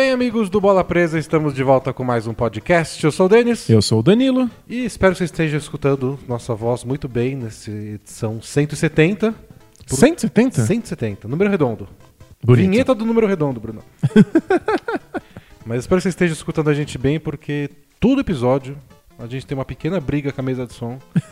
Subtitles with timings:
[0.00, 1.18] bem, amigos do Bola Presa?
[1.18, 3.04] Estamos de volta com mais um podcast.
[3.04, 4.48] Eu sou o Denis Eu sou o Danilo.
[4.66, 9.34] e espero que você esteja escutando nossa voz muito bem nessa edição 170.
[9.86, 10.64] Por- 170?
[10.64, 11.86] 170, número redondo.
[12.42, 12.70] Bonito.
[12.70, 13.82] Vinheta do número redondo, Bruno.
[15.66, 17.68] Mas espero que você esteja escutando a gente bem, porque
[18.00, 18.78] todo episódio
[19.18, 20.98] a gente tem uma pequena briga com a mesa de som.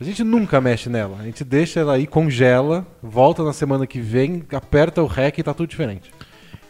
[0.00, 1.16] A gente nunca mexe nela.
[1.20, 5.42] A gente deixa ela aí, congela, volta na semana que vem, aperta o REC e
[5.44, 6.10] tá tudo diferente.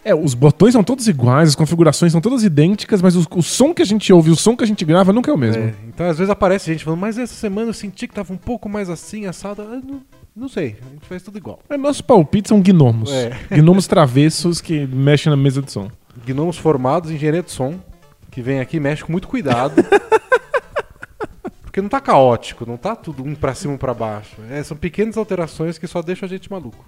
[0.05, 3.73] É, os botões são todos iguais, as configurações são todas idênticas, mas o, o som
[3.73, 5.62] que a gente ouve e o som que a gente grava nunca é o mesmo.
[5.62, 8.37] É, então às vezes aparece gente falando, mas essa semana eu senti que tava um
[8.37, 9.62] pouco mais assim, assado.
[9.62, 10.01] Eu não,
[10.34, 11.61] não sei, a gente faz tudo igual.
[11.69, 13.12] É, nossos palpites são gnomos.
[13.12, 13.38] É.
[13.51, 15.88] Gnomos travessos que mexem na mesa de som.
[16.27, 17.78] Gnomos formados, engenheiro de som,
[18.30, 19.75] que vem aqui e mexe com muito cuidado.
[21.73, 24.37] Porque não tá caótico, não tá tudo um pra cima, um pra baixo.
[24.51, 26.84] É, são pequenas alterações que só deixam a gente maluco.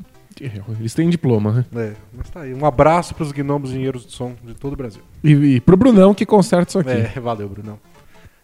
[0.79, 1.65] Eles têm diploma, né?
[1.75, 2.53] É, mas tá aí.
[2.53, 5.01] Um abraço pros gnomos engenheiros de som de todo o Brasil.
[5.23, 6.91] E, e pro Brunão que conserta isso aqui.
[6.91, 7.81] É, valeu, Brunão.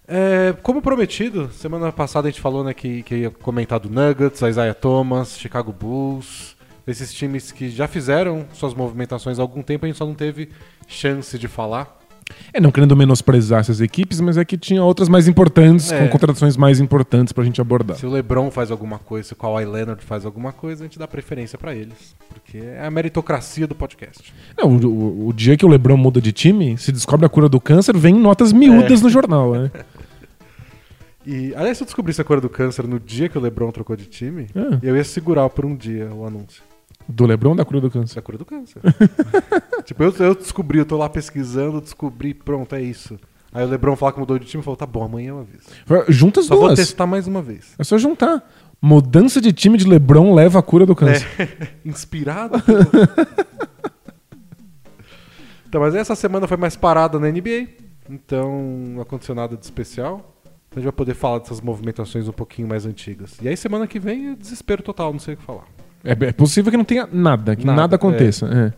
[0.08, 4.40] É, como prometido, semana passada a gente falou né, que, que ia comentar do Nuggets,
[4.40, 9.88] Isaiah Thomas, Chicago Bulls, esses times que já fizeram suas movimentações há algum tempo, a
[9.88, 10.48] gente só não teve
[10.88, 11.99] chance de falar.
[12.52, 15.98] É, não querendo menosprezar essas equipes, mas é que tinha outras mais importantes, É.
[16.00, 17.96] com contratações mais importantes pra gente abordar.
[17.96, 20.98] Se o LeBron faz alguma coisa, se o Kawhi Leonard faz alguma coisa, a gente
[20.98, 22.14] dá preferência pra eles.
[22.32, 24.32] Porque é a meritocracia do podcast.
[24.58, 27.48] Não, o, o- o dia que o Lebron muda de time, se descobre a cura
[27.48, 29.70] do câncer, vem notas miúdas no jornal, né?
[31.26, 33.94] E, aliás, se eu descobrisse a cor do câncer no dia que o LeBron trocou
[33.94, 34.78] de time, Ah.
[34.82, 36.62] eu ia segurar por um dia o anúncio.
[37.10, 38.18] Do Lebron ou da cura do câncer?
[38.18, 38.80] é a cura do câncer.
[39.84, 43.18] tipo, eu, eu descobri, eu tô lá pesquisando, descobri, pronto, é isso.
[43.52, 45.64] Aí o LeBron fala que mudou de time e falou: tá bom, amanhã eu aviso.
[46.08, 46.78] Junta as Só vou duas.
[46.78, 47.74] testar mais uma vez.
[47.78, 48.48] É só juntar.
[48.80, 51.26] Mudança de time de Lebron leva a cura do câncer.
[51.38, 52.62] É, inspirado.
[55.68, 57.66] então, mas essa semana foi mais parada na NBA.
[58.08, 60.36] Então, não aconteceu nada de especial.
[60.68, 63.36] Então, a gente vai poder falar dessas movimentações um pouquinho mais antigas.
[63.42, 65.64] E aí, semana que vem, é desespero total, não sei o que falar.
[66.04, 68.46] É, é possível que não tenha nada, que Nada, nada, aconteça.
[68.46, 68.72] é.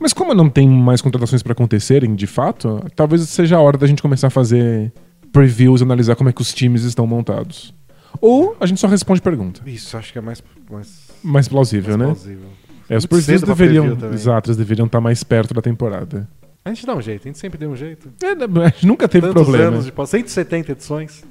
[0.00, 3.86] Mas como não tem mais contratações pra acontecerem, de fato, talvez seja a hora da
[3.86, 4.92] gente começar a fazer
[5.32, 7.72] previews analisar como é que os times estão montados.
[8.20, 9.60] Ou a gente só responde pergunta.
[9.66, 12.04] Isso, acho que é mais, mais, Mais plausível, mais né?
[12.06, 12.48] plausível.
[12.88, 13.96] É, os previews deveriam.
[14.12, 16.28] Exato, eles deveriam estar mais perto da temporada.
[16.64, 18.08] A gente dá um jeito, a gente sempre deu um jeito.
[18.22, 19.68] É, né, a gente nunca teve Tantos problema.
[19.68, 21.24] anos de pós, 170 edições.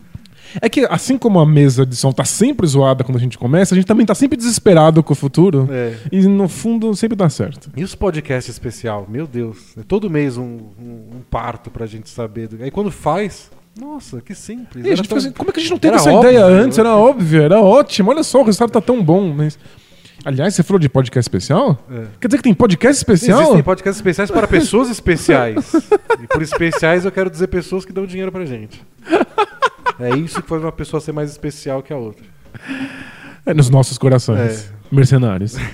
[0.61, 3.73] É que assim como a mesa de som tá sempre zoada quando a gente começa,
[3.73, 5.67] a gente também tá sempre desesperado com o futuro.
[5.71, 5.95] É.
[6.11, 7.69] E no fundo sempre dá certo.
[7.75, 9.05] E os podcasts especial?
[9.09, 9.75] Meu Deus.
[9.77, 12.47] É todo mês um, um, um parto pra gente saber.
[12.47, 13.49] do- Aí quando faz,
[13.79, 14.83] nossa, que simples.
[14.85, 16.11] E a Era gente tão- fala assim, como é que a gente não teve essa
[16.11, 16.61] óbvio, ideia né?
[16.61, 16.77] antes?
[16.77, 18.11] Era óbvio, era ótimo.
[18.11, 19.33] Olha só, o resultado tá tão bom.
[19.35, 19.57] Mas...
[20.25, 21.85] Aliás, você falou de podcast especial?
[21.89, 22.05] É.
[22.19, 23.41] Quer dizer que tem podcast especial?
[23.41, 25.73] Existem podcasts especiais para pessoas especiais.
[26.21, 28.81] e por especiais eu quero dizer pessoas que dão dinheiro pra gente.
[29.99, 32.25] É isso que faz uma pessoa ser mais especial que a outra.
[33.45, 34.69] É, nos nossos corações.
[34.69, 34.95] É.
[34.95, 35.55] Mercenários.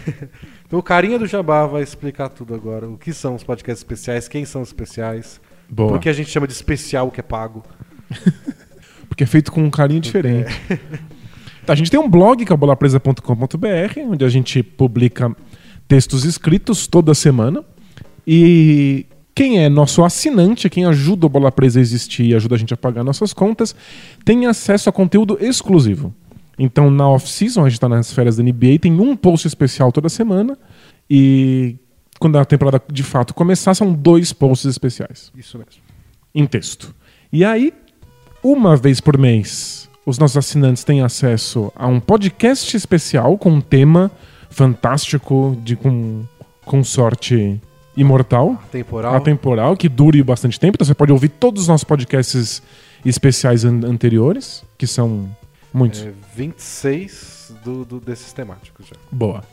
[0.69, 2.87] Então o carinha do Jabá vai explicar tudo agora.
[2.87, 5.93] O que são os podcasts especiais, quem são os especiais, Boa.
[5.93, 7.63] por que a gente chama de especial o que é pago.
[9.09, 10.53] Porque é feito com um carinho diferente.
[10.67, 10.77] Tá,
[11.67, 15.35] a gente tem um blog que é bolapresa.com.br, onde a gente publica
[15.87, 17.63] textos escritos toda semana.
[18.25, 22.57] E quem é nosso assinante, quem ajuda o Bola Presa a existir e ajuda a
[22.57, 23.75] gente a pagar nossas contas,
[24.25, 26.13] tem acesso a conteúdo exclusivo.
[26.57, 30.09] Então, na off-season, a gente está nas férias da NBA, tem um post especial toda
[30.09, 30.57] semana.
[31.09, 31.77] E
[32.19, 35.81] quando a temporada de fato começar, são dois posts especiais Isso mesmo.
[36.35, 36.93] em texto.
[37.31, 37.73] E aí,
[38.43, 43.61] uma vez por mês, os nossos assinantes têm acesso a um podcast especial com um
[43.61, 44.11] tema
[44.49, 46.23] fantástico, de com,
[46.65, 47.61] com sorte
[47.95, 49.15] imortal, Temporal.
[49.15, 50.75] atemporal, que dure bastante tempo.
[50.75, 52.61] Então você pode ouvir todos os nossos podcasts
[53.05, 55.29] especiais an- anteriores, que são
[55.73, 56.01] muitos.
[56.01, 58.95] É, 26 do, do- desses temáticos já.
[59.11, 59.43] Boa.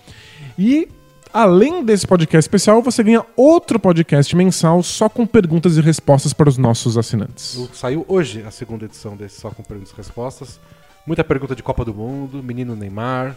[0.58, 0.88] E
[1.36, 6.48] além desse podcast especial, você ganha outro podcast mensal só com perguntas e respostas para
[6.48, 7.68] os nossos assinantes.
[7.74, 10.58] Saiu hoje a segunda edição desse Só com Perguntas e Respostas.
[11.06, 13.36] Muita pergunta de Copa do Mundo, Menino Neymar,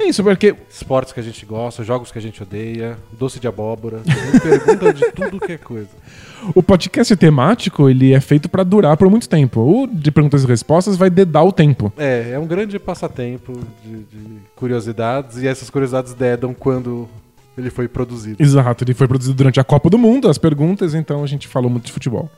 [0.00, 3.46] É isso, porque esportes que a gente gosta, jogos que a gente odeia, doce de
[3.46, 4.00] abóbora.
[4.42, 5.90] Pergunta de tudo que é coisa.
[6.54, 9.60] O podcast temático, ele é feito pra durar por muito tempo.
[9.60, 11.90] O de perguntas e respostas vai dedar o tempo.
[11.96, 17.08] É, é um grande passatempo de, de curiosidades e essas curiosidades dedam quando
[17.56, 18.42] ele foi produzido.
[18.42, 21.70] Exato, ele foi produzido durante a Copa do Mundo, as perguntas, então a gente falou
[21.70, 22.28] muito de futebol.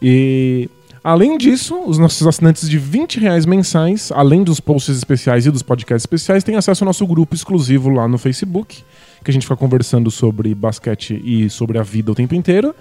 [0.00, 0.68] E
[1.02, 5.62] além disso, os nossos assinantes de 20 reais mensais, além dos posts especiais e dos
[5.62, 8.82] podcasts especiais, têm acesso ao nosso grupo exclusivo lá no Facebook,
[9.24, 12.74] que a gente fica conversando sobre basquete e sobre a vida o tempo inteiro.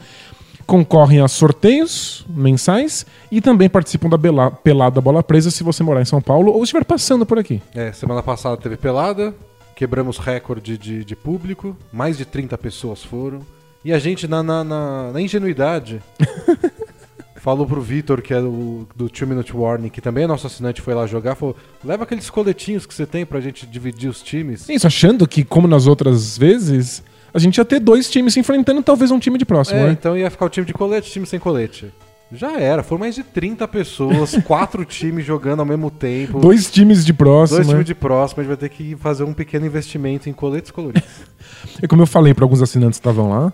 [0.68, 6.02] Concorrem a sorteios mensais e também participam da bela- pelada bola presa se você morar
[6.02, 7.62] em São Paulo ou estiver passando por aqui.
[7.74, 9.34] É, semana passada teve pelada,
[9.78, 13.42] quebramos recorde de, de público, mais de 30 pessoas foram.
[13.86, 16.02] E a gente, na, na, na- na ingenuidade,
[17.38, 20.82] falou pro Vitor, que é do, do Two Minute Warning, que também é nosso assinante,
[20.82, 24.68] foi lá jogar, falou: leva aqueles coletinhos que você tem pra gente dividir os times.
[24.68, 28.82] Isso, achando que, como nas outras vezes, a gente ia ter dois times se enfrentando,
[28.82, 29.92] talvez um time de próximo, É, né?
[29.92, 31.94] então ia ficar o time de colete, time sem colete.
[32.32, 36.40] Já era, foram mais de 30 pessoas, quatro times jogando ao mesmo tempo.
[36.40, 37.58] Dois times de próximo.
[37.60, 40.72] Dois times de próximo, a gente vai ter que fazer um pequeno investimento em coletes
[40.72, 41.10] coloridos.
[41.82, 43.54] E como eu falei para alguns assinantes que estavam lá,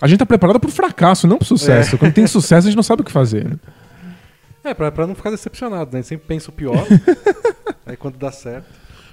[0.00, 1.96] a gente tá preparado pro fracasso, não pro sucesso.
[1.98, 3.44] Quando tem sucesso, a gente não sabe o que fazer.
[3.44, 3.56] né?
[4.64, 5.98] É, pra, pra não ficar decepcionado, né?
[5.98, 6.86] A gente sempre pensa o pior.
[7.86, 8.66] aí quando dá certo.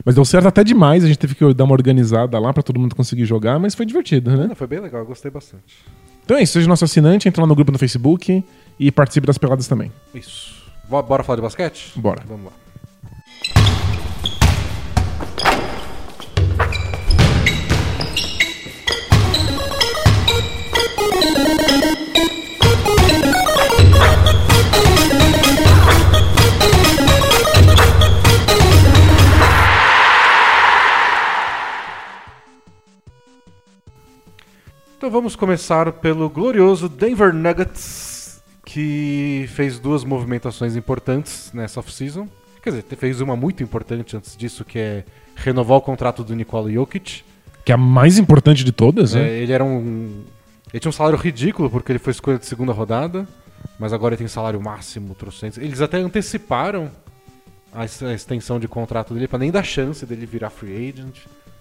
[0.03, 2.79] Mas deu certo até demais, a gente teve que dar uma organizada lá para todo
[2.79, 4.47] mundo conseguir jogar, mas foi divertido, né?
[4.47, 5.85] Não, foi bem legal, eu gostei bastante.
[6.23, 8.43] Então é isso, seja nosso assinante, entra lá no grupo no Facebook
[8.79, 9.91] e participe das peladas também.
[10.13, 10.55] Isso.
[10.87, 11.91] Bo- Bora falar de basquete?
[11.95, 12.23] Bora.
[12.27, 12.51] Vamos lá.
[34.97, 38.06] Então vamos começar pelo glorioso Denver Nuggets,
[38.71, 42.27] que fez duas movimentações importantes nessa off-season.
[42.61, 45.05] Quer dizer, fez uma muito importante antes disso, que é
[45.37, 47.23] renovar o contrato do Nikola Jokic.
[47.63, 49.29] Que é a mais importante de todas, É, né?
[49.29, 50.21] ele era um.
[50.73, 53.25] Ele tinha um salário ridículo porque ele foi escolha de segunda rodada,
[53.79, 55.57] mas agora ele tem salário máximo, trocentos.
[55.57, 56.91] Eles até anteciparam
[57.73, 61.19] a ex- a extensão de contrato dele pra nem dar chance dele virar free agent.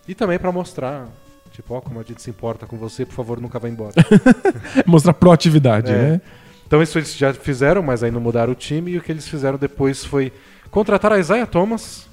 [0.08, 1.06] E também pra mostrar,
[1.52, 3.94] tipo, ó, como a gente se importa com você, por favor, nunca vá embora.
[4.86, 5.94] Mostrar proatividade, É.
[6.12, 6.20] né?
[6.66, 8.92] Então isso eles já fizeram, mas aí não mudaram o time.
[8.92, 10.32] E o que eles fizeram depois foi
[10.70, 12.08] contratar a Isaiah Thomas,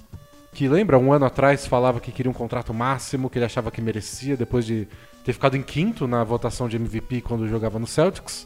[0.53, 3.81] que lembra, um ano atrás falava que queria um contrato máximo, que ele achava que
[3.81, 4.88] merecia, depois de
[5.25, 8.45] ter ficado em quinto na votação de MVP quando jogava no Celtics.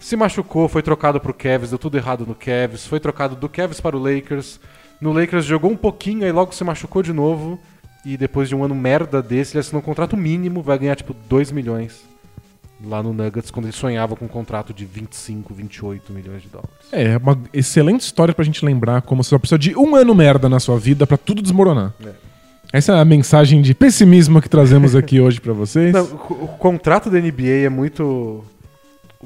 [0.00, 3.80] Se machucou, foi trocado pro Cavs, deu tudo errado no Cavs, foi trocado do Cavs
[3.80, 4.58] para o Lakers.
[5.00, 7.58] No Lakers jogou um pouquinho, aí logo se machucou de novo.
[8.04, 11.14] E depois de um ano merda desse, ele assinou um contrato mínimo, vai ganhar tipo
[11.14, 12.13] 2 milhões
[12.84, 16.70] lá no Nuggets, quando ele sonhava com um contrato de 25, 28 milhões de dólares.
[16.92, 20.48] É, uma excelente história pra gente lembrar como você só precisa de um ano merda
[20.48, 21.92] na sua vida pra tudo desmoronar.
[22.04, 22.10] É.
[22.72, 25.92] Essa é a mensagem de pessimismo que trazemos aqui hoje pra vocês.
[25.92, 28.44] Não, o, o contrato da NBA é muito.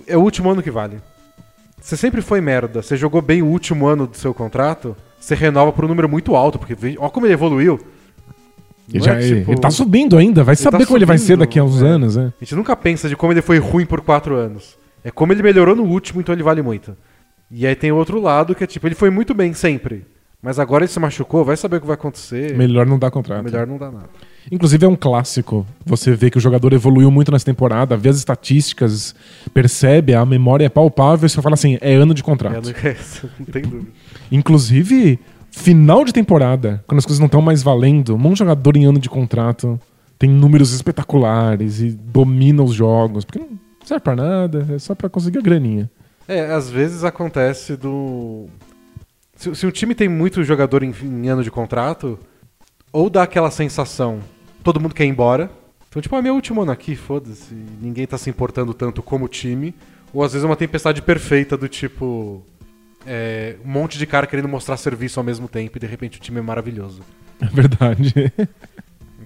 [0.07, 1.01] É o último ano que vale.
[1.81, 5.73] Você sempre foi merda, você jogou bem o último ano do seu contrato, você renova
[5.73, 7.81] por um número muito alto, porque ó como ele evoluiu.
[8.93, 11.19] Ele, já, é tipo- ele tá subindo ainda, vai Ele saber tá como ele vai
[11.19, 11.87] ser subindo, daqui a uns é.
[11.87, 12.33] anos, né?
[12.41, 14.77] A gente nunca pensa de como ele foi ruim por quatro anos.
[15.05, 16.97] É como ele melhorou no último, então ele vale muito.
[17.51, 20.05] E aí tem o outro lado que é tipo, ele foi muito bem sempre.
[20.41, 22.57] Mas agora ele se machucou, vai saber o que vai acontecer.
[22.57, 23.43] Melhor não dar contrato.
[23.43, 24.09] Melhor não dá nada.
[24.53, 25.67] Inclusive é um clássico.
[25.85, 29.15] Você vê que o jogador evoluiu muito nessa temporada, vê as estatísticas,
[29.53, 32.55] percebe, a memória é palpável e você fala assim, é ano de É, contrato.
[32.55, 32.73] não,
[33.41, 33.91] não tem dúvida.
[34.31, 35.19] Inclusive,
[35.59, 39.09] final de temporada, quando as coisas não estão mais valendo, um jogador em ano de
[39.09, 39.79] contrato
[40.19, 45.09] tem números espetaculares e domina os jogos, porque não serve pra nada, é só pra
[45.09, 45.91] conseguir a graninha.
[46.27, 48.47] É, às vezes acontece do.
[49.37, 52.19] Se, se time tem muito jogador em, em ano de contrato,
[52.93, 54.21] ou dá aquela sensação,
[54.63, 55.51] todo mundo quer ir embora.
[55.89, 59.29] Então, tipo, é meu último ano aqui, foda-se, ninguém tá se importando tanto como o
[59.29, 59.75] time.
[60.13, 62.43] Ou às vezes é uma tempestade perfeita do tipo.
[63.09, 66.21] É, um monte de cara querendo mostrar serviço ao mesmo tempo e de repente o
[66.21, 67.03] time é maravilhoso.
[67.41, 68.13] É verdade.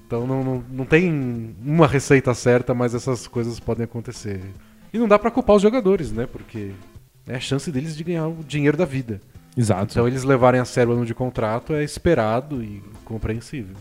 [0.07, 4.43] Então não, não, não tem uma receita certa, mas essas coisas podem acontecer.
[4.93, 6.29] E não dá pra culpar os jogadores, né?
[6.31, 6.73] Porque
[7.27, 9.23] é a chance deles de ganhar o dinheiro da vida.
[9.57, 9.93] Exato.
[9.93, 13.75] Então eles levarem a sério o ano de contrato é esperado e compreensível.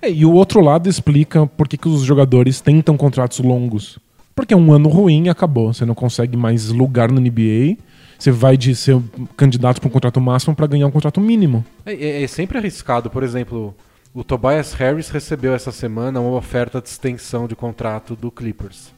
[0.00, 3.98] É, e o outro lado explica por que, que os jogadores tentam contratos longos.
[4.34, 5.72] Porque é um ano ruim acabou.
[5.72, 7.76] Você não consegue mais lugar no NBA.
[8.18, 9.00] Você vai de ser
[9.36, 11.64] candidato para um contrato máximo para ganhar um contrato mínimo.
[11.84, 13.10] É, é- é sempre arriscado.
[13.10, 13.74] Por exemplo,
[14.14, 18.92] o Tobias Harris recebeu essa semana uma oferta de extensão de contrato do Clippers.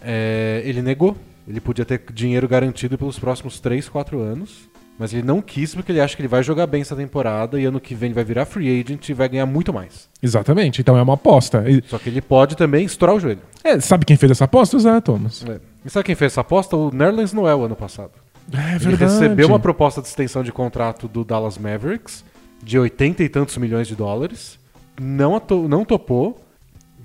[0.00, 1.16] É, ele negou.
[1.46, 4.70] Ele podia ter dinheiro garantido pelos próximos 3, 4 anos.
[4.98, 7.64] Mas ele não quis porque ele acha que ele vai jogar bem essa temporada e
[7.64, 10.08] ano que vem ele vai virar free agent e vai ganhar muito mais.
[10.22, 10.80] Exatamente.
[10.80, 11.64] Então é uma aposta.
[11.88, 13.40] Só que ele pode também estourar o joelho.
[13.64, 14.76] é, sabe quem fez essa aposta?
[14.76, 15.44] O Zé Thomas.
[15.48, 15.58] É.
[15.84, 16.76] E sabe quem fez essa aposta?
[16.76, 18.12] O Nerlens Noel ano passado.
[18.52, 22.24] É Ele recebeu uma proposta de extensão de contrato do Dallas Mavericks
[22.62, 24.58] de 80 e tantos milhões de dólares.
[25.00, 26.38] Não, não topou.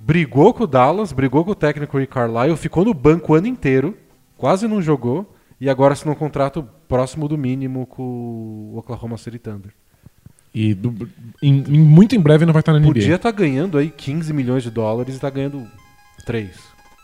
[0.05, 3.47] brigou com o Dallas, brigou com o técnico Rick Carlisle, ficou no banco o ano
[3.47, 3.97] inteiro,
[4.37, 9.37] quase não jogou, e agora assinou um contrato próximo do mínimo com o Oklahoma City
[9.39, 9.71] Thunder.
[10.53, 11.09] E do-
[11.41, 12.87] em- em- muito em breve não vai estar na NBA.
[12.93, 15.67] Podia estar ganhando aí 15 milhões de dólares e tá ganhando
[16.25, 16.51] 3.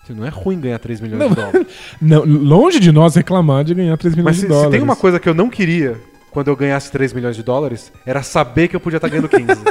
[0.09, 1.67] Não é ruim ganhar 3 milhões Não, de dólares.
[2.01, 4.71] Não, longe de nós reclamar de ganhar 3 milhões Mas de se, se dólares.
[4.71, 5.97] tem uma coisa que eu não queria
[6.31, 9.45] quando eu ganhasse 3 milhões de dólares, era saber que eu podia estar ganhando 15.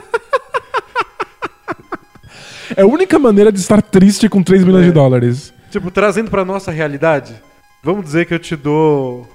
[2.75, 4.87] É a única maneira de estar triste com 3 milhões É.
[4.87, 5.53] de dólares.
[5.71, 7.35] tipo, trazendo pra nossa realidade,
[7.83, 9.29] vamos dizer que eu te dou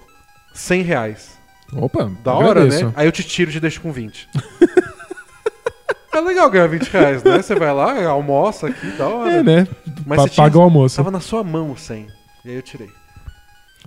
[0.56, 1.38] 100 reais.
[1.74, 2.86] Opa, Da hora, agradeço.
[2.88, 2.94] né?
[2.96, 4.27] Aí eu te tiro e te deixo com 20.
[6.18, 7.42] é legal ganhar 20 reais, né?
[7.42, 9.32] Você vai lá, almoça aqui, da hora.
[9.32, 9.68] É, né?
[10.06, 10.96] Mas Pa- você tinha- paga o almoço.
[10.98, 12.08] Tava na sua mão o 100.
[12.46, 12.90] E aí eu tirei.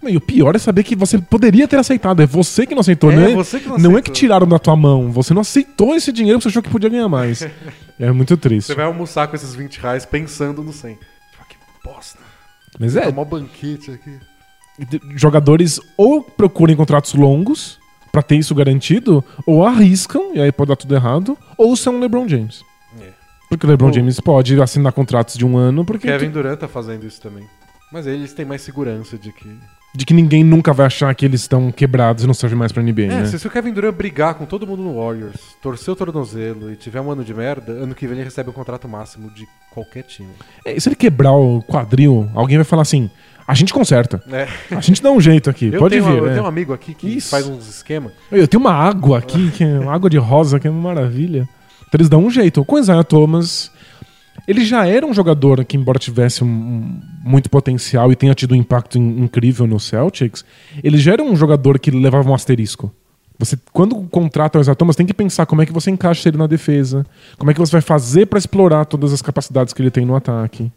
[0.03, 2.23] E o pior é saber que você poderia ter aceitado.
[2.23, 3.35] É você que não aceitou, É, né?
[3.35, 4.03] você que não Não é aceitou.
[4.03, 5.13] que tiraram da tua mão.
[5.13, 7.47] Você não aceitou esse dinheiro porque você achou que podia ganhar mais.
[8.01, 8.69] é muito triste.
[8.69, 10.95] Você vai almoçar com esses 20 reais pensando no 100.
[10.95, 12.19] Tipo, que bosta.
[12.79, 14.19] Mas é, Tomar um banquete aqui.
[15.17, 17.79] jogadores ou procuram contratos longos
[18.11, 22.26] pra ter isso garantido, ou arriscam, e aí pode dar tudo errado, ou são LeBron
[22.29, 22.64] James.
[23.00, 23.11] É.
[23.49, 26.69] Porque o LeBron Ou- James pode assinar contratos de um ano, porque Kevin Durant tá
[26.69, 27.45] fazendo isso também.
[27.93, 29.49] Mas eles têm mais segurança de que.
[29.93, 32.81] de que ninguém nunca vai achar que eles estão quebrados e não servem mais pra
[32.81, 33.26] NBA, É, né?
[33.26, 36.76] se, se o Kevin Durant brigar com todo mundo no Warriors, torcer o tornozelo e
[36.76, 40.05] tiver um ano de merda, ano que vem ele recebe o contrato máximo de qualquer
[40.05, 40.31] time.
[40.64, 43.11] É, se ele quebrar o quadril, alguém vai falar assim:
[43.50, 44.23] a gente conserta.
[44.30, 44.47] É.
[44.75, 45.71] A gente dá um jeito aqui.
[45.73, 46.19] Eu, pode tenho, vir.
[46.19, 46.33] eu é.
[46.33, 47.30] tenho um amigo aqui que Isso.
[47.30, 48.12] faz uns esquemas.
[48.30, 51.49] Eu tenho uma água aqui, que é uma água de rosa, que é uma maravilha.
[51.88, 52.64] Então eles dão um jeito.
[52.64, 53.71] Com o Isaiah Thomas,
[54.47, 58.57] ele já era um jogador que, embora tivesse um- muito potencial e tenha tido um
[58.57, 60.45] impacto in- incrível no Celtics,
[60.83, 62.92] ele já era um jogador que levava um asterisco.
[63.38, 66.37] Você, quando contrata o Isaiah Thomas, tem que pensar como é que você encaixa ele
[66.37, 67.07] na defesa,
[67.38, 70.14] como é que você vai fazer pra explorar todas as capacidades que ele tem no
[70.14, 70.71] ataque.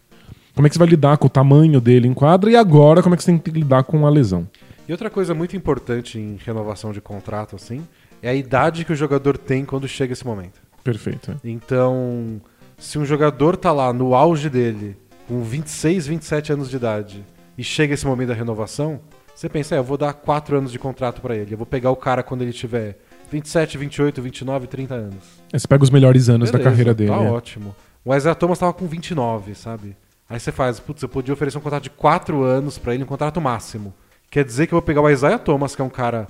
[0.56, 3.16] Como é que você vai lidar com o tamanho dele em quadra e agora como
[3.16, 4.48] é que você tem que lidar com a lesão.
[4.88, 7.88] E outra coisa muito importante em renovação de contrato, assim,
[8.22, 10.62] é a idade que o jogador tem quando chega esse momento.
[10.84, 11.32] Perfeito.
[11.32, 11.36] é.
[11.44, 12.42] Então,
[12.78, 17.24] se um jogador tá lá no auge dele, com 26, 27 anos de idade,
[17.58, 19.00] e chega esse momento da renovação,
[19.34, 21.54] você pensa, é, eu vou dar 4 anos de contrato pra ele.
[21.54, 22.98] Eu vou pegar o cara quando ele tiver
[23.32, 25.24] 27, 28, 29, 30 anos.
[25.52, 27.10] Aí Você pega os melhores anos da Beleza, carreira dele.
[27.10, 27.32] Tá é.
[27.32, 27.76] ótimo.
[28.06, 29.96] O Isaiah Thomas tava com 29, sabe?
[30.34, 33.06] Aí você faz, putz, eu podia oferecer um contrato de 4 anos pra ele, um
[33.06, 33.94] contrato máximo.
[34.32, 36.28] Quer dizer que eu vou pegar o Isaiah Thomas, que é um cara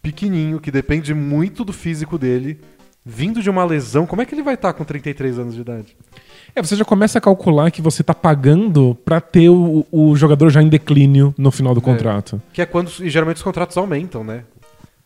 [0.00, 2.60] pequenininho, que depende muito do físico dele,
[3.04, 4.06] vindo de uma lesão.
[4.06, 5.96] Como é que ele vai estar com 33 anos de idade?
[6.54, 10.48] É, você já começa a calcular que você tá pagando pra ter o, o jogador
[10.48, 12.40] já em declínio no final do contrato.
[12.52, 14.44] Que é quando e geralmente os contratos aumentam, né?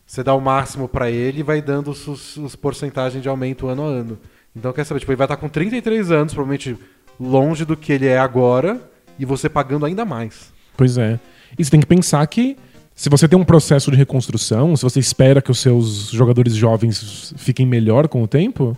[0.05, 3.67] Você dá o máximo pra ele e vai dando os, os, os porcentagens de aumento
[3.67, 4.19] ano a ano.
[4.55, 6.77] Então quer saber, tipo, ele vai estar com 33 anos, provavelmente
[7.19, 8.79] longe do que ele é agora,
[9.17, 10.51] e você pagando ainda mais.
[10.77, 11.19] Pois é.
[11.57, 12.55] E você tem que pensar que
[12.95, 17.33] se você tem um processo de reconstrução, se você espera que os seus jogadores jovens
[17.37, 18.77] fiquem melhor com o tempo,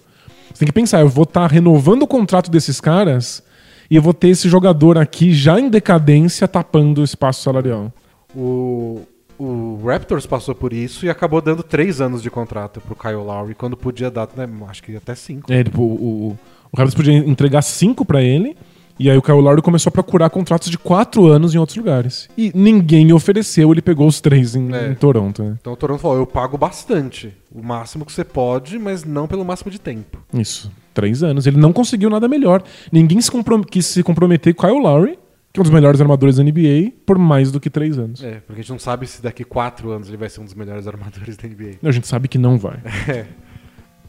[0.54, 3.44] você tem que pensar, eu vou estar renovando o contrato desses caras
[3.90, 7.92] e eu vou ter esse jogador aqui já em decadência tapando o espaço salarial.
[8.36, 9.02] O,
[9.40, 13.56] o Raptors passou por isso e acabou dando três anos de contrato pro Kyle Lowry,
[13.56, 15.52] quando podia dar, né, acho que até cinco.
[15.52, 16.40] É, tipo, o, o,
[16.72, 18.56] o Raptors podia entregar cinco pra ele,
[19.00, 22.30] e aí o Kyle Lowry começou a procurar contratos de quatro anos em outros lugares.
[22.38, 24.90] E ninguém ofereceu, ele pegou os três em, É.
[24.90, 25.42] em Toronto.
[25.44, 25.58] né?
[25.60, 29.44] Então o Toronto falou, eu pago bastante, o máximo que você pode, mas não pelo
[29.44, 30.20] máximo de tempo.
[30.34, 31.48] Isso, três anos.
[31.48, 32.62] Ele não conseguiu nada melhor.
[32.92, 33.32] Ninguém se
[33.70, 35.18] quis se comprometer com o Kyle Lowry,
[35.52, 38.24] que é um dos melhores armadores da NBA, por mais do que três anos.
[38.24, 40.54] É, porque a gente não sabe se daqui quatro anos ele vai ser um dos
[40.54, 41.72] melhores armadores da NBA.
[41.84, 42.80] A gente sabe que não vai.
[43.10, 43.26] É.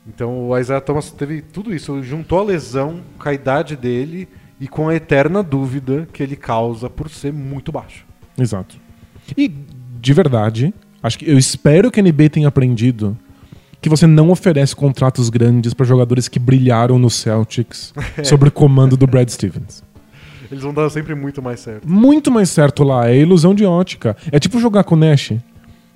[0.07, 4.29] Então o Isaiah Thomas teve tudo isso, juntou a lesão com a idade dele
[4.61, 8.05] e com a eterna dúvida que ele causa por ser muito baixo.
[8.39, 8.77] Exato.
[9.37, 9.49] E,
[10.01, 13.17] de verdade, acho que eu espero que a NBA tenha aprendido
[13.81, 17.93] que você não oferece contratos grandes para jogadores que brilharam no Celtics
[18.23, 19.83] sob o comando do Brad Stevens.
[20.51, 21.89] Eles vão dar sempre muito mais certo.
[21.89, 24.17] Muito mais certo lá, é ilusão de ótica.
[24.31, 25.33] É tipo jogar com o Nash.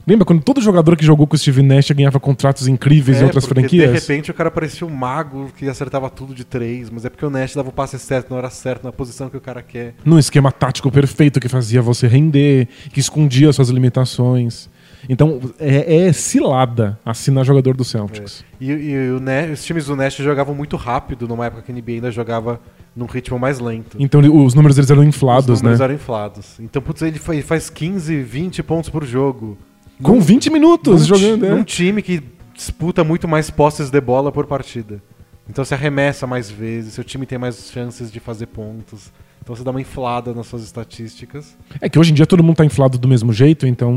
[0.07, 3.45] Lembra quando todo jogador que jogou com o Steve Nash ganhava contratos incríveis em outras
[3.45, 3.91] É, franquias?
[3.93, 7.27] De repente o cara parecia um mago que acertava tudo de três, mas é porque
[7.27, 9.95] o Nash dava o passe certo na hora certa, na posição que o cara quer.
[10.05, 14.69] num esquema tático perfeito que fazia você render, que escondia suas limitações.
[15.09, 18.45] Então, é, é cilada assinar jogador do Celtics.
[18.61, 21.75] E, e o Nash- os times do Nash jogavam muito rápido numa época que a
[21.75, 22.61] NBA ainda jogava
[22.95, 23.97] num ritmo mais lento.
[24.01, 25.85] Então, os números deles eram inflados, Os números né?
[25.85, 26.59] eram inflados.
[26.61, 29.57] Então, putz, ele faz 15, 20 pontos por jogo.
[30.03, 31.65] Com 20 minutos Num ti- jogando, Num né?
[31.65, 32.23] time que
[32.55, 35.03] disputa muito mais posses de bola por partida.
[35.49, 39.13] Então você arremessa mais vezes, seu time tem mais chances de fazer pontos.
[39.43, 41.57] Então você dá uma inflada nas suas estatísticas.
[41.81, 43.95] É que hoje em dia todo mundo tá inflado do mesmo jeito, então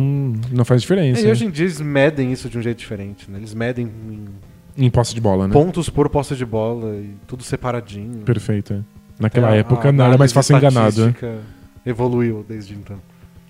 [0.51, 1.21] não faz diferença.
[1.21, 3.39] É, e hoje em dia eles medem isso de um jeito diferente, né?
[3.39, 5.53] Eles medem em Em posse de bola, né?
[5.53, 8.19] pontos por posse de bola e tudo separadinho.
[8.23, 8.73] Perfeito.
[8.73, 8.79] é.
[9.19, 11.01] Naquela É, época a não era mais fácil enganado.
[11.01, 11.07] né?
[11.09, 11.39] estatística
[11.85, 12.97] Evoluiu desde então.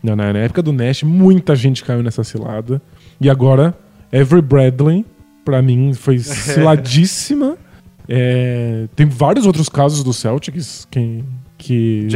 [0.02, 2.82] Não, não, na época do Nash, muita gente caiu nessa cilada.
[3.20, 3.78] E agora,
[4.12, 5.06] Every Bradley,
[5.44, 7.58] pra mim, foi ciladíssima.
[8.08, 11.24] É, tem vários outros casos do Celtics que,
[11.58, 12.08] que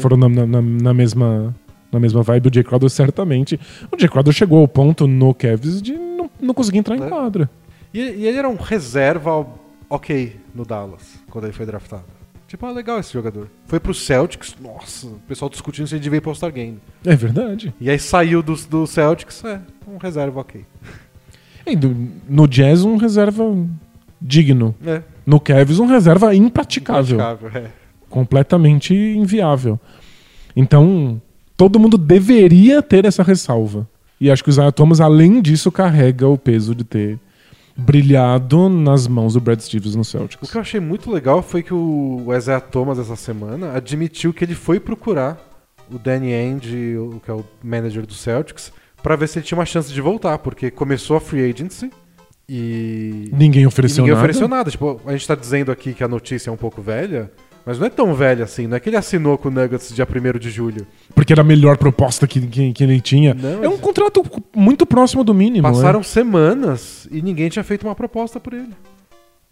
[0.00, 1.54] foram na, na- na mesma,
[1.92, 2.48] na mesma vibe.
[2.48, 3.58] O Jay Crowder, certamente.
[3.92, 7.08] O Jay Crowder chegou ao ponto no Cavs de não, não conseguir entrar em É.
[7.08, 7.48] quadra.
[7.94, 9.46] E, e ele era um reserva
[9.88, 12.04] ok no Dallas, quando ele foi draftado.
[12.48, 13.48] Tipo, ah, legal esse jogador.
[13.66, 16.78] Foi pro Celtics, nossa, o pessoal discutindo se ele devia ir pro All-Star Game.
[17.04, 17.72] É verdade.
[17.80, 20.64] E aí saiu do, do Celtics, é, um reserva ok.
[21.66, 21.94] E do-
[22.26, 23.44] no Jazz, um reserva
[24.20, 24.74] digno.
[24.84, 27.18] É, No Cavs, um reserva impraticável.
[27.18, 27.70] praticável, é.
[28.08, 29.78] completamente inviável.
[30.56, 31.20] Então,
[31.54, 33.86] todo mundo deveria ter essa ressalva.
[34.18, 37.18] E acho que o Isaiah Thomas, além disso, carrega o peso de ter
[37.78, 40.50] brilhado nas mãos do Brad Stevens no O Celtics.
[40.50, 44.54] que eu achei muito legal foi que o Isaiah Thomas, essa semana, admitiu que ele
[44.56, 45.38] foi procurar
[45.88, 49.56] o Danny Ainge, o que é o manager do Celtics, pra ver se ele tinha
[49.56, 51.90] uma chance de voltar, porque começou a free agency
[52.48, 53.30] e...
[53.32, 54.24] Ninguém e ofereceu ninguém nada.
[54.24, 54.70] ofereceu nada.
[54.70, 57.30] Tipo, a gente tá dizendo aqui que a notícia é um pouco velha,
[57.68, 58.66] mas não é tão velha assim.
[58.66, 60.86] Não é que ele assinou com o Nuggets dia 1 de julho.
[61.14, 63.34] Porque era a melhor proposta que, que, que ele tinha.
[63.34, 64.24] Não, é um contrato
[64.56, 65.68] muito próximo do mínimo.
[65.68, 68.72] Passaram semanas e ninguém tinha feito uma proposta por ele.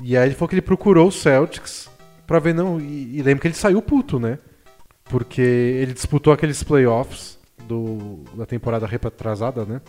[0.02, 1.90] E aí ele falou que ele procurou o Celtics
[2.26, 2.80] pra ver, não.
[2.80, 4.38] E, e lembra que ele saiu puto, né?
[5.04, 9.82] Porque ele disputou aqueles playoffs do, da temporada retrasada, né?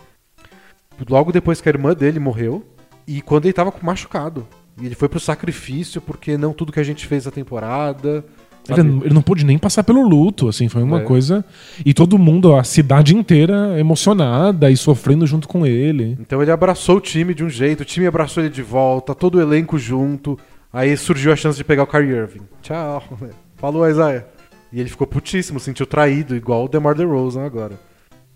[1.08, 2.62] Logo depois que a irmã dele morreu
[3.06, 4.46] e quando ele tava machucado.
[4.80, 8.24] E ele foi pro sacrifício porque não tudo que a gente fez na temporada.
[8.68, 11.04] Ele, ele não pôde nem passar pelo luto, assim, foi uma É.
[11.04, 11.42] coisa.
[11.86, 16.18] E todo mundo, a cidade inteira, emocionada e sofrendo junto com ele.
[16.20, 19.36] Então ele abraçou o time de um jeito, o time abraçou ele de volta, todo
[19.36, 20.38] o elenco junto.
[20.70, 22.42] Aí surgiu a chance de pegar o Kyrie Irving.
[22.60, 23.02] Tchau.
[23.56, 24.26] Falou, Isaiah.
[24.70, 27.80] E ele ficou putíssimo, sentiu traído, igual o DeMar DeRozan agora.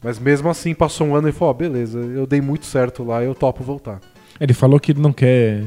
[0.02, 3.22] Mas mesmo assim, passou um ano e falou, ó, beleza, eu dei muito certo lá,
[3.22, 4.00] eu topo voltar.
[4.40, 5.62] Ele falou que ele não quer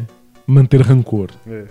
[0.48, 1.30] manter rancor.
[1.48, 1.66] É.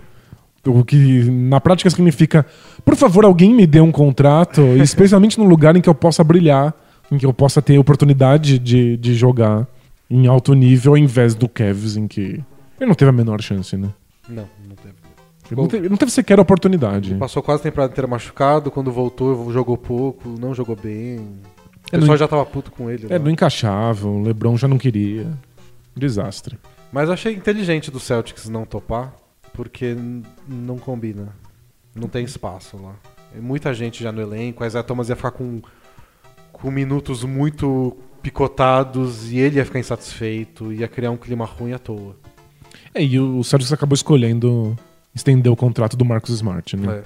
[0.67, 2.47] O que na prática significa,
[2.85, 6.75] por favor, alguém me dê um contrato, especialmente num lugar em que eu possa brilhar,
[7.13, 9.67] em que eu possa ter oportunidade de, de jogar
[10.09, 12.43] em alto nível, ao invés do Cavs, em que
[12.81, 13.91] ele não teve a menor chance, né?
[14.29, 14.95] Não, não teve.
[15.51, 17.15] Não teve, não teve sequer oportunidade.
[17.17, 21.19] Passou quase a temporada inteira machucado, quando voltou, jogou pouco, não jogou bem.
[21.89, 23.07] O pessoal já tava puto com ele.
[23.07, 23.19] É, né?
[23.19, 25.27] não encaixava, o LeBron já não queria.
[25.95, 26.59] Desastre.
[26.95, 29.13] Mas achei inteligente do Celtics não topar,
[29.53, 29.97] porque
[30.47, 31.35] não combina.
[31.93, 32.95] Não tem espaço lá.
[33.35, 35.61] Muita gente já no elenco, a Isaiah Thomas ia ficar com,
[36.53, 41.81] com minutos muito picotados e ele ia ficar insatisfeito, ia criar um clima ruim à
[41.81, 42.15] toa.
[42.95, 44.79] É, e o Celtics acabou escolhendo
[45.13, 46.99] estender o contrato do Marcus Smart, né?
[46.99, 47.03] É.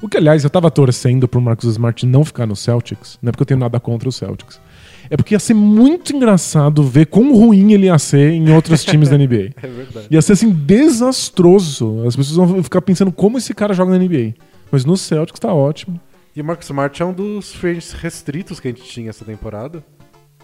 [0.00, 3.32] O que, aliás, eu tava torcendo pro Marcus Smart não ficar no Celtics, não é
[3.32, 4.60] porque eu tenho nada contra o Celtics.
[5.10, 9.08] É porque ia ser muito engraçado ver quão ruim ele ia ser em outros times
[9.08, 9.50] da NBA.
[9.60, 10.06] É verdade.
[10.08, 12.06] Ia ser assim, desastroso.
[12.06, 14.34] As pessoas vão ficar pensando como esse cara joga na NBA.
[14.70, 16.00] Mas no Celtics tá ótimo.
[16.34, 19.24] E o Marcus Smart é um dos free agents restritos que a gente tinha essa
[19.24, 19.82] temporada.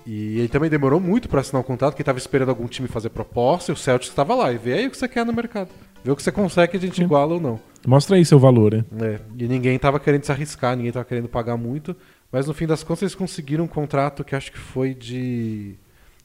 [0.05, 3.09] E ele também demorou muito pra assinar o contrato, porque tava esperando algum time fazer
[3.11, 4.53] proposta, e o Celtics tava lá.
[4.53, 5.69] E vê aí o que você quer no mercado.
[6.05, 7.03] Vê o que você consegue a gente Sim.
[7.03, 7.61] iguala ou não.
[7.87, 8.85] Mostra aí seu valor, né?
[9.01, 11.97] É, e ninguém tava querendo se arriscar, ninguém tava querendo pagar muito.
[12.31, 15.75] Mas no fim das contas eles conseguiram um contrato que acho que foi de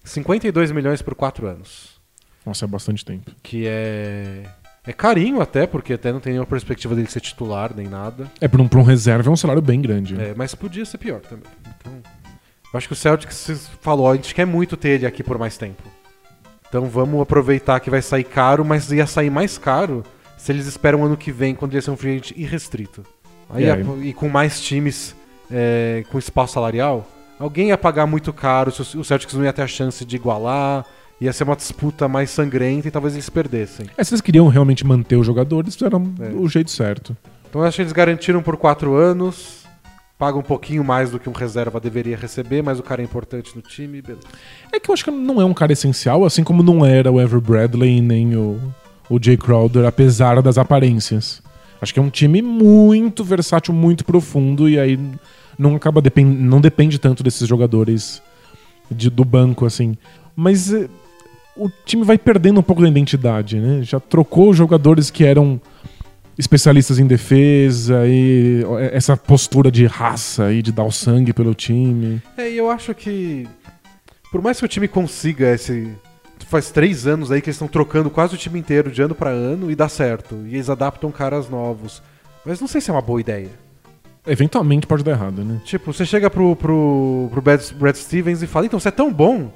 [0.04, 2.00] 52 milhões por 4 anos.
[2.46, 3.32] Nossa, é bastante tempo.
[3.44, 4.44] Que é.
[4.84, 8.30] É carinho até, porque até não tem nenhuma perspectiva dele ser titular nem nada.
[8.42, 10.20] É, pra um, pra um reserva é um salário bem grande.
[10.20, 11.46] É, mas podia ser pior também.
[11.80, 11.94] Então,
[12.74, 15.56] eu acho que o Celtics falou, a gente quer muito ter ele aqui por mais
[15.56, 15.84] tempo.
[16.68, 20.04] Então vamos aproveitar que vai sair caro, mas ia sair mais caro
[20.36, 23.06] se eles esperam ano que vem, quando ia ser um free agent irrestrito.
[23.52, 23.78] Aí É.
[23.78, 25.16] ia- e com mais times
[25.52, 27.08] é, com espaço salarial,
[27.40, 30.86] alguém ia pagar muito caro, se o Celtics não ia ter a chance de igualar,
[31.20, 33.86] ia ser uma disputa mais sangrenta e talvez eles perdessem.
[33.98, 36.30] É, se eles queriam realmente manter o jogador, fizeram É.
[36.36, 37.16] o jeito certo.
[37.50, 39.62] Então eu acho que eles garantiram por quatro anos,
[40.18, 43.52] pagam um pouquinho mais do que um reserva deveria receber, mas o cara é importante
[43.56, 44.24] no time, beleza.
[44.72, 47.20] É que eu acho que não é um cara essencial, assim como não era o
[47.20, 48.60] Ever Bradley nem o,
[49.10, 51.42] o Jay Crowder, apesar das aparências.
[51.82, 55.00] Acho que é um time muito versátil, muito profundo, e aí
[55.62, 58.22] não acaba depen não depende tanto desses jogadores
[58.90, 59.96] de- do banco, assim.
[60.36, 60.90] Mas eh,
[61.56, 63.82] o time vai perdendo um pouco da identidade, né?
[63.84, 65.60] Já trocou jogadores que eram
[66.38, 72.22] especialistas em defesa e essa postura de raça e de dar o sangue pelo time.
[72.38, 73.48] É, eu acho que
[74.32, 75.94] por mais que o time consiga esse
[76.48, 79.30] faz três anos aí que eles estão trocando quase o time inteiro de ano para
[79.30, 80.36] ano e dá certo.
[80.48, 82.02] E eles adaptam caras novos.
[82.46, 83.50] Mas não sei se é uma boa ideia.
[84.26, 85.60] Eventualmente pode dar errado, né?
[85.66, 89.12] Tipo, você chega pro, pro, pro Brad, Brad Stevens e fala, então, você é tão
[89.12, 89.52] bom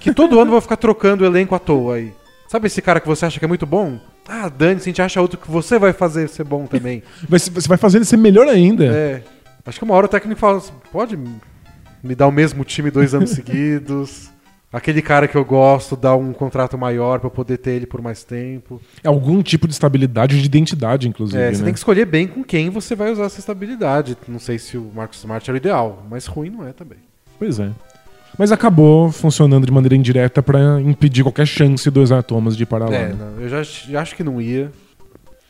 [0.00, 2.12] que todo ano vai ficar trocando o elenco à toa aí.
[2.48, 3.98] Sabe esse cara que você acha que é muito bom?
[4.28, 7.02] Ah, Dani, se a gente acha outro que você vai fazer ser bom também.
[7.28, 8.84] Você vai fazer ele ser melhor ainda.
[8.84, 9.22] É.
[9.64, 11.18] Acho que uma hora o técnico fala assim, pode
[12.02, 14.30] me dar o mesmo time dois anos seguidos.
[14.72, 18.24] Aquele cara que eu gosto dá um contrato maior para poder ter ele por mais
[18.24, 18.80] tempo.
[19.04, 21.42] É algum tipo de estabilidade de identidade, inclusive.
[21.42, 21.64] É, você né?
[21.64, 24.16] tem que escolher bem com quem você vai usar essa estabilidade.
[24.26, 26.98] Não sei se o Marcos Smart era o ideal, mas ruim não é também.
[27.38, 27.70] Pois é.
[28.38, 32.66] Mas acabou funcionando de maneira indireta para impedir qualquer chance do Isaiah Thomas de ir
[32.66, 32.94] para lá.
[32.94, 33.14] É, né?
[33.18, 34.72] não, eu já, já acho que não ia.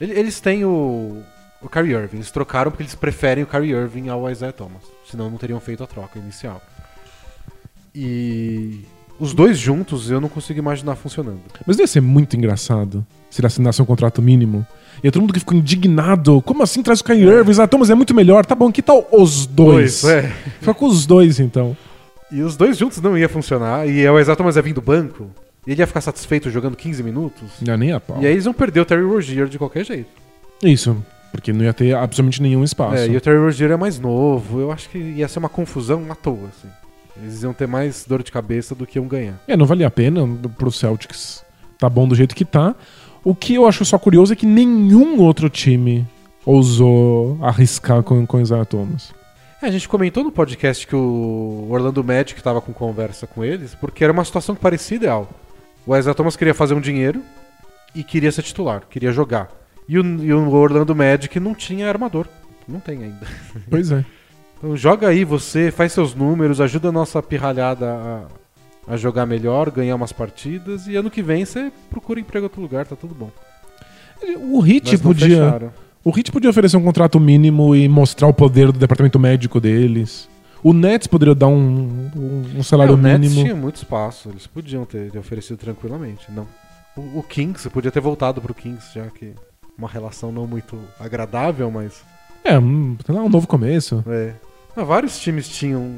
[0.00, 1.22] Eles têm o,
[1.62, 2.16] o Kyrie Irving.
[2.16, 4.82] Eles trocaram porque eles preferem o Kyrie Irving ao Isaiah Thomas.
[5.08, 6.61] Senão não teriam feito a troca inicial.
[7.94, 8.85] E
[9.22, 11.38] os dois juntos eu não consigo imaginar funcionando.
[11.64, 14.66] Mas ia ser muito engraçado se ele assinasse um contrato mínimo.
[15.02, 16.42] E todo mundo que ficou indignado.
[16.42, 17.52] Como assim traz o Kyrie Irving?
[17.52, 18.44] Isaiah Thomas é muito melhor.
[18.44, 20.02] Tá bom, que tal os dois?
[20.02, 20.22] Dois, é.
[20.58, 21.76] Fica com os dois, então.
[22.32, 23.87] E os dois juntos não ia funcionar.
[23.88, 25.30] E o Isaiah Thomas ia vir do banco.
[25.64, 27.48] Ele ia ficar satisfeito jogando 15 minutos.
[27.64, 28.20] Não, nem a pau.
[28.20, 30.11] E aí eles iam perder o Terry Rozier de qualquer jeito.
[30.61, 30.96] Isso.
[31.30, 32.96] Porque não ia ter absolutamente nenhum espaço.
[32.96, 34.58] É, e o Terry Rozier é mais novo.
[34.58, 36.68] Eu acho que ia ser uma confusão à toa, assim.
[37.16, 39.40] Eles iam ter mais dor de cabeça do que iam ganhar.
[39.46, 40.20] É, não valia a pena
[40.57, 41.44] pro Celtics.
[41.79, 42.75] Tá bom do jeito que tá.
[43.25, 46.07] O que eu acho só curioso é que nenhum outro time
[46.44, 49.12] ousou arriscar com, com Isaiah Thomas.
[49.61, 53.75] É, a gente comentou no podcast que o Orlando Magic estava com conversa com eles,
[53.75, 55.29] porque era uma situação que parecia ideal.
[55.87, 57.22] O Isaiah Thomas queria fazer um dinheiro
[57.94, 59.51] e queria ser titular, queria jogar.
[59.88, 62.27] E o, e o Orlando Magic não tinha armador.
[62.66, 63.27] Não tem ainda.
[63.68, 64.05] Pois é.
[64.62, 67.90] Então joga aí você, faz seus números, ajuda a nossa pirralhada
[68.87, 72.46] a, a jogar melhor, ganhar umas partidas e ano que vem você procura emprego em
[72.46, 73.31] outro lugar, tá tudo bom.
[74.53, 75.27] O Hit podia.
[75.27, 75.72] fecharam.
[76.05, 80.29] O Hit podia oferecer um contrato mínimo e mostrar o poder do departamento médico deles.
[80.62, 83.42] O Nets poderia dar um, um, um salário É, o Nets mínimo.
[83.42, 86.27] tinha muito espaço, eles podiam ter, ter oferecido tranquilamente.
[86.31, 86.46] Não.
[86.96, 89.33] O, o Kings, você podia ter voltado pro Kings, já que
[89.77, 92.05] uma relação não muito agradável, mas.
[92.44, 94.05] É, um, sei lá, um novo começo.
[94.07, 94.35] É.
[94.76, 95.96] Mas vários times tinham.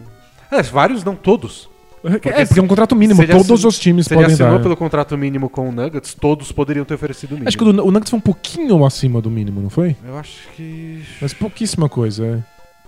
[0.50, 1.68] É, vários não todos.
[2.04, 3.26] é, porque é um contrato mínimo.
[3.26, 4.62] Todos assin- os times podem assinou dar.
[4.62, 7.48] pelo contrato mínimo com o Nuggets, todos poderiam ter oferecido o mínimo.
[7.48, 9.96] Acho que o, o Nuggets foi um pouquinho acima do mínimo, não foi?
[10.04, 11.02] Eu acho que.
[11.20, 12.26] Mas pouquíssima coisa,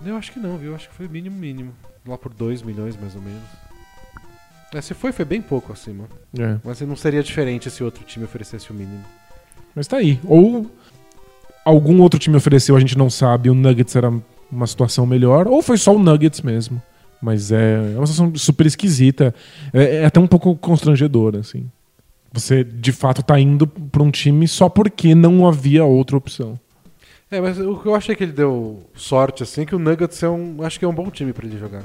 [0.05, 0.09] é.
[0.09, 0.71] Eu acho que não, viu?
[0.71, 1.73] Eu acho que foi mínimo mínimo.
[2.07, 3.41] Lá por 2 milhões mais ou menos.
[4.75, 6.05] É, se foi, foi bem pouco acima.
[6.39, 6.57] é.
[6.63, 9.03] Mas não seria diferente se outro time oferecesse o mínimo.
[9.75, 10.21] Mas tá aí.
[10.25, 10.71] Ou
[11.65, 14.13] algum outro time ofereceu, a gente não sabe, o Nuggets era
[14.51, 16.81] uma situação melhor, ou foi só o Nuggets mesmo.
[17.21, 19.35] Mas é, é uma situação super esquisita.
[19.73, 21.71] É, é até um pouco constrangedora, assim.
[22.33, 26.59] Você, de fato, tá indo pra um time só porque não havia outra opção.
[27.31, 30.23] É, mas o que eu achei que ele deu sorte, assim, é que o Nuggets
[30.23, 30.63] é um.
[30.63, 31.83] Acho que é um bom time pra ele jogar.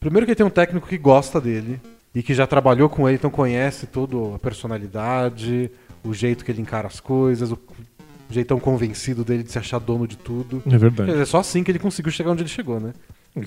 [0.00, 1.78] Primeiro que ele tem um técnico que gosta dele
[2.14, 5.70] e que já trabalhou com ele, então conhece toda a personalidade,
[6.02, 7.58] o jeito que ele encara as coisas, o
[8.30, 10.62] jeitão convencido dele de se achar dono de tudo.
[10.70, 11.10] É verdade.
[11.12, 12.92] é só assim que ele conseguiu chegar onde ele chegou, né?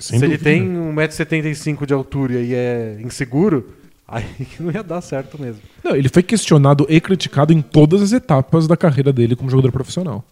[0.18, 0.44] Se ele dúvida.
[0.44, 3.68] tem 1,75m de altura e é inseguro,
[4.08, 4.24] aí
[4.58, 5.60] não ia dar certo mesmo.
[5.82, 9.70] Não, ele foi questionado e criticado em todas as etapas da carreira dele como jogador
[9.72, 10.24] profissional.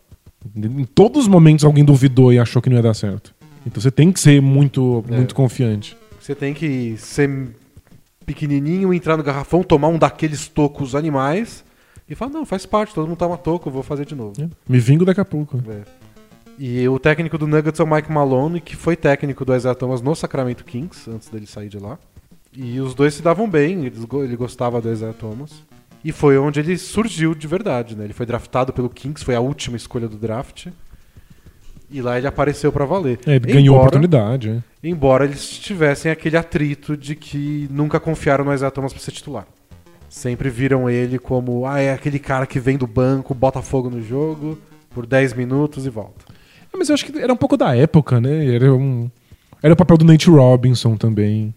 [0.56, 3.34] Em todos os momentos alguém duvidou e achou que não ia dar certo.
[3.66, 5.16] Então você tem que ser muito, É.
[5.16, 5.96] muito confiante.
[6.20, 7.50] Você tem que ser
[8.24, 11.64] pequenininho, entrar no garrafão, tomar um daqueles tocos animais
[12.12, 14.32] e falar, não, faz parte, todo mundo toma toco, eu vou fazer de novo.
[14.68, 15.60] Me vingo daqui a pouco.
[15.68, 15.80] É.
[16.58, 20.00] E o técnico do Nuggets é o Mike Malone, que foi técnico do Isaiah Thomas
[20.02, 21.98] no Sacramento Kings, antes dele sair de lá.
[22.54, 25.62] E os dois se davam bem, ele gostava do Isaiah Thomas.
[26.04, 28.04] E foi onde ele surgiu de verdade, né?
[28.04, 30.66] Ele foi draftado pelo Kings, foi a última escolha do draft.
[31.90, 33.18] E lá ele apareceu pra valer.
[33.26, 34.48] É, ele ganhou a Embora- oportunidade.
[34.50, 34.62] é.
[34.86, 39.46] Embora eles tivessem aquele atrito de que nunca confiaram no Isaiah Thomas pra ser titular.
[40.12, 44.02] Sempre viram ele como, ah, é aquele cara que vem do banco, bota fogo no
[44.02, 44.58] jogo
[44.90, 46.26] por 10 minutos e volta.
[46.70, 48.54] É, Mas eu acho que era um pouco da época, né?
[48.54, 49.10] Era, um...
[49.62, 51.54] era o papel do Nate Robinson também.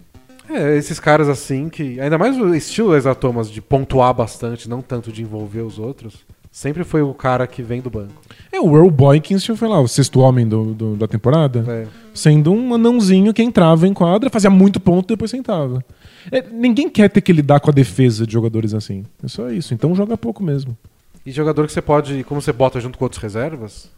[0.49, 1.99] É, esses caras assim que.
[1.99, 6.25] Ainda mais o estilo Isaiah Thomas de pontuar bastante, não tanto de envolver os outros.
[6.49, 8.13] Sempre foi o cara que vem do banco.
[8.53, 11.65] É, o Earl Boykins foi lá, o sexto homem do, do- da temporada.
[11.67, 11.87] É.
[12.13, 15.83] Sendo um anãozinho que entrava em quadra, fazia muito ponto e depois sentava.
[16.31, 19.03] É, ninguém quer ter que lidar com a defesa de jogadores assim.
[19.23, 19.73] É só isso.
[19.73, 20.77] Então joga pouco mesmo.
[21.25, 23.89] E jogador que você pode, como você bota junto com outros reservas,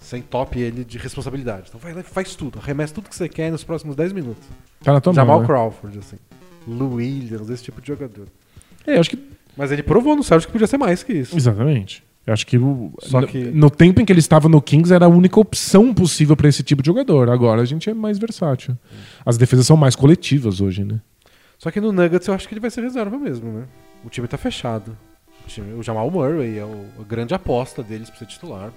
[0.00, 1.66] você entope ele de responsabilidade.
[1.68, 4.42] Então vai lá e faz tudo, arremessa tudo que você quer nos próximos 10 minutos.
[4.82, 5.40] Tá na tua Jamal mão.
[5.42, 5.46] né?
[5.46, 6.16] Crawford, assim.
[6.66, 8.26] Lou Williams, esse tipo de jogador.
[8.86, 9.18] É, acho que.
[9.56, 11.36] Mas ele provou no Celtic que podia ser mais que isso.
[11.36, 12.02] Exatamente.
[12.26, 14.92] Eu acho que, o- Só no, que- no tempo em que ele estava no Kings
[14.94, 17.28] era a única opção possível pra esse tipo de jogador.
[17.28, 18.76] Agora a gente é mais versátil.
[19.26, 21.00] As defesas são mais coletivas hoje, né?
[21.62, 23.64] Só que no Nuggets eu acho que ele vai ser reserva mesmo, né?
[24.04, 24.96] O time tá fechado.
[25.44, 28.72] O, time- o Jamal Murray é o- a grande aposta deles pra ser titular.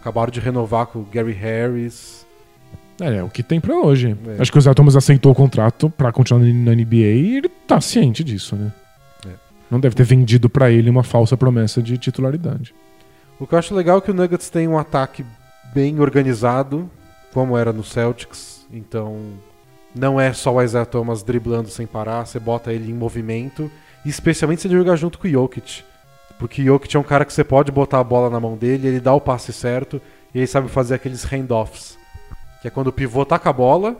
[0.00, 2.24] Acabaram de renovar com o Gary Harris.
[3.00, 4.16] É, é o que tem pra hoje.
[4.38, 4.40] É.
[4.40, 7.80] Acho que o Zé Thomas aceitou o contrato pra continuar na NBA e ele tá
[7.80, 8.72] ciente disso, né?
[9.26, 9.30] É.
[9.68, 12.72] Não deve ter vendido pra ele uma falsa promessa de titularidade.
[13.40, 15.24] O que eu acho legal é que o Nuggets tem um ataque
[15.74, 16.88] bem organizado,
[17.32, 18.64] como era no Celtics.
[18.72, 19.16] Então,
[19.94, 23.70] não é só o Isaiah Thomas driblando sem parar, você bota ele em movimento.
[24.04, 25.82] Especialmente se ele jogar junto com o Jokic.
[26.38, 28.86] Porque o Jokic é um cara que você pode botar a bola na mão dele,
[28.86, 30.00] ele dá o passe certo
[30.34, 31.98] e ele sabe fazer aqueles handoffs.
[32.62, 33.96] Que é quando o pivô taca a bola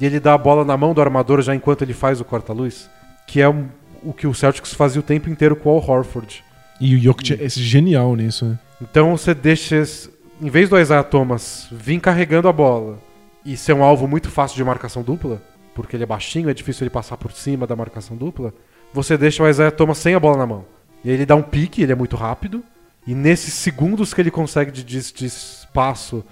[0.00, 2.88] e ele dá a bola na mão do armador já enquanto ele faz o corta-luz.
[3.26, 3.66] Que é um-
[4.02, 6.44] o que o Celtics fazia o tempo inteiro com o Al Horford.
[6.80, 8.58] E o Jokic é genial nisso, né?
[8.80, 9.82] Então você deixa.
[10.40, 12.98] Em vez do Isaiah Thomas vir carregando a bola
[13.44, 15.42] e ser um alvo muito fácil de marcação dupla,
[15.74, 18.52] porque ele é baixinho, é difícil ele passar por cima da marcação dupla,
[18.92, 20.64] você deixa o Isaiah Thomas sem a bola na mão.
[21.04, 22.62] E aí ele dá um pique, ele é muito rápido,
[23.06, 26.24] e nesses segundos que ele consegue de, de, de espaço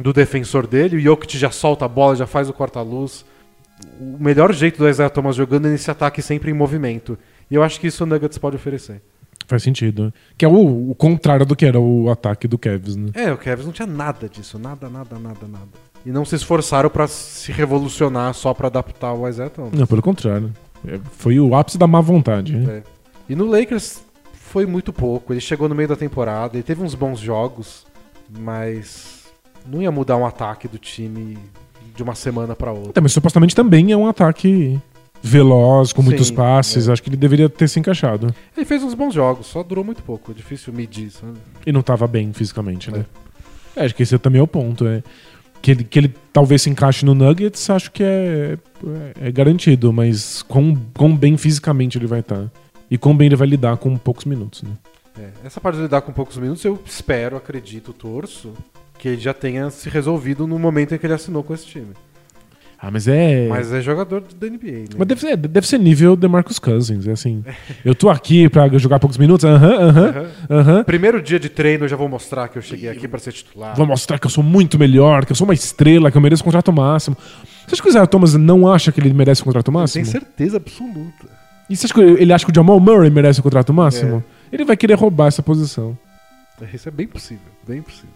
[0.00, 3.24] do defensor dele, o Jokic já solta a bola, já faz o corta-luz.
[4.00, 7.18] O melhor jeito do Isaiah Thomas jogando é nesse ataque sempre em movimento.
[7.50, 9.00] E eu acho que isso o Nuggets pode oferecer.
[9.46, 10.12] Faz sentido.
[10.36, 13.10] Que é o, o contrário do que era o ataque do Cavs, né?
[13.14, 15.68] É, o Cavs não tinha nada disso, nada, nada, nada, nada.
[16.06, 19.72] E não se esforçaram pra se revolucionar só pra adaptar o Isaiah Thomas.
[19.72, 20.52] Não, pelo contrário.
[20.86, 22.56] É, Foi o ápice da má vontade.
[22.56, 22.78] né?
[22.78, 22.82] É.
[23.28, 24.00] E no Lakers
[24.32, 25.32] foi muito pouco.
[25.32, 27.84] Ele chegou no meio da temporada, ele teve uns bons jogos,
[28.30, 29.24] mas
[29.66, 31.36] não ia mudar um ataque do time
[31.94, 32.92] de uma semana pra outra.
[32.92, 34.78] Tá, mas supostamente também é um ataque
[35.20, 36.88] veloz, com muitos Sim, passes.
[36.88, 36.92] é.
[36.92, 38.32] Acho que ele deveria ter se encaixado.
[38.56, 40.30] Ele fez uns bons jogos, só durou muito pouco.
[40.30, 41.34] É difícil medir, sabe?
[41.66, 43.04] E não tava bem fisicamente, né?
[43.76, 44.86] É, acho que esse também é o ponto.
[44.86, 45.02] É.
[45.60, 48.56] Que, ele, que ele talvez se encaixe no Nuggets, acho que é,
[49.20, 52.50] é, é garantido, mas quão, quão bem fisicamente ele vai estar.
[52.90, 54.70] E quão bem ele vai lidar com poucos minutos, né?
[55.18, 58.54] É, Essa parte de lidar com poucos minutos, eu espero, acredito, torço,
[58.98, 61.92] que ele já tenha se resolvido no momento em que ele assinou com esse time.
[62.80, 63.48] Ah, mas é.
[63.48, 64.84] Mas é jogador da NBA, né?
[64.96, 67.08] Mas deve ser, deve ser nível DeMarcus Cousins.
[67.08, 67.44] É assim.
[67.84, 69.44] eu tô aqui pra jogar poucos minutos.
[69.44, 70.84] Aham, aham, Aham.
[70.84, 73.74] Primeiro dia de treino, eu já vou mostrar que eu cheguei aqui pra ser titular.
[73.74, 76.44] Vou mostrar que eu sou muito melhor, que eu sou uma estrela, que eu mereço
[76.44, 77.16] contrato máximo.
[77.66, 80.04] Você acha que o Isaiah Thomas não acha que ele merece o contrato Eu máximo?
[80.04, 81.26] tenho certeza absoluta.
[81.68, 84.22] E você acha que ele acha que o Jamal Murray merece o contrato máximo?
[84.52, 85.98] Ele vai querer roubar essa posição.
[86.72, 88.08] Isso é bem possível, bem possível.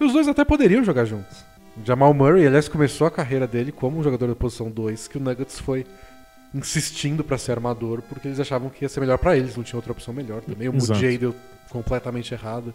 [0.00, 1.44] E os dois até poderiam jogar juntos.
[1.82, 5.20] Jamal Murray, aliás, começou a carreira dele como um jogador da posição 2, que o
[5.20, 5.84] Nuggets foi
[6.54, 9.76] insistindo pra ser armador, porque eles achavam que ia ser melhor pra eles, não tinha
[9.76, 10.68] outra opção melhor também.
[10.68, 10.94] O Exato.
[10.94, 11.34] Mujay deu
[11.70, 12.72] completamente errado.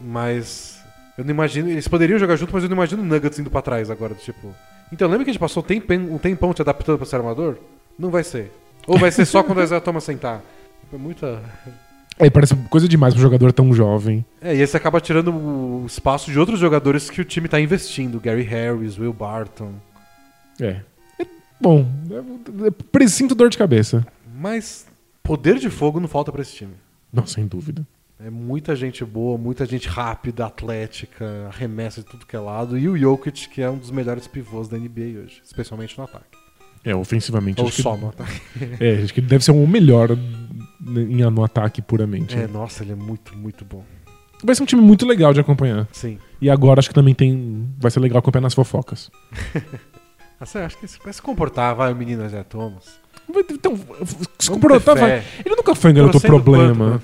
[0.00, 0.80] Mas
[1.18, 3.60] eu não imagino, eles poderiam jogar junto, mas eu não imagino o Nuggets indo pra
[3.60, 4.54] trás agora, tipo.
[4.90, 7.58] Então, lembra que a gente passou um tempão, um tempão te adaptando pra ser armador?
[7.98, 8.50] Não vai ser.
[8.86, 10.40] Ou vai ser só quando o Isaiah Thomas sentar.
[10.90, 11.42] É muita
[12.18, 14.24] É, parece coisa demais pra um jogador tão jovem.
[14.40, 17.60] É, e aí você acaba tirando o espaço de outros jogadores que o time tá
[17.60, 18.18] investindo.
[18.20, 19.72] Gary Harris, Will Barton.
[20.60, 20.80] É.
[21.20, 21.26] É
[21.60, 24.06] bom, é, é, pre- sinto dor de cabeça.
[24.34, 24.86] Mas
[25.22, 26.74] poder de fogo não falta pra esse time.
[27.12, 27.86] Não, sem dúvida.
[28.20, 32.76] É muita gente boa, muita gente rápida, atlética, arremessa de tudo que é lado.
[32.76, 36.36] E o Jokic, que é um dos melhores pivôs da NBA hoje, especialmente no ataque.
[36.84, 37.60] É, ofensivamente.
[37.60, 38.40] Ou acho que- só no ataque.
[38.80, 42.36] É, acho que ele deve ser o melhor em, no ataque puramente.
[42.36, 43.84] É, nossa, ele é muito, muito bom.
[44.42, 45.88] Vai ser um time muito legal de acompanhar.
[45.92, 46.18] Sim.
[46.40, 47.68] E agora acho que também tem.
[47.78, 49.10] Vai ser legal acompanhar nas fofocas.
[50.40, 53.00] Ah, Você acha que vai se comportar, vai o menino Isaiah Thomas?
[53.50, 53.84] Então, se
[54.48, 55.22] Vamos comportar, ter vai.
[55.44, 57.02] Ele nunca foi um garoto problema.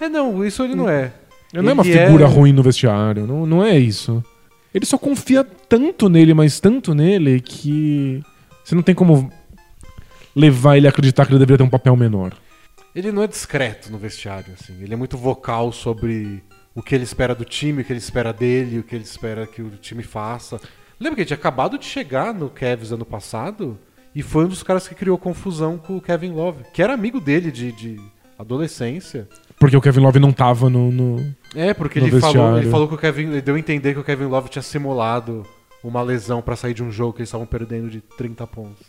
[0.00, 1.12] É, não, isso ele não é.
[1.54, 3.26] Ele não é uma Ele figura é- ruim no vestiário.
[3.26, 4.22] Não, não é isso.
[4.74, 8.22] Ele só confia tanto nele, mas tanto nele, que
[8.64, 9.30] você não tem como
[10.34, 12.32] levar ele a acreditar que ele deveria ter um papel menor.
[12.94, 14.74] Ele não é discreto no vestiário, assim.
[14.82, 16.42] Ele é muito vocal sobre
[16.74, 19.46] o que ele espera do time, o que ele espera dele, o que ele espera
[19.46, 20.60] que o time faça.
[21.00, 23.78] Lembra que ele tinha acabado de chegar no Cavs ano passado
[24.14, 27.18] e foi um dos caras que criou confusão com o Kevin Love, que era amigo
[27.20, 28.00] dele de, de
[28.38, 29.26] adolescência.
[29.58, 30.90] Porque o Kevin Love não tava no.
[30.92, 33.28] no- É, porque ele falou, ele falou que o Kevin.
[33.30, 35.46] Ele deu a entender que o Kevin Love tinha simulado
[35.82, 38.86] uma lesão pra sair de um jogo que eles estavam perdendo de 30 pontos.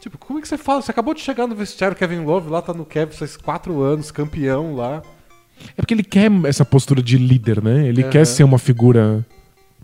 [0.00, 0.80] Tipo, como é que você fala?
[0.80, 4.10] Você acabou de chegar no vestiário, Kevin Love lá tá no Kevin faz quatro anos,
[4.10, 5.02] campeão lá.
[5.76, 7.86] É porque ele quer essa postura de líder, né?
[7.88, 8.10] Ele Aham.
[8.10, 9.26] quer ser uma figura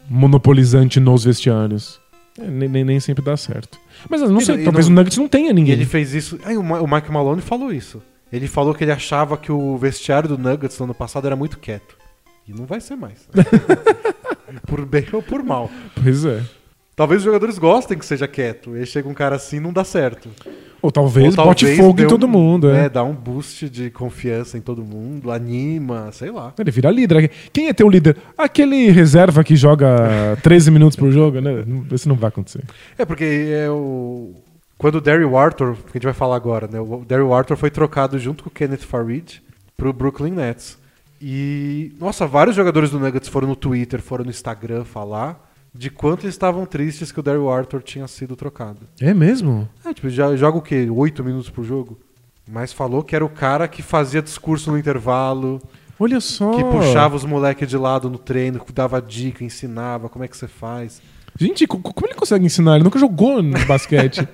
[0.09, 2.01] monopolizante nos vestiários.
[2.39, 3.79] É, nem, nem, sempre dá certo.
[4.09, 5.73] Mas não sei, talvez não- o Nuggets não tenha ninguém.
[5.75, 6.39] ele fez isso.
[6.45, 8.03] Aí o Mike Malone falou isso.
[8.33, 11.59] Ele falou que ele achava que o vestiário do Nuggets no ano passado era muito
[11.59, 11.97] quieto.
[12.47, 13.29] E não vai ser mais.
[14.75, 15.71] por bem ou por mal.
[16.03, 16.43] Pois é.
[16.97, 18.77] Talvez os jogadores gostem que seja quieto.
[18.77, 20.29] E chega um cara assim e não dá certo.
[20.83, 22.85] Ou talvez, Ou bote talvez fogo dê em todo mundo, é.
[22.85, 26.53] É, dá um boost de confiança em todo mundo, anima, sei lá.
[26.59, 27.31] Ele vira líder.
[27.53, 28.17] Quem é teu líder?
[28.37, 31.65] Aquele reserva que joga 13 minutos por jogo, né?
[31.91, 32.63] Isso não vai acontecer.
[32.99, 34.33] É, porque é o.
[34.77, 36.81] Quando o Daryl Arthur, que a gente vai falar agora, né?
[36.81, 39.41] O Daryl Arthur foi trocado junto com o Kenneth Farid
[39.77, 40.77] pro Brooklyn Nets.
[41.27, 46.25] E, nossa, vários jogadores do Nuggets foram no Twitter, foram no Instagram falar de quanto
[46.27, 48.81] eles estavam tristes que o Daryl Arthur tinha sido trocado.
[49.01, 49.67] É mesmo?
[49.85, 50.87] É, tipo, já joga o quê?
[50.91, 51.99] Oito minutos por jogo?
[52.47, 55.63] Mas falou que era o cara que fazia discurso no intervalo,
[55.99, 56.53] Olha só.
[56.53, 60.47] que puxava os moleques de lado no treino, dava dica, ensinava como é que você
[60.47, 61.01] faz.
[61.41, 62.75] Gente, co- como ele consegue ensinar?
[62.75, 64.29] Ele nunca jogou no basquete.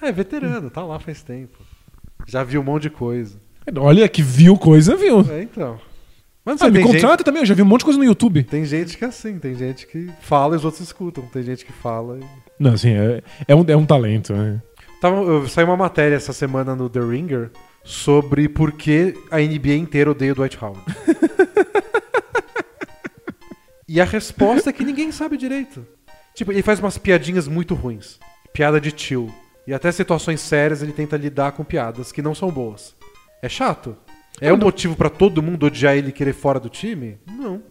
[0.00, 1.58] É, veterano, tá lá faz tempo.
[2.26, 3.36] Já viu um monte de coisa.
[3.76, 5.20] Olha, que viu coisa, viu.
[5.30, 5.78] É, então.
[6.44, 8.44] Mas Ah, me contrata gente, também, eu já vi um monte de coisa no YouTube.
[8.44, 11.24] tem gente que é assim, tem gente que fala e os outros escutam.
[11.26, 12.18] Tem gente que fala.
[12.18, 12.24] E...
[12.58, 14.60] Não, assim, é, é, um, é um talento, né?
[15.00, 17.50] Tava, eu, saiu uma matéria essa semana no The Ringer
[17.82, 20.82] sobre por que a NBA inteira odeia o Dwight Howard.
[23.88, 25.86] e a resposta é que ninguém sabe direito.
[26.34, 28.18] Tipo, ele faz umas piadinhas muito ruins.
[28.52, 29.32] Piada de tio.
[29.66, 32.94] E até situações sérias ele tenta lidar com piadas que não são boas.
[33.40, 33.96] É chato?
[34.40, 37.18] É um motivo pra todo mundo odiar ele e querer fora do time?
[37.26, 37.62] Não.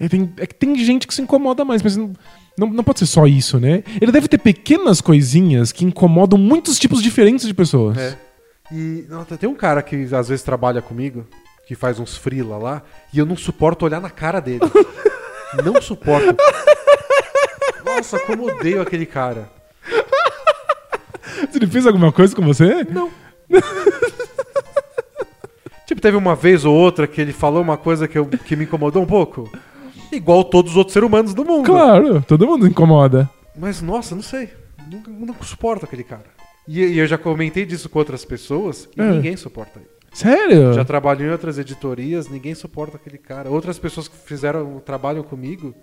[0.00, 2.12] É, tem, é que tem gente que se incomoda mais, mas não,
[2.56, 3.82] não, não pode ser só isso, né?
[4.00, 7.98] Ele deve ter pequenas coisinhas que incomodam muitos tipos diferentes de pessoas.
[7.98, 8.16] É.
[8.70, 11.26] E nossa, tem um cara que às vezes trabalha comigo,
[11.66, 14.60] que faz uns frila lá, e eu não suporto olhar na cara dele.
[15.64, 16.36] não suporto.
[17.84, 19.50] Nossa, como odeio aquele cara.
[21.54, 22.84] Ele fez alguma coisa com você?
[22.84, 23.10] Não.
[25.88, 28.64] tipo, teve uma vez ou outra que ele falou uma coisa que, eu, que me
[28.64, 29.50] incomodou um pouco.
[30.12, 31.64] Igual todos os outros seres humanos do mundo.
[31.66, 33.28] Claro, todo mundo incomoda.
[33.56, 34.50] Mas, nossa, não sei.
[34.90, 36.24] Nunca, nunca suporto aquele cara.
[36.66, 39.10] E, e eu já comentei disso com outras pessoas e É.
[39.10, 39.88] ninguém suporta ele.
[40.12, 40.72] Sério?
[40.72, 43.50] Já trabalhou em outras editorias, ninguém suporta aquele cara.
[43.50, 45.74] Outras pessoas que fizeram, trabalham comigo,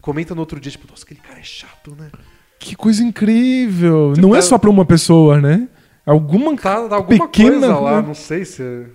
[0.00, 2.10] comentam no outro dia, tipo, nossa, aquele cara é chato, né?
[2.58, 4.12] Que coisa incrível.
[4.14, 5.68] Tipo, não é tá- só pra uma pessoa, né?
[6.06, 6.56] Alguma.
[6.56, 8.86] Tá alguma Pequena, coisa lá, não sei se.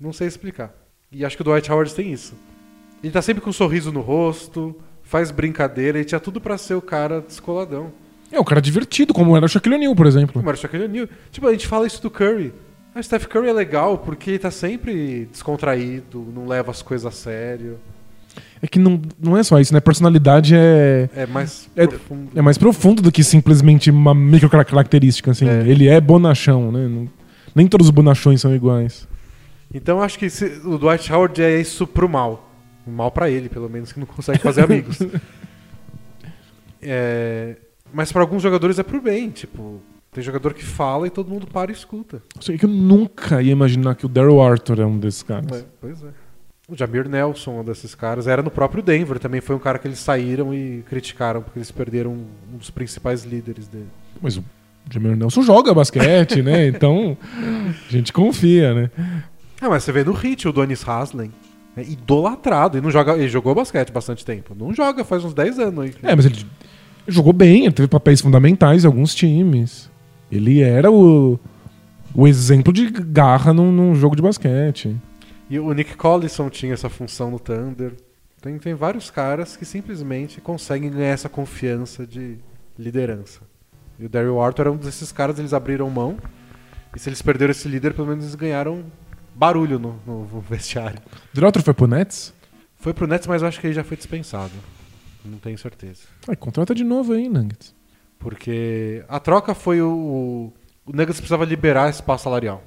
[0.00, 0.72] Não sei explicar.
[1.12, 2.34] E acho que o Dwight Howard tem isso.
[3.02, 6.74] Ele tá sempre com um sorriso no rosto, faz brincadeira, e tinha tudo pra ser
[6.74, 7.92] o cara descoladão.
[8.32, 10.34] É um cara divertido, como era o Shaquille O'Neal, por exemplo.
[10.34, 11.08] Como era o Shaquille O'Neal.
[11.32, 12.52] Tipo, a gente fala isso do Curry.
[12.94, 17.10] Ah, Steph Curry é legal porque ele tá sempre descontraído, não leva as coisas a
[17.10, 17.78] sério.
[18.62, 19.80] É que não, não é só isso, né?
[19.80, 22.30] Personalidade é, É mais É- profundo.
[22.34, 25.48] é mais profundo do que simplesmente uma micro característica, assim.
[25.48, 25.62] É.
[25.66, 26.86] Ele é bonachão, né?
[26.86, 27.08] Não-
[27.54, 29.08] nem todos os bonachões são iguais.
[29.72, 30.26] Então acho que
[30.64, 32.50] o Dwight Howard é isso pro mal.
[32.86, 34.98] O mal pra ele, pelo menos, que não consegue fazer amigos.
[36.82, 37.56] É,
[37.92, 39.28] mas pra alguns jogadores é pro bem.
[39.28, 42.22] Tipo, tem jogador que fala e todo mundo para e escuta.
[42.40, 45.60] Sei que eu nunca ia imaginar que o Daryl Arthur é um desses caras.
[45.60, 46.08] É, pois é.
[46.66, 49.18] O Jamir Nelson, um desses caras, era no próprio Denver.
[49.18, 53.24] Também foi um cara que eles saíram e criticaram porque eles perderam um dos principais
[53.24, 53.88] líderes dele.
[54.22, 54.44] Mas o
[54.90, 56.66] Jameer Nelson joga basquete, né?
[56.70, 58.90] Então a gente confia, né?
[59.60, 61.30] Ah, mas você vê no Hit o Donis Haslem.
[61.76, 62.78] É idolatrado.
[62.78, 64.54] E não joga, ele jogou basquete bastante tempo.
[64.58, 65.94] Não joga faz uns 10 anos aí.
[66.02, 66.44] É, mas ele
[67.06, 69.90] jogou bem, ele teve papéis fundamentais em alguns times.
[70.30, 71.38] Ele era o,
[72.14, 74.96] o exemplo de garra num, num jogo de basquete.
[75.48, 77.92] E o Nick Collison tinha essa função no Thunder.
[78.40, 82.36] Tem, tem vários caras que simplesmente conseguem ganhar essa confiança de
[82.78, 83.40] liderança.
[83.98, 86.16] E o Daryl Arthur era um desses caras, eles abriram mão.
[86.96, 88.84] E se eles perderam esse líder, pelo menos eles ganharam
[89.40, 91.00] barulho no, no vestiário.
[91.42, 92.34] Arthur foi pro Nets?
[92.76, 94.52] Foi pro Nets, mas eu acho que ele já foi dispensado.
[95.24, 96.02] Não tenho certeza.
[96.28, 97.74] Ai, contrata de novo aí, Nuggets.
[98.18, 100.52] Porque a troca foi o.
[100.84, 102.62] O Nuggets precisava liberar espaço salarial.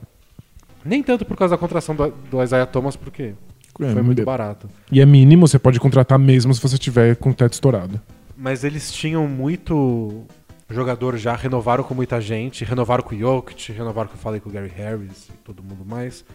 [0.83, 3.35] Nem tanto por causa da contratação do, do Isaiah Thomas, porque
[3.79, 4.67] É, foi muito barato.
[4.91, 8.01] E é mínimo, você pode contratar mesmo se você tiver com o teto estourado.
[8.35, 10.25] Mas eles tinham muito
[10.69, 14.49] jogador já, renovaram com muita gente, renovaram com o Jokic, renovaram com eu falei com
[14.49, 16.25] o Gary Harris e todo mundo mais.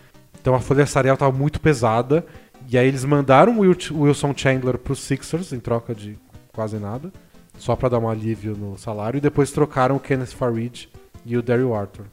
[0.41, 2.24] Então a folha salarial estava muito pesada.
[2.68, 6.18] E aí eles mandaram o Wil- o Wilson Chandler pro Sixers em troca de
[6.53, 7.12] quase nada,
[7.57, 9.18] só para dar um alívio no salário.
[9.18, 10.86] E depois trocaram o Kenneth Farid
[11.24, 12.07] e o Daryl Arthur.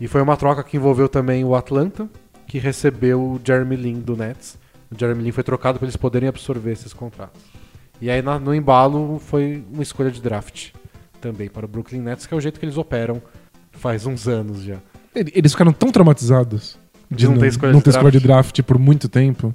[0.00, 2.08] E foi uma troca que envolveu também o Atlanta,
[2.46, 4.56] que recebeu o Jeremy Lin do Nets.
[4.90, 7.40] O Jeremy Lin foi trocado para eles poderem absorver esses contratos.
[8.00, 10.70] E aí no embalo foi uma escolha de draft
[11.20, 13.20] também para o Brooklyn Nets, que é o jeito que eles operam
[13.72, 14.76] faz uns anos já.
[15.14, 16.78] Ele- Eles ficaram tão traumatizados
[17.10, 18.54] de não não, ter escolha não de ter escolha de draft.
[18.54, 19.54] draft por muito tempo.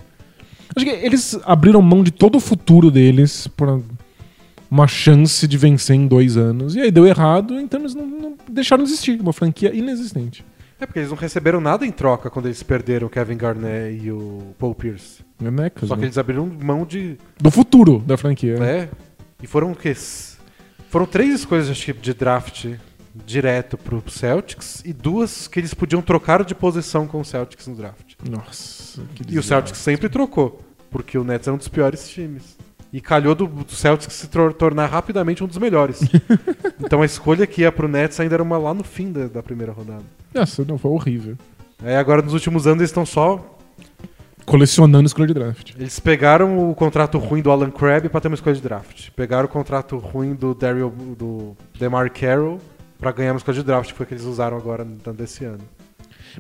[0.76, 3.82] Acho que eles abriram mão de todo o futuro deles por
[4.70, 6.76] uma chance de vencer em dois anos.
[6.76, 9.22] E aí deu errado, então eles não, não deixaram de existir.
[9.22, 10.44] Uma franquia inexistente.
[10.80, 14.12] É porque eles não receberam nada em troca quando eles perderam o Kevin Garnett e
[14.12, 15.24] o Paul Pierce.
[15.44, 16.08] É necas, Só que né?
[16.08, 17.18] eles abriram mão de.
[17.40, 18.56] Do futuro da franquia.
[18.56, 18.90] É.
[19.42, 19.96] E foram o quê?
[20.90, 22.66] Foram três escolhas de draft
[23.26, 27.76] direto pro Celtics e duas que eles podiam trocar de posição com o Celtics no
[27.76, 28.14] draft.
[28.30, 29.44] Nossa, que E o.
[29.44, 32.58] Celtics sempre trocou, porque o Nets é um dos piores times.
[32.92, 36.02] E calhou do, do Celtics se tor- tornar rapidamente um dos melhores.
[36.80, 39.42] então a escolha que ia pro Nets ainda era uma lá no fim da, da
[39.44, 40.04] primeira rodada.
[40.34, 41.36] Nossa, não, foi horrível.
[41.84, 43.50] Aí agora nos últimos anos eles estão só.
[44.46, 45.72] Colecionando escolha de draft.
[45.78, 49.10] Eles pegaram o contrato ruim do Alan Crabb pra ter uma escolha de draft.
[49.16, 52.60] Pegaram o contrato ruim do Daryl do DeMar Carroll
[53.04, 55.44] pra ganhar uma escolha de draft, que foi o que eles usaram agora no desse
[55.44, 55.60] ano.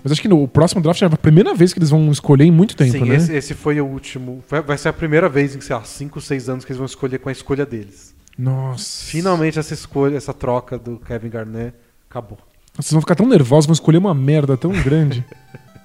[0.01, 2.45] Mas acho que no o próximo draft é a primeira vez que eles vão escolher
[2.45, 3.15] em muito tempo, Sim, né?
[3.15, 4.43] esse, esse foi o último.
[4.49, 6.85] Vai, vai ser a primeira vez em, sei lá, 5, 6 anos que eles vão
[6.85, 8.15] escolher com a escolha deles.
[8.37, 9.05] Nossa.
[9.05, 11.75] Finalmente essa escolha, essa troca do Kevin Garnett
[12.09, 12.39] acabou.
[12.73, 15.23] Vocês vão ficar tão nervosos, vão escolher uma merda tão grande.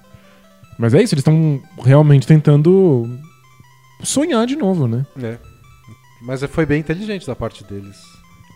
[0.79, 3.07] Mas é isso, eles estão realmente tentando
[4.01, 5.05] sonhar de novo, né?
[5.21, 5.37] É.
[6.21, 7.97] Mas foi bem inteligente da parte deles.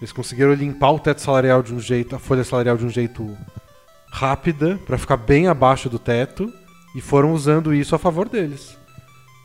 [0.04, 3.38] Eles conseguiram limpar o teto salarial de um jeito, a folha salarial de um jeito
[4.12, 6.52] rápida, pra ficar bem abaixo do teto,
[6.94, 8.78] e foram usando isso a favor deles.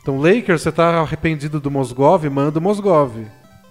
[0.01, 3.25] Então, Lakers, você tá arrependido do Mosgov, manda o Mosgov.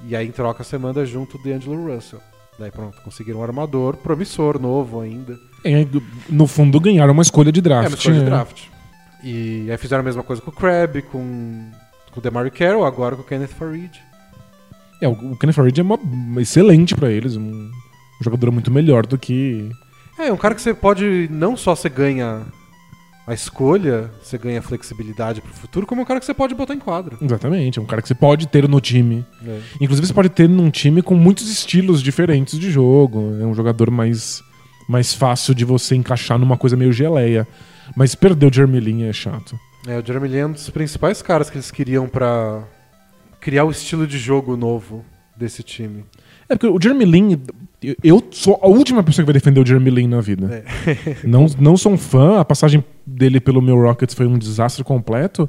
[0.07, 2.20] E aí, em troca, você manda junto o D'Angelo Russell.
[2.59, 5.39] Daí, pronto, conseguiram um armador promissor, novo ainda.
[5.66, 5.86] É,
[6.30, 7.84] no fundo, ganharam uma escolha de draft.
[7.84, 8.30] É, uma escolha de né?
[8.30, 8.62] draft.
[9.22, 11.70] E aí fizeram a mesma coisa com o Crabbe, com,
[12.12, 14.07] com o DeMar Carroll, agora com o Kenneth Farid.
[15.01, 17.70] É, o Kenneth Farid é uma, uma excelente pra eles, um,
[18.20, 19.70] jogador muito melhor do que.
[20.18, 22.42] É, um cara que você pode, não só você ganha
[23.26, 26.78] a escolha, você ganha flexibilidade pro futuro, como um cara que você pode botar em
[26.78, 27.18] quadro.
[27.20, 29.24] Exatamente, é um cara que você pode ter no time.
[29.46, 29.61] É.
[29.80, 33.36] Inclusive, você pode ter num time com muitos estilos diferentes de jogo.
[33.40, 34.42] É um jogador mais,
[34.88, 37.46] mais fácil de você encaixar numa coisa meio geleia.
[37.94, 39.59] Mas perder o Jeremy Lin é chato.
[39.86, 42.64] É, o Jeremy Lin é um dos principais caras que eles queriam pra
[43.41, 45.05] criar o estilo de jogo novo
[45.36, 46.05] desse time.
[46.49, 47.41] É porque o Jeremy Lin.
[48.03, 50.64] eu- sou a última pessoa que vai defender o Jeremy Lin na vida.
[50.86, 51.16] É.
[51.24, 55.49] Não, não sou um fã, a passagem dele pelo meu Rockets foi um desastre completo.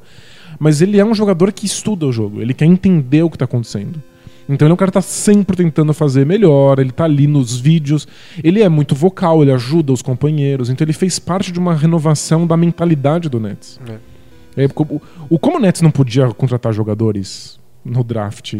[0.60, 3.46] Mas ele é um jogador que estuda o jogo, ele quer entender o que tá
[3.46, 4.02] acontecendo.
[4.48, 7.58] Então ele é um cara que tá sempre tentando fazer melhor, ele tá ali nos
[7.60, 8.08] vídeos,
[8.44, 12.48] ele é muito vocal, ele ajuda os companheiros, então ele fez parte de uma renovação
[12.48, 13.80] da mentalidade do Nets.
[13.88, 14.64] É.
[14.64, 18.56] É, o, o, como o Nets não podia contratar jogadores no draft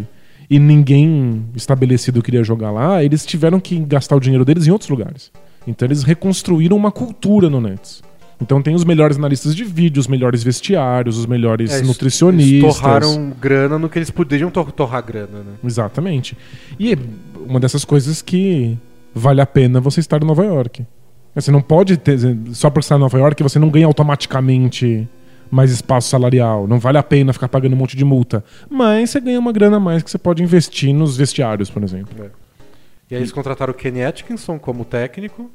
[0.50, 4.90] e ninguém estabelecido queria jogar lá, eles tiveram que gastar o dinheiro deles em outros
[4.90, 5.32] lugares.
[5.68, 8.02] Então eles reconstruíram uma cultura no Nets.
[8.42, 12.64] Então tem os melhores analistas de vídeo, os melhores vestiários, os melhores É, nutricionistas.
[12.64, 15.54] Eles torraram grana no que eles podiam tor- torrar grana, né?
[15.64, 16.38] Exatamente.
[16.80, 16.98] E é
[17.46, 18.78] uma dessas coisas que
[19.14, 20.86] vale a pena você estar em Nova York.
[21.36, 22.18] Você não pode ter.
[22.54, 25.08] Só por estar em Nova York, você não ganha automaticamente
[25.50, 26.68] mais espaço salarial.
[26.68, 28.44] Não vale a pena ficar pagando um monte de multa.
[28.70, 32.32] Mas você ganha uma grana a mais que você pode investir nos vestiários, por exemplo.
[33.10, 35.50] E aí eles contrataram o Kenny Atkinson como técnico,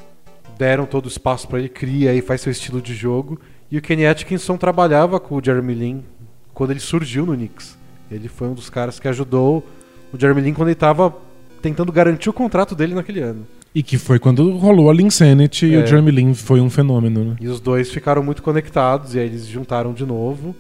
[0.59, 3.41] deram todo o espaço pra ele, cria e faz seu estilo de jogo.
[3.71, 6.05] E o Kenny Atkinson trabalhava com o Jeremy Lin
[6.53, 7.79] quando ele surgiu no Knicks.
[8.11, 9.65] Ele foi um dos caras que ajudou
[10.13, 11.15] o Jeremy Lin quando ele tava
[11.63, 13.47] tentando garantir o contrato dele naquele ano.
[13.75, 15.83] E que foi quando rolou a e É.
[15.83, 17.25] o Jeremy Lin foi um fenômeno.
[17.25, 17.37] Né?
[17.41, 20.55] E os dois ficaram muito conectados e aí eles juntaram de novo.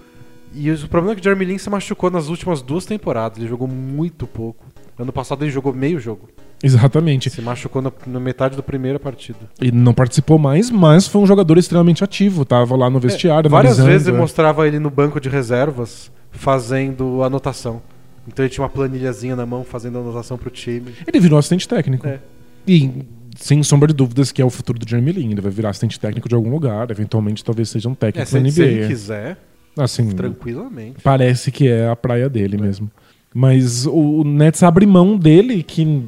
[0.52, 3.38] E o problema é que o Jeremy Lin se machucou nas últimas duas temporadas.
[3.38, 4.64] Ele jogou muito pouco.
[4.98, 6.28] Ano passado ele jogou meio jogo.
[6.62, 7.30] Exatamente.
[7.30, 9.38] Se machucou na, na metade da primeira partida.
[9.60, 12.44] E não participou mais, mas foi um jogador extremamente ativo.
[12.44, 14.18] Tava lá no vestiário, É, Várias vezes eu é.
[14.18, 17.82] mostrava ele no banco de reservas fazendo anotação.
[18.26, 20.92] Então ele tinha uma planilhazinha na mão fazendo anotação pro time.
[21.06, 22.06] Ele virou assistente técnico.
[22.06, 22.20] É.
[22.66, 23.02] E
[23.36, 25.30] sem sombra de dúvidas que é o futuro do Jeremy Lin.
[25.32, 26.90] Ele vai virar assistente técnico de algum lugar.
[26.90, 28.86] Eventualmente talvez seja um técnico É, se, da se ele NBA.
[28.88, 29.38] quiser,
[29.76, 30.96] Assim, tranquilamente.
[31.02, 32.90] parece que é a praia dele mesmo.
[33.34, 36.04] Mas o, o Nets abre mão dele, que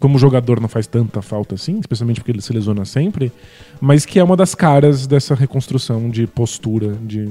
[0.00, 3.32] como jogador não faz tanta falta assim, especialmente porque ele se lesiona sempre,
[3.80, 7.28] mas que é uma das caras dessa reconstrução de postura, de,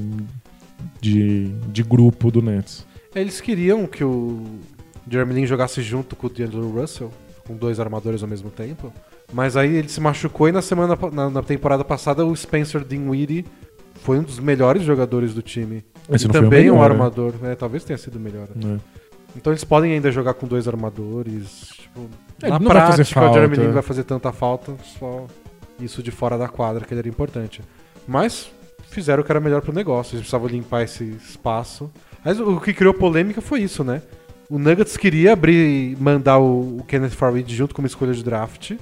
[1.01, 2.85] de, de grupo do Nets.
[3.13, 4.41] Eles queriam que o
[5.09, 7.11] Jeremy Lin jogasse junto com o D'Angelo Russell,
[7.47, 8.91] com dois armadores ao mesmo tempo.
[9.33, 13.45] Mas aí ele se machucou e na semana na, na temporada passada o Spencer Dinwiddie
[14.01, 15.83] foi um dos melhores jogadores do time.
[16.09, 16.95] Esse e também um melhor, né?
[16.95, 17.33] armador.
[17.43, 18.47] É, talvez tenha sido melhor.
[18.55, 18.79] né?
[19.35, 21.69] Então eles podem ainda jogar com dois armadores.
[21.73, 22.09] Tipo,
[22.41, 23.67] É, na não vai fazer prática, o Jeremy falta.
[23.67, 25.25] Lin vai fazer tanta falta, só
[25.79, 27.61] isso de fora da quadra que ele era importante.
[28.07, 28.49] Mas
[28.89, 31.91] fizeram o que era melhor pro negócio, eles precisavam limpar esse espaço.
[32.23, 34.01] Mas o que criou polêmica foi isso, né?
[34.49, 38.73] O Nuggets queria abrir, mandar o, o Kenneth Farid junto com uma escolha de draft,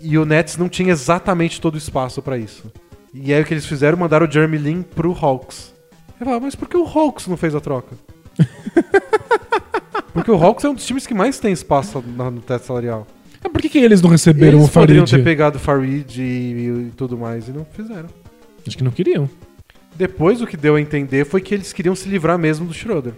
[0.00, 2.70] e o Nets não tinha exatamente todo o espaço pra isso.
[3.14, 5.74] E aí o que eles fizeram, mandaram o Jeremy Lin pro Hawks.
[6.20, 7.96] Eu falava, mas por que o Hawks não fez a troca?
[10.12, 13.06] Porque o Hawks é um dos times que mais tem espaço na- no teto salarial.
[13.42, 15.22] Ah, por que, que eles não receberam Eles o poderiam Farid?
[15.24, 16.22] ter pegado o Farid e,
[16.88, 18.08] e tudo mais e não fizeram.
[18.66, 19.30] Acho que não queriam.
[19.94, 23.12] Depois o que deu a entender foi que eles queriam se livrar mesmo do Schroeder.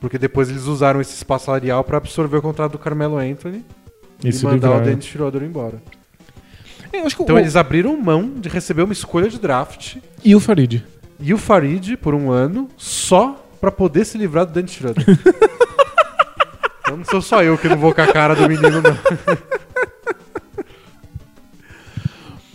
[0.00, 3.64] Porque depois eles usaram esse espaço salarial pra absorver o contrato do Carmelo Anthony
[4.22, 4.80] E e, se mandar o.
[4.80, 5.80] Dennis Schroeder embora.
[6.92, 7.38] É, eu acho que Então o...
[7.38, 10.82] eles abriram mão de receber uma escolha de draft E o Farid?
[11.18, 15.02] e o Farid por um ano só pra poder se livrar do Dennis Schroeder.
[16.80, 18.96] então não sou só eu que não vou com a cara do menino, não.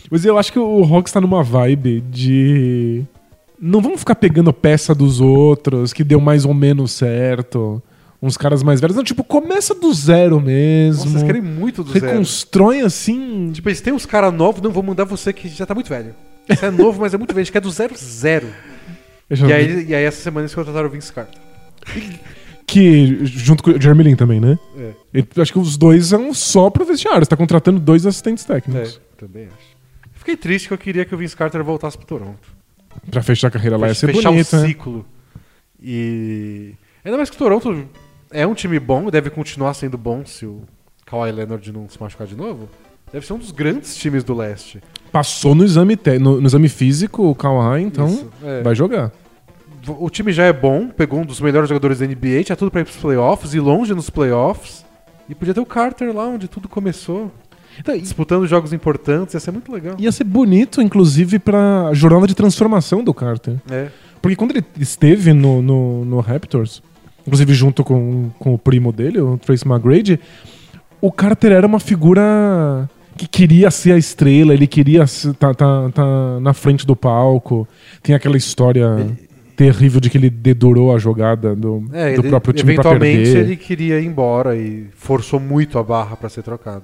[0.10, 3.04] Mas eu acho que o Hawks tá numa vibe de.
[3.62, 7.82] Não vamos ficar pegando peça dos outros, que deu mais ou menos certo.
[8.20, 8.96] Uns caras mais velhos.
[8.96, 11.06] Não, tipo, começa do zero mesmo.
[11.06, 12.08] Nossa, vocês querem muito do zero.
[12.08, 13.52] Reconstrói assim.
[13.52, 16.16] Tipo, eles têm uns caras novos, não vou mandar você que já tá muito velho.
[16.48, 17.42] Você é novo, mas é muito velho.
[17.42, 18.48] A gente quer do zero zero.
[19.30, 21.40] E aí, e aí essa semana eles contrataram o Vince Carter.
[22.68, 24.58] Que, junto com o Jeremy Lin também, né?
[25.14, 27.24] É, acho que os dois são só pro vestiário.
[27.24, 29.00] Você tá contratando dois assistentes é, técnicos.
[29.18, 29.72] também acho.
[30.14, 32.61] Fiquei triste que eu queria que o Vince Carter voltasse pro Toronto.
[33.10, 34.68] Pra fechar a carreira lá ia ser Fechar bonito, um né?
[34.68, 35.06] ciclo.
[35.82, 36.74] E.
[37.04, 37.88] Ainda mais que o Toronto
[38.30, 40.62] é um time bom, deve continuar sendo bom se o
[41.06, 42.70] Kawhi Leonard não se machucar de novo.
[43.12, 44.82] Deve ser um dos grandes times do leste.
[45.12, 48.62] Passou no exame, te- no, no exame físico o Kawhi, então Isso, é.
[48.62, 49.12] vai jogar.
[49.88, 52.82] O time já é bom, pegou um dos melhores jogadores da NBA, tinha tudo pra
[52.82, 54.86] ir pros playoffs, e longe nos playoffs.
[55.28, 57.32] E podia ter o Carter lá onde tudo começou,
[57.80, 59.96] Então, e- disputando jogos importantes, ia ser muito legal.
[59.98, 63.56] Ia ser bonito, inclusive, pra jornada de transformação do Carter.
[63.70, 63.88] É.
[64.22, 66.84] Porque quando ele esteve no, no, no Raptors,
[67.26, 70.20] inclusive junto com, com o primo dele, o Trace McGrady,
[71.00, 75.56] o Carter era uma figura que queria ser a estrela, ele queria estar
[76.42, 77.68] na frente do palco.
[78.04, 79.08] Tem aquela história
[79.56, 83.38] terrível de que ele dedurou a jogada do, É, do ele, próprio time eventualmente perder.
[83.46, 86.84] ele queria ir embora e forçou muito a barra pra ser trocado.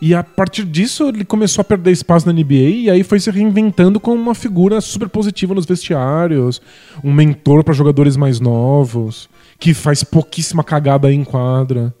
[0.00, 3.30] E a partir disso ele começou a perder espaço na NBA e aí foi se
[3.30, 6.60] reinventando como uma figura super positiva nos vestiários,
[7.02, 9.28] um mentor para jogadores mais novos,
[9.58, 11.94] que faz pouquíssima cagada em quadra.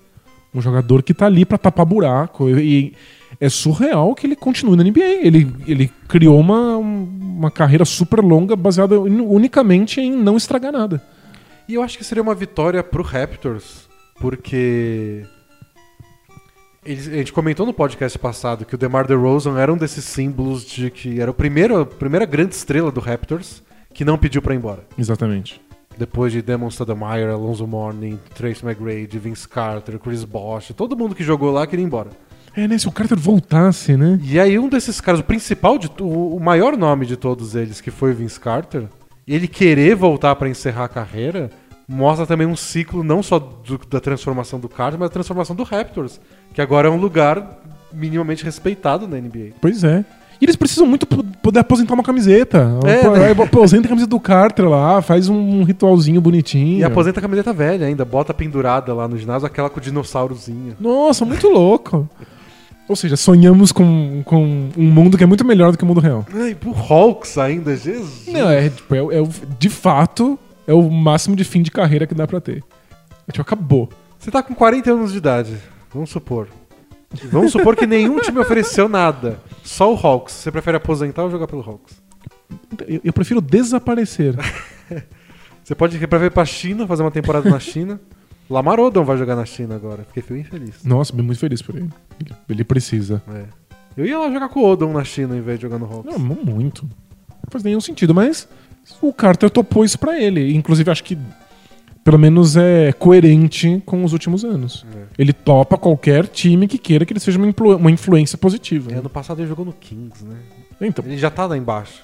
[0.54, 2.48] Um jogador que tá ali pra tapar buraco.
[2.48, 2.94] E
[3.38, 5.20] é surreal que ele continue na NBA.
[5.22, 11.02] Ele, ele criou uma, uma carreira super longa baseada unicamente em não estragar nada.
[11.68, 13.88] E eu acho que seria uma vitória pro Raptors,
[14.18, 15.24] porque
[16.86, 20.64] eles- a gente comentou no podcast passado que o DeMar DeRozan era um desses símbolos
[20.64, 23.62] de que era o primeiro, a primeira grande estrela do Raptors
[23.92, 24.84] que não pediu pra ir embora.
[24.98, 25.60] Exatamente.
[25.98, 31.24] Depois de Demon Stoudemire, Alonso Mourning, Trace McGrady, Vince Carter, Chris Bosh, todo mundo que
[31.24, 32.10] jogou lá queria ir embora.
[32.54, 32.76] É, né?
[32.78, 34.18] Se o Carter voltasse, né?
[34.22, 37.80] E aí um desses caras, o principal, de, o, o maior nome de todos eles,
[37.80, 38.84] que foi o Vince Carter,
[39.26, 41.50] ele querer voltar pra encerrar a carreira,
[41.88, 45.62] mostra também um ciclo não só do- da transformação do Carter, mas da transformação do
[45.62, 46.20] Raptors,
[46.52, 47.60] que agora é um lugar
[47.92, 49.52] minimamente respeitado na NBA.
[49.60, 50.04] Pois é.
[50.38, 52.70] E eles precisam muito po- poder aposentar uma camiseta.
[52.84, 53.30] É, né?
[53.42, 56.78] Aposenta a camiseta do Carter lá, faz um ritualzinho bonitinho.
[56.80, 60.74] E aposenta a camiseta velha ainda, bota pendurada lá no ginásio, aquela com o dinossaurozinho.
[60.78, 62.06] Nossa, muito louco.
[62.88, 66.00] Ou seja, sonhamos com, com um mundo que é muito melhor do que o mundo
[66.00, 66.26] real.
[66.34, 68.26] Ai, pro Hawks ainda, Jesus.
[68.28, 69.22] Não, é, tipo, é, é
[69.58, 72.62] de fato, é o máximo de fim de carreira que dá pra ter.
[73.30, 73.88] Tipo, acabou.
[74.18, 75.56] Você tá com 40 anos de idade,
[75.92, 76.48] vamos supor.
[77.30, 79.40] Vamos supor que nenhum time ofereceu nada.
[79.62, 80.34] Só o Hawks.
[80.34, 82.00] Você prefere aposentar ou jogar pelo Hawks?
[82.86, 84.34] Eu, eu prefiro desaparecer.
[85.62, 88.00] Você pode ir pra ver pra China, fazer uma temporada na China.
[88.48, 90.04] Lamar Odom vai jogar na China agora.
[90.12, 90.84] Fiquei bem feliz.
[90.84, 91.90] Nossa, bem muito feliz por ele.
[92.20, 93.20] Ele, ele precisa.
[93.28, 93.44] É.
[93.96, 96.16] Eu ia lá jogar com o Odom na China em vez de jogar no Hawks.
[96.16, 96.84] Não muito.
[96.84, 98.48] Não faz nenhum sentido, mas
[99.00, 100.54] o Carter topou isso pra ele.
[100.54, 101.18] Inclusive, acho que
[102.04, 104.86] pelo menos é coerente com os últimos anos.
[104.96, 105.02] É.
[105.18, 108.92] Ele topa qualquer time que queira que ele seja uma, uma influência positiva.
[108.92, 110.36] É, ano passado ele jogou no Kings, né?
[110.80, 112.02] Então, Ele já tá lá embaixo.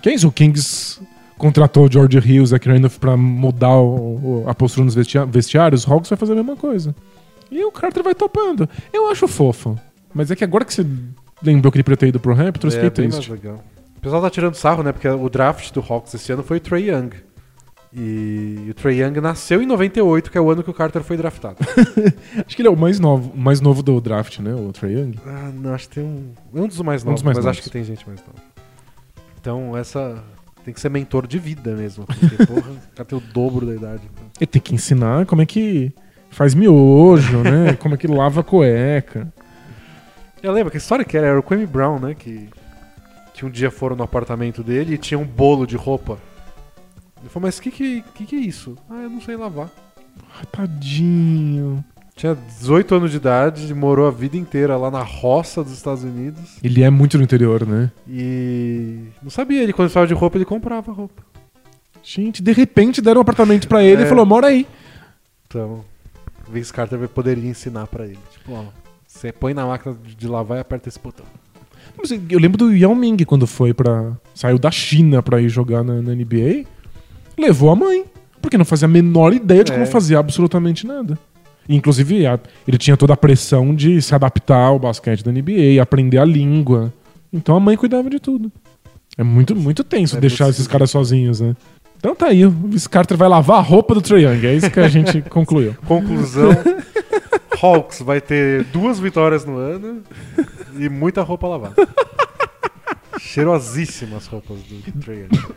[0.00, 0.28] quem é isso?
[0.28, 1.00] O Kings
[1.36, 5.92] contratou o George Hill, Zach Randolph pra mudar o- o- a postura nos vestiários, o
[5.92, 6.94] Hawks vai fazer a mesma coisa.
[7.50, 8.68] E o Carter vai topando.
[8.92, 9.78] Eu acho fofo.
[10.14, 10.86] Mas é que agora que você
[11.42, 13.30] lembrou que ele podia ter ido pro Raptors, é, fiquei bem mais triste.
[13.44, 13.62] legal.
[14.02, 14.90] O pessoal tá tirando sarro, né?
[14.90, 17.10] Porque o draft do Hawks esse ano foi o Trey Young.
[17.94, 21.16] E o Trey Young nasceu em 98, que é o ano que o Carter foi
[21.16, 21.58] draftado.
[22.44, 24.52] Acho que ele é o mais novo, mais novo do draft, né?
[24.54, 25.14] O Trae Young.
[25.24, 26.32] ah, não, acho que tem um.
[26.52, 27.58] É um dos mais Um novos, dos mais mas novos.
[27.58, 28.38] acho que tem gente mais nova.
[29.40, 30.20] Então, essa.
[30.64, 32.04] Tem que ser mentor de vida mesmo.
[32.04, 34.02] Porque, porra, o cara tem o dobro da idade.
[34.12, 34.24] então.
[34.40, 35.92] Ele tem que ensinar como é que
[36.28, 37.74] faz miojo, né?
[37.78, 39.32] como é que lava a cueca.
[40.42, 42.14] Eu lembro que história que era, era o Kwame Brown, né?
[42.14, 42.48] Que,
[43.42, 46.16] que um dia foram no apartamento dele e tinha um bolo de roupa.
[47.20, 48.76] Ele falou, mas o que, que, que, que é isso?
[48.88, 49.68] Ah, eu não sei lavar.
[50.38, 51.84] Ai, tadinho.
[52.14, 56.58] Tinha 18 anos de idade, morou a vida inteira lá na roça dos Estados Unidos.
[56.62, 57.90] Ele é muito do interior, né?
[58.06, 61.22] E não sabia, ele quando precisava de roupa, ele comprava roupa.
[62.00, 64.06] Gente, de repente deram um apartamento pra ele É.
[64.06, 64.68] e falou: mora aí.
[65.48, 65.84] Então,
[66.48, 68.18] Vince Carter poderia ensinar pra ele.
[68.30, 68.64] Tipo, ó,
[69.06, 71.26] você põe na máquina de lavar e aperta esse botão.
[72.28, 74.12] Eu lembro do Yao Ming quando foi pra.
[74.34, 76.64] saiu da China pra ir jogar na, na NBA.
[77.38, 78.04] Levou a mãe.
[78.40, 79.74] Porque não fazia a menor ideia de É.
[79.74, 81.16] como fazer absolutamente nada.
[81.68, 82.24] Inclusive,
[82.66, 86.92] ele tinha toda a pressão de se adaptar ao basquete da NBA, aprender a língua.
[87.32, 88.50] Então a mãe cuidava de tudo.
[89.16, 91.54] É muito, muito tenso É deixar muito esses caras sozinhos, né?
[92.02, 94.44] Então tá aí, o Vince Carter vai lavar a roupa do Trae Young.
[94.44, 95.76] É isso que a gente concluiu.
[95.86, 96.50] Conclusão:
[97.62, 100.02] Hawks vai ter duas vitórias no ano
[100.76, 101.76] e muita roupa lavada.
[103.20, 105.54] Cheirosíssimas as roupas do Trae Young.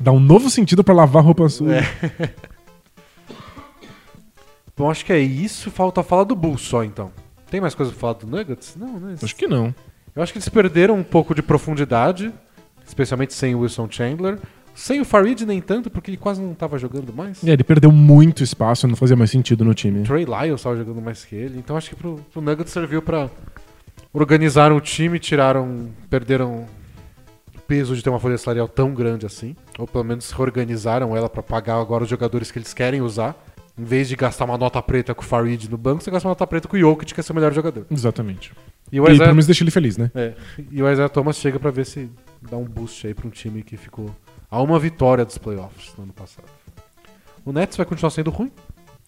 [0.00, 1.80] Dá um novo sentido pra lavar a roupa suja.
[1.80, 2.30] É.
[4.74, 5.70] Bom, acho que é isso.
[5.70, 7.12] Falta falar do Bulls só, então.
[7.50, 8.74] Tem mais coisa pra falar do Nuggets?
[8.74, 9.16] Não, né?
[9.22, 9.74] Acho que não.
[10.16, 12.32] Eu acho que eles perderam um pouco de profundidade,
[12.86, 14.38] especialmente sem o Wilson Chandler.
[14.74, 17.42] Sem o Farid nem tanto, porque ele quase não estava jogando mais.
[17.44, 20.02] É, ele perdeu muito espaço, não fazia mais sentido no time.
[20.02, 21.58] Trey Lyles estava jogando mais que ele.
[21.58, 23.30] Então acho que pro, pro Nuggets serviu pra
[24.12, 26.66] organizar o time, tiraram, perderam
[27.56, 31.28] o peso de ter uma folha salarial tão grande assim, ou pelo menos reorganizaram ela
[31.28, 33.34] pra pagar agora os jogadores que eles querem usar.
[33.76, 36.30] Em vez de gastar uma nota preta com o Farid no banco, você gasta uma
[36.30, 37.84] nota preta com o Jokic, que é seu melhor jogador.
[37.90, 38.52] Exatamente.
[38.92, 40.10] E o E pelo Isaiah, menos deixa ele feliz, né?
[40.14, 40.32] é,
[40.70, 42.08] e o Isaiah Thomas chega pra ver se
[42.48, 44.14] dá um boost aí pra um time que ficou
[44.54, 46.46] a uma vitória dos playoffs no ano passado.
[47.44, 48.50] O Nets vai continuar sendo ruim,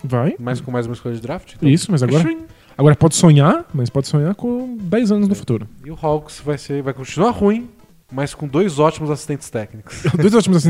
[0.03, 0.35] Vai.
[0.39, 1.55] mas com mais uma escolha de draft.
[1.55, 2.37] então- Isso, mas agora,
[2.77, 5.69] agora pode sonhar, mas pode sonhar com 10 anos no futuro.
[5.85, 7.71] E o Hawks vai, ser, vai continuar ruim,
[8.11, 10.03] mas com dois ótimos assistentes técnicos.
[10.19, 10.65] Dois ótimos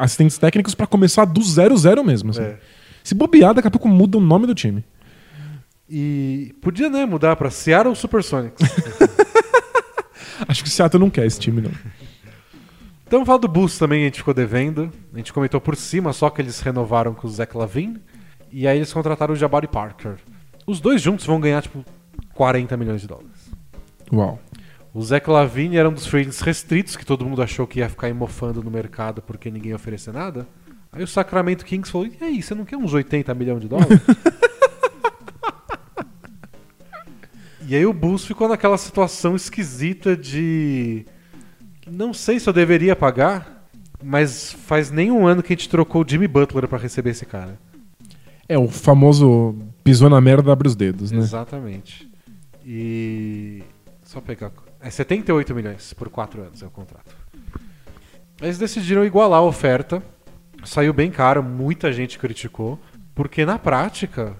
[0.00, 2.30] assistentes, técnicos pra começar do 0-0 mesmo.
[2.30, 2.42] assim.
[2.42, 2.58] É.
[3.04, 4.82] Se bobear, daqui a pouco muda o nome do time.
[5.88, 8.60] E podia, né, mudar pra Seattle Supersonics.
[10.48, 11.70] Acho que o Seattle não quer esse time, não.
[13.12, 14.90] Então, vamos falar do Bulls também, a gente ficou devendo.
[15.12, 18.00] A gente comentou por cima, só que eles renovaram com o Zach Lavine.
[18.50, 20.14] E aí eles contrataram o Jabari Parker.
[20.66, 21.84] Os dois juntos vão ganhar, tipo,
[22.32, 23.50] 40 milhões de dólares.
[24.10, 24.40] Uau.
[24.94, 28.14] O Zach Lavine era um dos free restritos que todo mundo achou que ia ficar
[28.14, 30.48] mofando no mercado porque ninguém ia oferecer nada.
[30.90, 34.00] Aí o Sacramento Kings falou: E aí, você não quer uns 80 milhões de dólares?
[37.68, 41.04] e aí o Bulls ficou naquela situação esquisita de.
[41.86, 43.66] Não sei se eu deveria pagar,
[44.02, 47.26] mas faz nem um ano que a gente trocou o Jimmy Butler pra receber esse
[47.26, 47.58] cara.
[48.48, 51.18] É o famoso pisou na merda, abre os dedos, né?
[51.18, 52.10] Exatamente.
[52.64, 53.62] E.
[54.04, 54.52] Só pegar.
[54.80, 57.16] É 78 milhões por 4 anos é o contrato.
[58.40, 60.02] Eles decidiram igualar a oferta.
[60.64, 62.78] Saiu bem caro, muita gente criticou.
[63.14, 64.36] Porque na prática,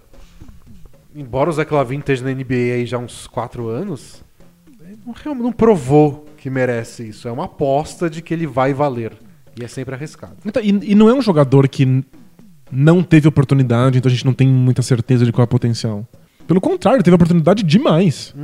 [1.15, 4.23] embora o Zach Lavine esteja na NBA aí já há uns 4 anos,
[5.37, 7.29] não provou que merece isso.
[7.29, 9.13] É uma aposta de que ele vai valer.
[9.59, 10.35] E é sempre arriscado.
[10.45, 12.05] Então, e, e não é um jogador que
[12.71, 16.05] não teve oportunidade, então a gente não tem muita certeza de qual é o potencial.
[16.47, 18.35] Pelo contrário, teve oportunidade demais.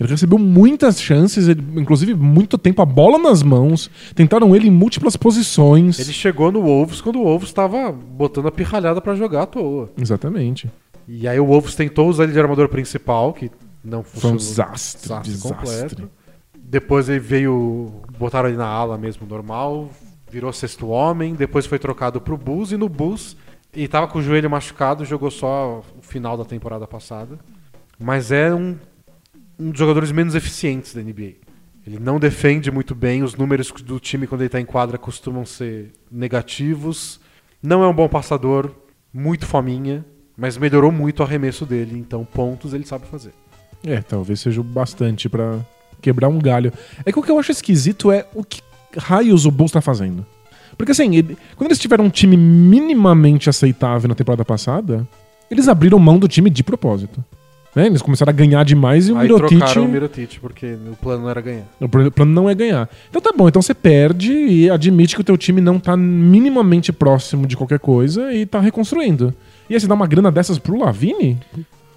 [0.00, 3.90] Ele recebeu muitas chances, ele- inclusive muito tempo, a bola nas mãos.
[4.14, 5.98] Tentaram ele em múltiplas posições.
[5.98, 9.90] Ele chegou no Wolves quando o Wolves estava botando a pirralhada pra jogar à toa.
[10.00, 10.70] Exatamente.
[11.08, 13.50] E aí o Wolves tentou usar ele de armador principal, que
[13.84, 14.36] não Foi um funcionou.
[14.38, 15.02] desastre.
[15.02, 15.58] desastre desastre.
[15.58, 16.10] completo.
[16.68, 19.88] Depois ele veio, botaram ele na ala mesmo, normal,
[20.28, 23.36] virou sexto homem, depois foi trocado pro Bulls e no Bulls
[23.72, 27.38] ele tava com o joelho machucado, jogou só o final da temporada passada.
[28.00, 28.76] Mas é um,
[29.56, 31.34] um dos jogadores menos eficientes da NBA.
[31.86, 35.46] Ele não defende muito bem, os números do time quando ele tá em quadra costumam
[35.46, 37.20] ser negativos.
[37.62, 38.74] Não é um bom passador,
[39.12, 40.04] muito fominha,
[40.36, 43.32] mas melhorou muito o arremesso dele, então pontos ele sabe fazer.
[43.84, 45.60] É, talvez seja bastante pra
[46.00, 46.72] quebrar um galho.
[47.04, 48.60] É que o que eu acho esquisito é o que
[48.96, 50.24] raios o Bulls tá fazendo.
[50.76, 55.06] Porque assim, ele- quando eles tiveram um time minimamente aceitável na temporada passada,
[55.50, 57.24] eles abriram mão do time de propósito.
[57.74, 57.86] Né?
[57.86, 59.58] Eles começaram a ganhar demais e o Aí Mirotic.
[59.58, 61.64] trocaram o Mirotic, porque o plano não era ganhar.
[61.78, 62.88] O plano não é ganhar.
[63.10, 66.90] Então tá bom, então você perde e admite que o teu time não tá minimamente
[66.92, 69.34] próximo de qualquer coisa e tá reconstruindo.
[69.68, 71.38] E aí você dá uma grana dessas pro Lavine?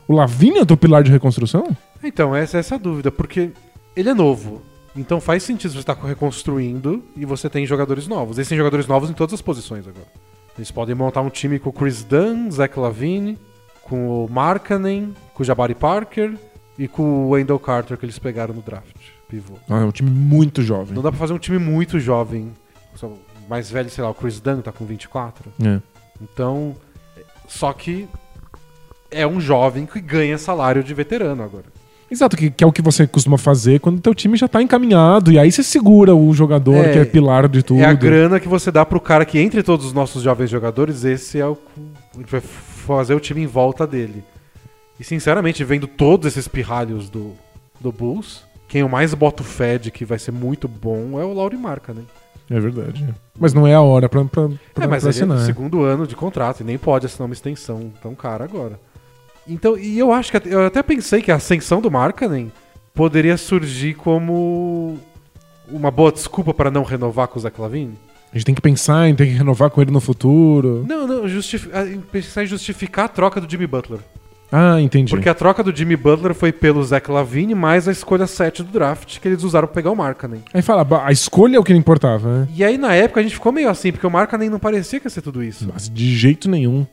[0.08, 1.76] O Lavine é o teu pilar de reconstrução?
[2.04, 3.50] Então, essa é essa a dúvida, porque
[4.00, 4.62] ele é novo.
[4.96, 8.38] Então faz sentido você estar reconstruindo e você tem jogadores novos.
[8.38, 10.08] Eles têm jogadores novos em todas as posições agora.
[10.58, 13.38] Eles podem montar um time com o Chris Dunn, Zach Lavine,
[13.84, 16.34] com o Markkanen, com o Jabari Parker
[16.78, 18.96] e com o Wendell Carter que eles pegaram no draft.
[19.28, 19.56] Pivô.
[19.70, 20.94] Ah, é um time muito jovem.
[20.94, 22.52] Não dá pra fazer um time muito jovem.
[23.48, 25.52] Mais velho, sei lá, o Chris Dunn tá com 24.
[25.64, 25.80] É.
[26.22, 26.76] Então,
[27.48, 28.08] só que
[29.12, 31.66] é um jovem que ganha salário de veterano agora.
[32.12, 34.62] Exato, que, que é o que você costuma fazer quando o teu time já tá
[34.62, 35.32] encaminhado.
[35.32, 37.82] E aí você segura o jogador É, que é pilar de tudo.
[37.82, 41.04] É a grana que você dá pro cara que, entre todos os nossos jovens jogadores,
[41.04, 44.24] esse é o que vai fazer o time em volta dele.
[45.00, 47.34] E sinceramente, vendo todos esses pirralhos do,
[47.80, 51.34] do Bulls, quem eu mais boto fé de que vai ser muito bom é o
[51.34, 52.02] Lauri Marca, né?
[52.50, 53.08] É verdade.
[53.40, 55.38] Mas não é a hora pra, pra, pra, É, mas pra é assinar.
[55.38, 58.80] no segundo ano de contrato e nem pode assinar uma extensão tão cara agora.
[59.50, 62.52] Então, e eu acho que até- eu até pensei que a ascensão do Markkanen
[62.94, 64.98] poderia surgir como
[65.72, 67.94] uma boa desculpa para não renovar com o Zach Lavine.
[68.32, 70.86] A gente tem que pensar em ter que renovar com ele no futuro.
[70.88, 71.24] Não, não,
[72.12, 74.00] pensar em justificar a troca do Jimmy Butler.
[74.52, 75.12] Ah, entendi.
[75.12, 78.72] Porque a troca do Jimmy Butler foi pelo Zach Lavine mais a escolha 7 do
[78.72, 80.42] draft que eles usaram pra pegar o Markkanen.
[80.52, 82.48] Aí fala, "Bah, a escolha é o que não importava, né?
[82.56, 85.06] E aí na época a gente ficou meio assim, porque o Markkanen não parecia que
[85.06, 85.70] ia ser tudo isso.
[85.72, 86.86] Mas de jeito nenhum.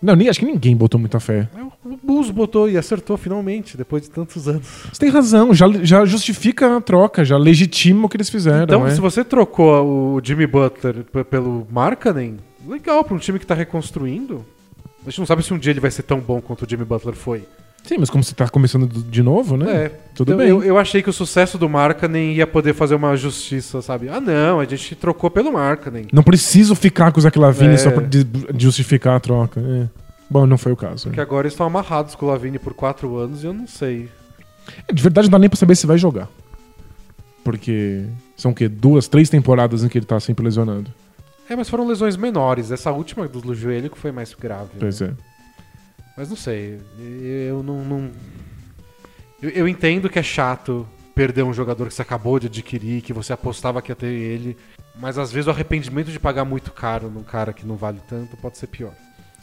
[0.00, 1.48] Não, nem, acho que ninguém botou muita fé.
[1.54, 4.66] Aí O Bulls botou e acertou finalmente, depois de tantos anos.
[4.92, 8.64] Você tem razão, já, já justifica a troca, já legitima o que eles fizeram.
[8.64, 8.90] Então, é.
[8.90, 12.36] se você trocou o Jimmy Butler pelo Markkanen,
[12.66, 14.44] legal, pra um time que tá reconstruindo.
[15.06, 16.84] A gente não sabe se um dia ele vai ser tão bom quanto o Jimmy
[16.84, 17.44] Butler foi.
[17.86, 19.70] Sim, mas como você tá começando do- de novo, né?
[19.84, 20.48] É, Tudo eu, bem.
[20.48, 24.08] Eu, eu achei que o sucesso do Markkanen ia poder fazer uma justiça, sabe?
[24.08, 26.06] Ah, não, a gente trocou pelo Markkanen.
[26.12, 27.76] Não preciso ficar com o Zach Lavine É.
[27.76, 28.26] só pra de-
[28.58, 29.60] justificar a troca.
[29.60, 29.88] é.
[30.28, 31.04] Bom, não foi o caso.
[31.04, 34.08] Porque agora eles estão amarrados com o Lavine por quatro anos e eu não sei.
[34.88, 36.28] É, De verdade, não dá nem pra saber se vai jogar.
[37.44, 38.04] Porque
[38.36, 38.68] são o quê?
[38.68, 40.86] Duas, três temporadas em que ele tá sempre lesionado.
[41.48, 42.72] É, mas foram lesões menores.
[42.72, 44.70] Essa última do joelho que foi mais grave.
[44.74, 44.80] né?
[44.80, 45.12] Pois é.
[46.16, 46.78] Mas não sei.
[47.48, 47.84] Eu não.
[47.84, 48.10] não-
[49.42, 53.12] Eu, eu entendo que é chato perder um jogador que você acabou de adquirir, que
[53.12, 54.56] você apostava que ia ter ele.
[54.98, 58.36] Mas às vezes o arrependimento de pagar muito caro num cara que não vale tanto
[58.36, 58.92] pode ser pior.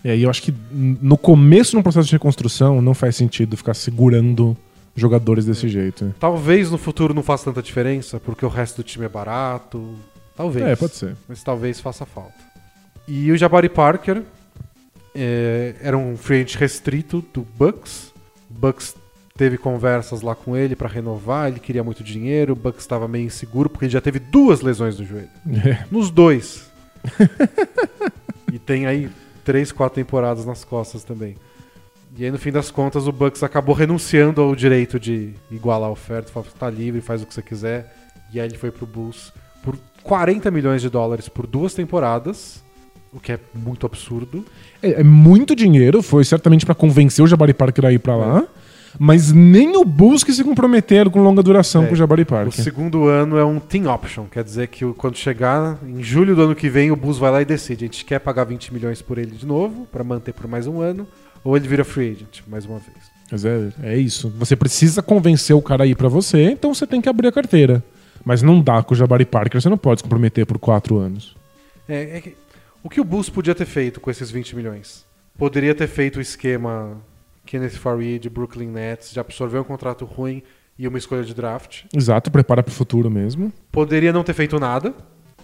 [0.04, 3.56] E aí eu acho que no começo de um processo de reconstrução não faz sentido
[3.56, 4.58] ficar segurando
[4.96, 6.14] jogadores desse jeito.
[6.20, 9.96] Talvez no futuro não faça tanta diferença, porque o resto do time é barato.
[10.36, 10.66] Talvez.
[10.66, 11.16] É, pode ser.
[11.28, 12.34] Mas talvez faça falta.
[13.08, 14.24] E o Jabari Parker
[15.16, 18.14] é, era um free agent restrito do Bucks.
[18.50, 18.96] O Bucks
[19.36, 23.26] teve conversas lá com ele pra renovar, ele queria muito dinheiro, o Bucks estava meio
[23.26, 25.30] inseguro porque ele já teve duas lesões do joelho.
[25.66, 25.86] É.
[25.90, 26.72] Nos dois.
[28.52, 29.10] e tem aí
[29.44, 31.36] três, quatro temporadas nas costas também.
[32.16, 35.92] E aí, no fim das contas, o Bucks acabou renunciando ao direito de igualar a
[35.92, 37.92] oferta, falou, tá livre, faz o que você quiser.
[38.32, 39.34] E aí ele foi pro Bulls
[39.64, 42.63] por 40 milhões de dólares por duas temporadas,
[43.14, 44.44] o que é muito absurdo.
[44.82, 48.44] É, é muito dinheiro, foi certamente pra convencer o Jabari Parker a ir pra lá.
[49.00, 52.26] Mas nem o Bulls que se comprometeram com longa duração É, com o Jabari O
[52.28, 52.64] Parker.
[52.64, 56.44] segundo ano é um team option, quer dizer que o- quando chegar em julho do
[56.44, 57.86] ano que vem, o Bulls vai lá e decide.
[57.86, 60.80] A gente quer pagar 20 milhões por ele de novo, pra manter por mais um
[60.80, 61.08] ano,
[61.44, 62.98] ou ele vira free agent, mais uma vez.
[63.32, 64.32] Mas é, é isso.
[64.38, 67.32] Você precisa convencer o cara a ir pra você, então você tem que abrir a
[67.32, 67.84] carteira.
[68.24, 71.36] Mas não dá com o Jabari Parker, você não pode se comprometer por quatro anos.
[71.90, 72.36] É, é que-
[72.84, 75.06] o que o Bulls podia ter feito com esses 20 milhões?
[75.38, 77.02] Poderia ter feito o esquema
[77.46, 80.44] Kenneth Farid, Brooklyn Nets, de absorver um contrato ruim
[80.78, 81.86] e uma escolha de draft.
[81.96, 83.54] Exato, prepara pro futuro mesmo.
[83.72, 84.94] Poderia não ter feito nada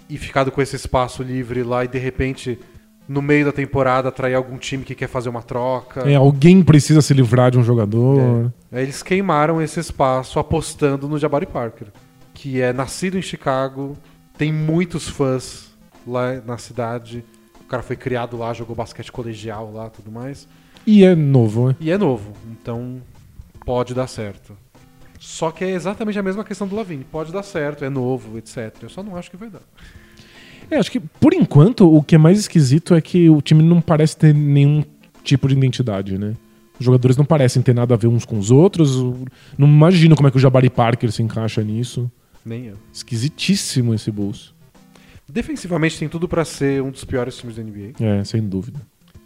[0.10, 2.60] e ficado com esse espaço livre lá e de repente,
[3.08, 6.02] no meio da temporada, atrair algum time que quer fazer uma troca.
[6.02, 8.52] É, alguém precisa se livrar de um jogador.
[8.70, 11.88] Aí eles queimaram esse espaço apostando no Jabari Parker,
[12.34, 13.96] que é nascido em Chicago,
[14.38, 15.69] tem muitos fãs
[16.10, 17.24] lá na cidade.
[17.62, 20.48] O cara foi criado lá, jogou basquete colegial lá, tudo mais.
[20.86, 21.76] E é novo, né?
[21.80, 23.02] E é novo, então
[23.66, 24.58] pode dar certo.
[25.20, 27.04] Só que é exatamente a mesma questão do Lavine.
[27.04, 28.74] Pode dar certo, é novo, etc.
[28.82, 29.62] Eu só não acho que vai dar.
[30.72, 33.82] É, acho que por enquanto o que é mais esquisito é que o time não
[33.82, 34.84] parece ter nenhum
[35.24, 36.36] tipo de identidade, né?
[36.80, 38.96] Os jogadores não parecem ter nada a ver uns com os outros.
[39.58, 42.10] Não imagino como é que o Jabari Parker se encaixa nisso.
[42.46, 42.76] Nem eu.
[42.94, 44.54] Esquisitíssimo esse Bulls.
[45.30, 47.94] Defensivamente tem tudo pra ser um dos piores times da NBA.
[48.00, 48.80] É, sem dúvida.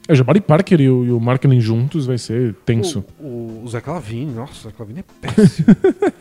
[0.07, 3.05] É, o Jabari Parker e o, e o Markkinen juntos vai ser tenso.
[3.19, 5.67] O, o, o Zé Clavini, nossa, o Zé Clavini é péssimo.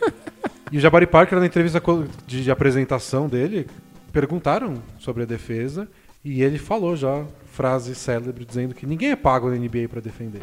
[0.71, 1.81] e o Jabari Parker, na entrevista
[2.25, 3.67] de, de apresentação dele,
[4.11, 5.87] perguntaram sobre a defesa
[6.23, 10.41] e ele falou já frase célebre dizendo que ninguém é pago na NBA pra defender.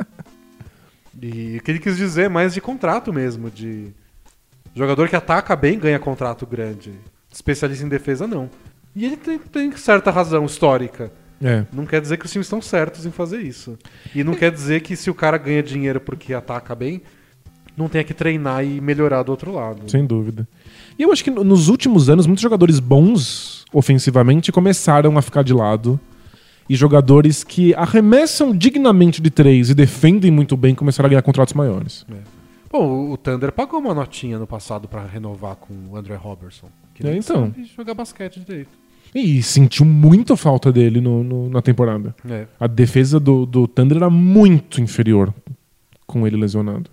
[1.20, 3.92] e o que ele quis dizer é mais de contrato mesmo, de
[4.74, 6.94] jogador que ataca bem ganha contrato grande,
[7.30, 8.48] especialista em defesa não.
[8.94, 11.12] E ele tem, tem certa razão histórica.
[11.42, 11.64] É.
[11.72, 13.78] Não quer dizer que os times estão certos em fazer isso.
[14.14, 17.00] E não quer dizer que se o cara ganha dinheiro porque ataca bem,
[17.76, 19.90] não tenha que treinar e melhorar do outro lado.
[19.90, 20.46] Sem dúvida.
[20.98, 25.42] E eu acho que no- nos últimos anos, muitos jogadores bons ofensivamente começaram a ficar
[25.42, 25.98] de lado.
[26.68, 31.54] E jogadores que arremessam dignamente de três e defendem muito bem começaram a ganhar contratos
[31.54, 32.06] maiores.
[32.70, 36.68] Bom, o- Thunder pagou uma notinha no passado pra renovar com o André Robertson.
[37.00, 37.54] Que É, então.
[37.76, 38.68] jogar basquete direito.
[39.14, 42.14] E sentiu muito falta dele no- no- na temporada.
[42.28, 42.46] É.
[42.60, 45.34] A defesa do, do Thunder era muito inferior
[46.06, 46.90] com ele lesionado.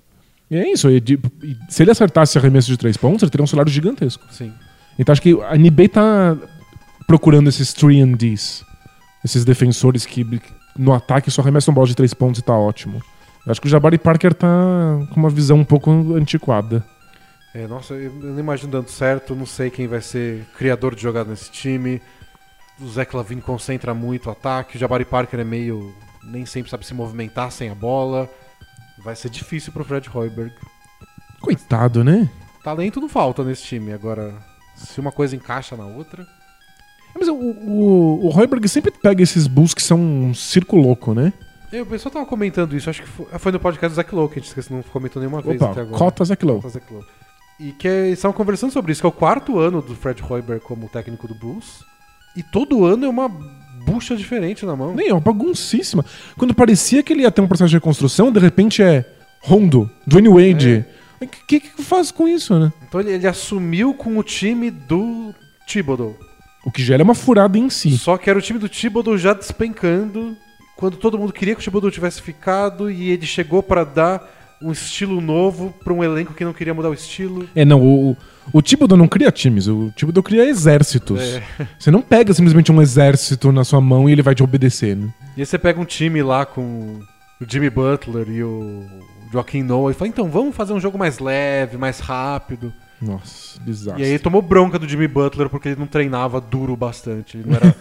[0.49, 0.89] E é isso.
[0.89, 4.23] e e se ele acertasse arremesso de três pontos, ele teria um salário gigantesco.
[4.31, 4.51] Sim.
[4.97, 6.37] Então acho que a NBA tá
[7.05, 8.63] procurando esses 3Ds.
[9.23, 10.25] Esses defensores que
[10.77, 13.01] no ataque só arremessam bola de três pontos e tá ótimo.
[13.45, 14.47] Acho que o Jabari Parker tá
[15.13, 16.83] com uma visão um pouco antiquada.
[17.57, 21.31] É, nossa, eu não imagino dando certo, não sei quem vai ser criador de jogada
[21.31, 21.99] nesse time.
[22.79, 25.91] O Zé Clavin concentra muito o ataque, o Jabari Parker é meio.
[26.23, 28.29] nem sempre sabe se movimentar sem a bola.
[29.03, 30.53] Vai ser difícil pro Fred Hoiberg.
[31.41, 32.29] Coitado, né?
[32.63, 34.35] Talento não falta nesse time, agora
[34.75, 36.27] se uma coisa encaixa na outra.
[37.17, 41.33] Mas o, o, o Hoiberg sempre pega esses bulls que são um circo louco, né?
[41.73, 44.29] Eu, o pessoal tava comentando isso, acho que foi, foi no podcast do Zack Lowe
[44.29, 45.97] que a gente esquece, não comentou nenhuma vez até agora.
[45.97, 46.61] cota Zach Lowe.
[46.61, 47.05] Cota Zach Lowe.
[47.59, 50.63] E que é- estavam conversando sobre isso, que é o quarto ano do Fred Hoiberg
[50.63, 51.83] como técnico do Bulls.
[52.35, 53.27] E todo ano é uma
[53.85, 54.93] bucha diferente na mão.
[54.93, 56.05] Nem é uma baguncíssima.
[56.37, 59.05] Quando parecia que ele ia ter um processo de reconstrução, de repente é
[59.41, 60.85] Rondo, Dwayne Wade.
[61.19, 62.71] O que, que faz com isso, né?
[62.87, 65.33] Então ele, ele assumiu com o time do
[65.65, 66.15] Thibodeau.
[66.63, 67.97] O que gera uma furada em si.
[67.97, 70.37] Só que era o time do Thibodeau já despencando,
[70.75, 74.71] quando todo mundo queria que o Thibodeau tivesse ficado, e ele chegou pra dar um
[74.71, 77.47] estilo novo pra um elenco que não queria mudar o estilo.
[77.55, 78.17] É, não, o,
[78.51, 81.21] o Thibodeau não cria times, o Thibodeau cria exércitos.
[81.21, 81.43] É.
[81.77, 85.13] Você não pega simplesmente um exército na sua mão e ele vai te obedecer, né?
[85.35, 86.99] E aí você pega um time lá com
[87.39, 88.83] o Jimmy Butler e o
[89.31, 92.73] Joaquim Noah e fala, então vamos fazer um jogo mais leve, mais rápido.
[93.01, 94.03] Nossa, desastre.
[94.03, 97.37] E aí tomou bronca do Jimmy Butler porque ele não treinava duro bastante.
[97.37, 97.75] Ele não era.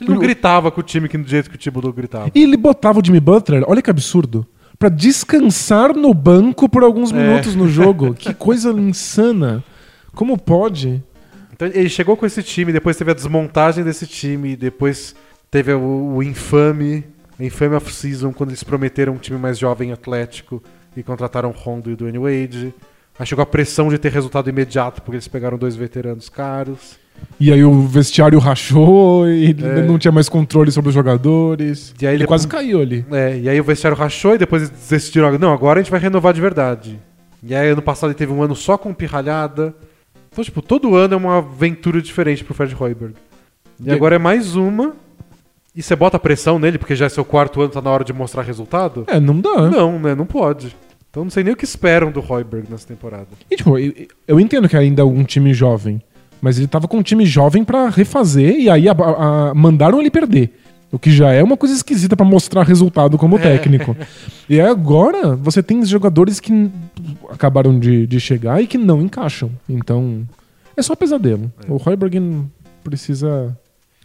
[0.00, 2.30] ele não gritava com o time que do jeito que o Thibodeau gritava.
[2.32, 4.46] E ele botava o Jimmy Butler, olha que absurdo,
[4.84, 7.14] pra descansar no banco por alguns É.
[7.14, 8.12] minutos no jogo.
[8.14, 9.64] que coisa insana.
[10.14, 11.02] Como pode?
[11.54, 15.14] Então ele chegou com esse time, depois teve a desmontagem desse time, depois
[15.50, 17.02] teve o, o infame,
[17.40, 20.62] a infame off-season, quando eles prometeram um time mais jovem e atlético
[20.94, 22.74] e contrataram Rondo e o Dwayne Wade.
[23.18, 26.96] Aí chegou a pressão de ter resultado imediato, porque eles pegaram dois veteranos caros.
[27.38, 29.82] E aí o vestiário rachou e É.
[29.82, 31.94] não tinha mais controle sobre os jogadores.
[32.00, 33.04] E aí ele ele- quase caiu ali.
[33.12, 36.00] É, e aí o vestiário rachou e depois eles decidiram, não, agora a gente vai
[36.00, 36.98] renovar de verdade.
[37.42, 39.72] E aí ano passado ele teve um ano só com pirralhada.
[40.32, 43.14] Então, tipo, todo ano é uma aventura diferente pro Fred Hoiberg.
[43.80, 44.92] E E- agora é mais uma.
[45.76, 48.12] E você bota pressão nele, porque já é seu quarto ano, tá na hora de
[48.12, 49.04] mostrar resultado?
[49.08, 49.68] É, não dá.
[49.70, 50.14] Não, né?
[50.14, 50.76] Não pode.
[51.14, 53.28] Então não sei nem o que esperam do Hoiberg nessa temporada.
[53.48, 53.78] E, tipo,
[54.26, 56.02] eu- entendo que ainda é um time jovem,
[56.42, 60.10] mas ele tava com um time jovem pra refazer e aí a- a- mandaram ele
[60.10, 60.58] perder.
[60.90, 63.42] O que já é uma coisa esquisita pra mostrar resultado como É.
[63.42, 63.96] técnico.
[64.50, 66.68] E agora você tem jogadores que
[67.30, 69.50] acabaram de, de chegar e que não encaixam.
[69.68, 70.26] Então,
[70.76, 71.50] é só pesadelo.
[71.68, 72.20] O Hoiberg
[72.82, 73.56] precisa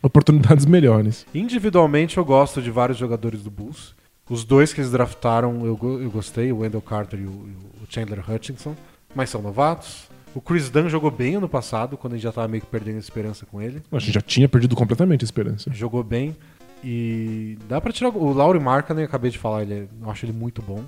[0.01, 1.25] oportunidades melhores.
[1.33, 3.93] Individualmente eu gosto de vários jogadores do Bulls.
[4.29, 8.23] Os dois que eles draftaram eu, eu gostei, o Wendell Carter e o, o Chandler
[8.29, 8.75] Hutchinson,
[9.15, 10.07] mas são novatos.
[10.35, 12.97] O Chris Dunn jogou bem ano passado, quando a gente já tava meio que perdendo
[12.97, 13.81] a esperança com ele.
[13.91, 15.71] A gente já tinha perdido completamente a esperança.
[15.73, 16.35] Jogou bem.
[16.83, 18.09] E dá pra tirar.
[18.09, 20.83] O Laurie Markkanen, acabei de falar, ele é- eu acho ele muito bom.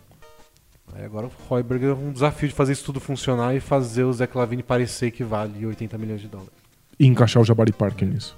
[0.94, 4.14] Aí agora o Hoiberg é um desafio de fazer isso tudo funcionar e fazer o
[4.14, 6.52] Zé Clavini parecer que vale 80 milhões de dólares.
[7.00, 8.36] E encaixar o Jabari Parker nisso.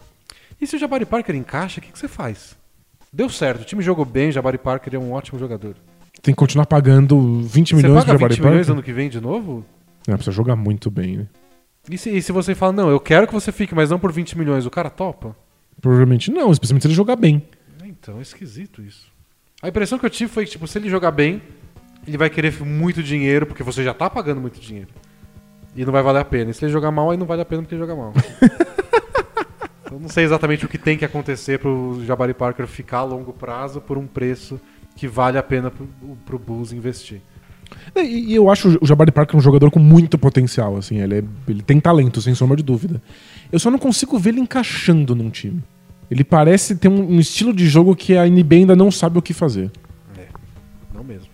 [0.62, 2.56] E se o Jabari Parker encaixa, o que, que você faz?
[3.14, 5.76] Deu certo, o time jogou bem, o Jabari Parker é um ótimo jogador.
[6.20, 8.74] Tem que continuar pagando 20 Você milhões paga Jabari 20 milhões Parker?
[8.74, 9.64] ano que vem de novo?
[10.08, 11.28] Não, precisa jogar muito bem, né?
[11.90, 14.12] E se, e se você fala, não, eu quero que você fique, mas não por
[14.12, 15.36] 20 milhões, o cara topa?
[15.80, 17.44] Provavelmente não, especialmente se ele jogar bem.
[17.84, 19.12] Então, é esquisito isso.
[19.62, 21.42] A impressão que eu tive foi que, tipo, se ele jogar bem,
[22.08, 24.90] ele vai querer muito dinheiro, porque você já tá pagando muito dinheiro.
[25.76, 26.52] E não vai valer a pena.
[26.52, 28.14] E se ele jogar mal, aí não vale a pena porque ele joga mal.
[29.94, 33.32] então, não sei exatamente o que tem que acontecer pro Jabari Parker ficar a longo
[33.32, 34.60] prazo por um preço
[34.96, 35.88] que vale a pena pro,
[36.26, 37.22] pro Bulls investir.
[37.96, 41.24] E, e eu acho o Jabari Parker um jogador com muito potencial, assim, ele, é-
[41.48, 43.02] ele tem talento, sem sombra de dúvida.
[43.52, 45.64] Eu só não consigo ver ele encaixando num time.
[46.10, 49.22] Ele parece ter um, um estilo de jogo que a NBA ainda não sabe o
[49.22, 49.72] que fazer.
[50.94, 51.28] Não mesmo.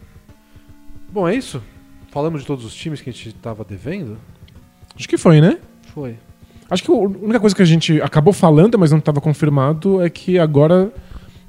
[1.12, 1.62] Bom, é isso?
[2.12, 4.18] Falamos de todos os times que a gente tava devendo?
[4.96, 5.60] Acho que foi, né?
[5.94, 6.18] Foi.
[6.70, 10.10] Acho que a única coisa que a gente acabou falando, mas não estava confirmado, é
[10.10, 10.92] que agora,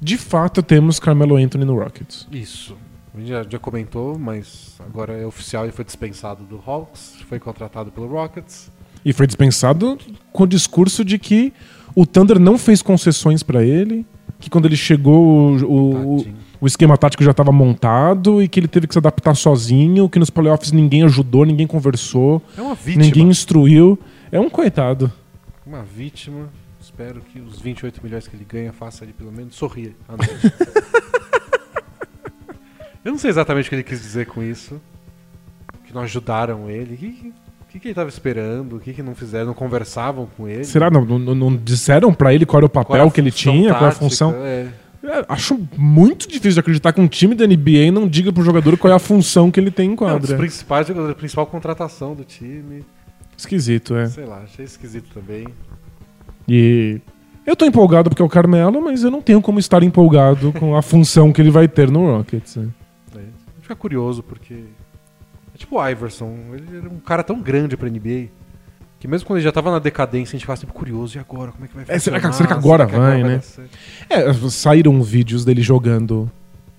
[0.01, 2.27] de fato, temos Carmelo Anthony no Rockets.
[2.31, 2.75] Isso.
[3.13, 7.39] A gente já, já comentou, mas agora é oficial e foi dispensado do Hawks, foi
[7.39, 8.71] contratado pelo Rockets.
[9.03, 9.97] E foi dispensado
[10.31, 11.51] com o discurso de que
[11.93, 14.05] o Thunder não fez concessões pra ele,
[14.39, 16.25] que quando ele chegou o, o,
[16.61, 20.17] o esquema tático já estava montado e que ele teve que se adaptar sozinho, que
[20.17, 23.99] nos playoffs ninguém ajudou, ninguém conversou, É ninguém instruiu.
[24.31, 25.11] É um coitado.
[25.65, 26.49] Uma vítima.
[26.79, 30.31] Espero que os 28 milhões que ele ganha faça ele pelo menos sorrir à noite.
[33.03, 34.79] Eu não sei exatamente o que ele quis dizer com isso.
[35.85, 36.93] Que não ajudaram ele.
[36.93, 37.33] O que,
[37.69, 38.75] que, que ele estava esperando?
[38.77, 39.47] O que, que não fizeram?
[39.47, 40.63] Não conversavam com ele?
[40.63, 40.89] Será?
[40.91, 43.69] Não, não, não disseram pra ele qual era o Qual papel era que ele tinha,
[43.73, 43.99] qual era a tática?
[44.05, 44.33] função?
[44.35, 44.67] É.
[45.03, 48.77] É, acho muito difícil de acreditar que um time da NBA não diga pro jogador
[48.77, 50.37] qual é a função que ele tem em Não, dos quadra.
[50.37, 52.85] principais jogadores, a principal contratação do time.
[53.41, 54.05] Esquisito, é.
[54.07, 55.47] Sei lá, achei esquisito também.
[56.47, 57.01] E
[57.45, 60.75] eu tô empolgado porque é o Carmelo, mas eu não tenho como estar empolgado com
[60.75, 62.55] a função que ele vai ter no Rockets.
[62.57, 62.67] né?
[63.15, 63.19] É.
[63.61, 64.53] Fica curioso porque.
[65.53, 68.27] É tipo o Iverson, ele era um cara tão grande pra NBA.
[68.99, 71.17] Que mesmo quando ele já tava na decadência, a gente ficava sempre curioso.
[71.17, 71.51] E agora?
[71.51, 73.41] Como é que vai É, será que- será que agora vai, né?
[74.07, 76.29] É, saíram vídeos dele jogando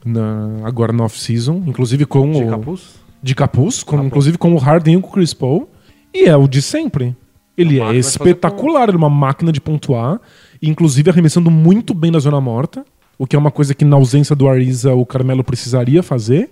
[0.05, 2.49] na- agora no off-season, inclusive com De o.
[2.51, 3.03] capuz?
[3.21, 5.69] De capuz, com- Ah, inclusive com o Harden e com o Chris Paul.
[6.15, 7.17] E é o de sempre.
[7.57, 10.21] Ele é espetacular, ele é uma máquina de pontuar,
[10.63, 12.85] inclusive arremessando muito bem na zona morta,
[13.19, 16.51] o que é uma coisa que na ausência do Ariza o Carmelo precisaria fazer.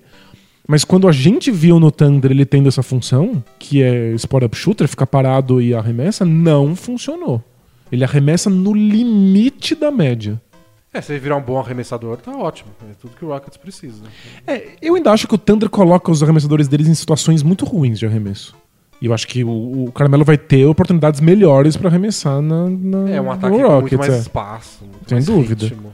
[0.68, 4.86] Mas quando a gente viu no Thunder ele tendo essa função, que é spot-up shooter,
[4.86, 7.42] ficar parado e arremessa, não funcionou.
[7.90, 10.40] Ele arremessa no limite da média.
[10.92, 12.70] É, se ele virar um bom arremessador, tá ótimo.
[12.88, 14.02] É tudo que o Rockets precisa.
[14.46, 17.98] É, eu ainda acho que o Thunder coloca os arremessadores deles em situações muito ruins
[17.98, 18.56] de arremesso.
[19.00, 23.10] E eu acho que o, o Carmelo vai ter oportunidades melhores pra arremessar na, na,
[23.10, 23.80] É um no ataque com Rockets.
[23.80, 24.18] muito mais é.
[24.18, 24.84] espaço.
[24.84, 25.64] Muito Sem mais dúvida.
[25.66, 25.92] ritmo.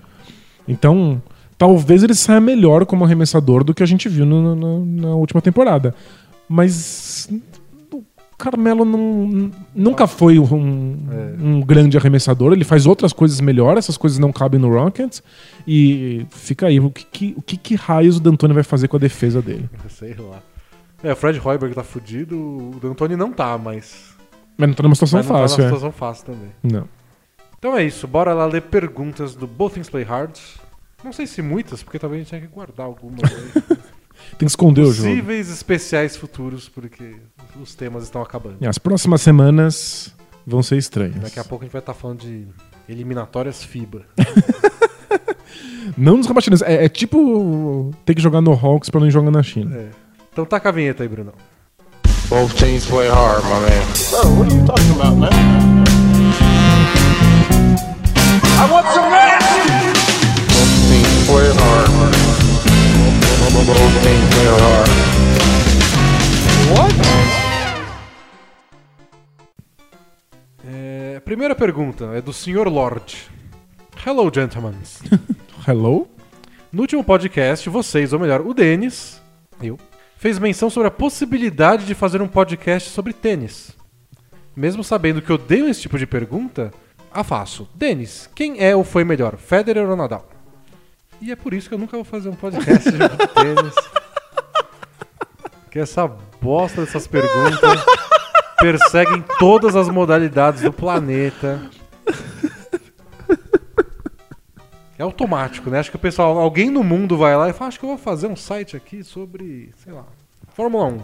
[0.66, 1.22] Então,
[1.56, 5.40] talvez ele saia melhor como arremessador do que a gente viu no- no- na última
[5.40, 5.94] temporada.
[6.48, 7.28] Mas
[7.92, 8.02] o
[8.36, 11.42] Carmelo não, nunca foi um, É.
[11.42, 12.52] um grande arremessador.
[12.52, 15.22] Ele faz outras coisas melhor, essas coisas não cabem no Rockets.
[15.66, 18.96] E fica aí, o que, que- o que, que raios o D'Antoni vai fazer com
[18.96, 19.68] a defesa dele?
[19.88, 20.42] Sei lá.
[21.06, 24.16] É, o Fred Hoiberg tá fudido, o D'Antoni não tá, mas.
[24.58, 25.66] Mas não tá numa situação mas não fácil, tá é.
[25.66, 26.50] numa situação fácil também.
[26.64, 26.88] Não.
[27.56, 30.36] Então é isso, bora lá ler perguntas do Both Things Play Hard.
[31.04, 33.62] Não sei se muitas, porque talvez a gente tenha que guardar algumas aí.
[34.36, 35.08] Tem que esconder o jogo.
[35.08, 37.14] Possíveis especiais futuros, porque
[37.62, 38.56] os temas estão acabando.
[38.60, 40.12] E as próximas semanas
[40.44, 41.20] vão ser estranhas.
[41.20, 42.48] Daqui a pouco a gente vai estar falando de
[42.88, 44.02] eliminatórias FIBA.
[45.96, 46.64] Não nos rebaixando.
[46.64, 49.74] É, é tipo ter que jogar no Hawks pra não jogar na China.
[49.76, 50.05] É.
[50.36, 51.32] Então taca a vinheta aí, Brunão.
[52.28, 53.86] Both teams play hard, my man.
[54.10, 55.32] Bro, what are you talking about, man?
[58.44, 59.94] I want some action!
[60.52, 61.88] Both teams play hard.
[63.64, 64.90] Both teams play hard.
[70.68, 72.68] É, primeira pergunta é do Sr.
[72.68, 73.16] Lord.
[74.04, 74.74] Hello, gentlemen.
[75.66, 76.06] Hello?
[76.70, 79.18] No último podcast, vocês, ou melhor, o Denis,
[79.62, 79.78] eu,
[80.16, 83.76] fez menção sobre a possibilidade de fazer um podcast sobre tênis.
[84.54, 86.72] Mesmo sabendo que odeio esse tipo de pergunta,
[87.12, 87.68] a faço.
[87.74, 90.28] Denis, quem é ou foi melhor, Federer ou Nadal?
[91.20, 92.98] E é por isso que eu nunca vou fazer um podcast de
[93.34, 93.74] tênis.
[95.70, 96.06] Que essa
[96.40, 97.84] bosta dessas perguntas
[98.58, 101.70] perseguem todas as modalidades do planeta.
[104.98, 105.78] É automático, né?
[105.78, 107.98] Acho que o pessoal, alguém no mundo vai lá e fala, acho que eu vou
[107.98, 110.04] fazer um site aqui sobre, sei lá,
[110.54, 111.00] Fórmula 1.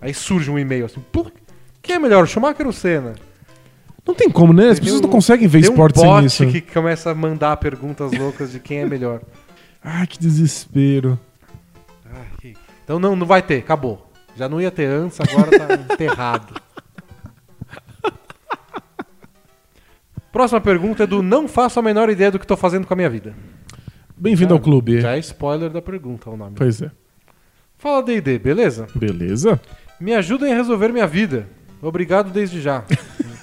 [0.00, 1.30] Aí surge um e-mail assim, "Pô,
[1.80, 3.14] quem é melhor, Schumacher ou o Senna?
[4.06, 4.68] Não tem como, né?
[4.70, 6.46] As pessoas não conseguem ver Tem um esporte sem isso.
[6.48, 9.22] que começa a mandar perguntas loucas de quem é melhor.
[9.82, 11.18] Ai, que desespero.
[12.04, 12.54] Ah, que-
[12.84, 14.10] Então não, não vai ter, acabou.
[14.36, 16.60] Já não ia ter antes, agora tá enterrado.
[20.32, 22.96] Próxima pergunta é do Não faço a menor ideia do que tô fazendo com a
[22.96, 23.34] minha vida.
[24.16, 24.98] Bem-vindo ao clube.
[24.98, 26.54] Já é spoiler da pergunta o nome.
[26.56, 26.90] Pois é.
[27.76, 28.86] Fala D&D, beleza?
[28.94, 29.60] Beleza?
[30.00, 31.46] Me ajudem a resolver minha vida.
[31.82, 32.82] Obrigado desde já.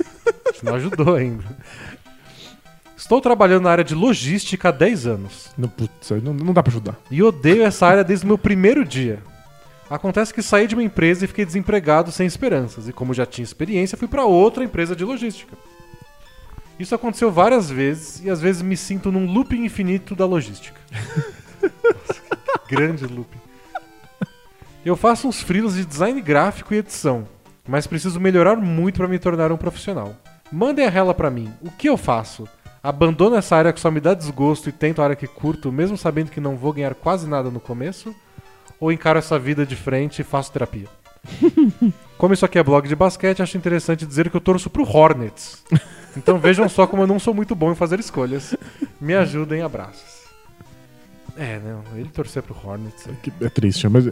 [0.63, 1.43] Não ajudou ainda.
[2.97, 5.51] Estou trabalhando na área de logística há 10 anos.
[5.55, 6.99] Não, putz, aí não, não dá pra ajudar.
[7.09, 9.19] E odeio essa área desde o meu primeiro dia.
[9.89, 12.89] Acontece que saí de uma empresa e fiquei desempregado sem esperanças.
[12.89, 15.55] E como já tinha experiência, fui para outra empresa de logística.
[16.79, 20.79] Isso aconteceu várias vezes e às vezes me sinto num looping infinito da logística.
[21.61, 22.21] Nossa,
[22.67, 23.37] que grande looping.
[24.85, 27.27] Eu faço uns freelas de design gráfico e edição,
[27.67, 30.15] mas preciso melhorar muito para me tornar um profissional.
[30.49, 31.53] Mandem a rela pra mim.
[31.61, 32.47] O que eu faço?
[32.81, 35.97] Abandono essa área que só me dá desgosto e tento a área que curto, mesmo
[35.97, 38.15] sabendo que não vou ganhar quase nada no começo?
[38.79, 40.87] Ou encaro essa vida de frente e faço terapia?
[42.17, 45.61] Como isso aqui é blog de basquete, acho interessante dizer que eu torço pro Hornets.
[46.17, 48.55] Então vejam só como eu não sou muito bom em fazer escolhas.
[48.99, 50.19] Me ajudem, abraços.
[51.37, 53.07] É, não, ele torcer pro Hornets.
[53.07, 54.09] é- Que É triste, mas.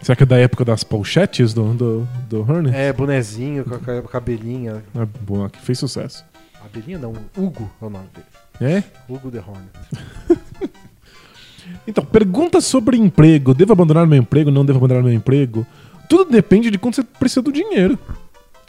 [0.00, 2.74] Será que é da época das pochetes do, do, do Hornet?
[2.74, 4.82] É, bonezinho com a ca- cabelinha.
[4.94, 6.24] É boa, que fez sucesso.
[6.62, 8.74] Cabelinha não, Hugo é o nome dele.
[8.76, 8.82] É?
[9.12, 10.68] Hugo The Hornet.
[11.86, 13.52] Então, pergunta sobre emprego.
[13.52, 14.50] Devo abandonar meu emprego?
[14.50, 15.66] Não devo abandonar meu emprego?
[16.08, 17.98] Tudo depende de quanto você precisa do dinheiro.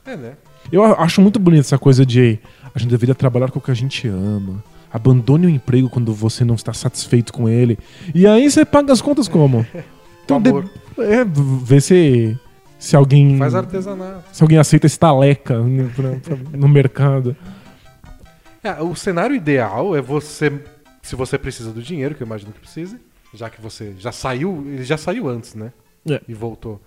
[0.06, 0.34] É, né?
[0.72, 2.40] Eu acho muito bonito essa coisa de
[2.74, 4.64] a gente deveria trabalhar com o que a gente ama.
[4.92, 7.78] Abandone o emprego quando você não está satisfeito com ele.
[8.14, 9.66] E aí você paga as contas como?
[10.30, 10.52] Então, de-
[11.02, 11.26] é,
[11.64, 12.38] vê se,
[12.78, 13.36] se alguém.
[13.40, 14.26] Faz artesanato.
[14.32, 15.56] Se alguém aceita estaleca
[15.96, 17.36] pra- no mercado.
[18.64, 20.54] É, o cenário ideal é você,
[21.02, 22.98] se você precisa do dinheiro, que eu imagino que precise,
[23.34, 25.72] já que você já saiu, ele já saiu antes, né?
[26.08, 26.22] É.
[26.28, 26.80] E voltou.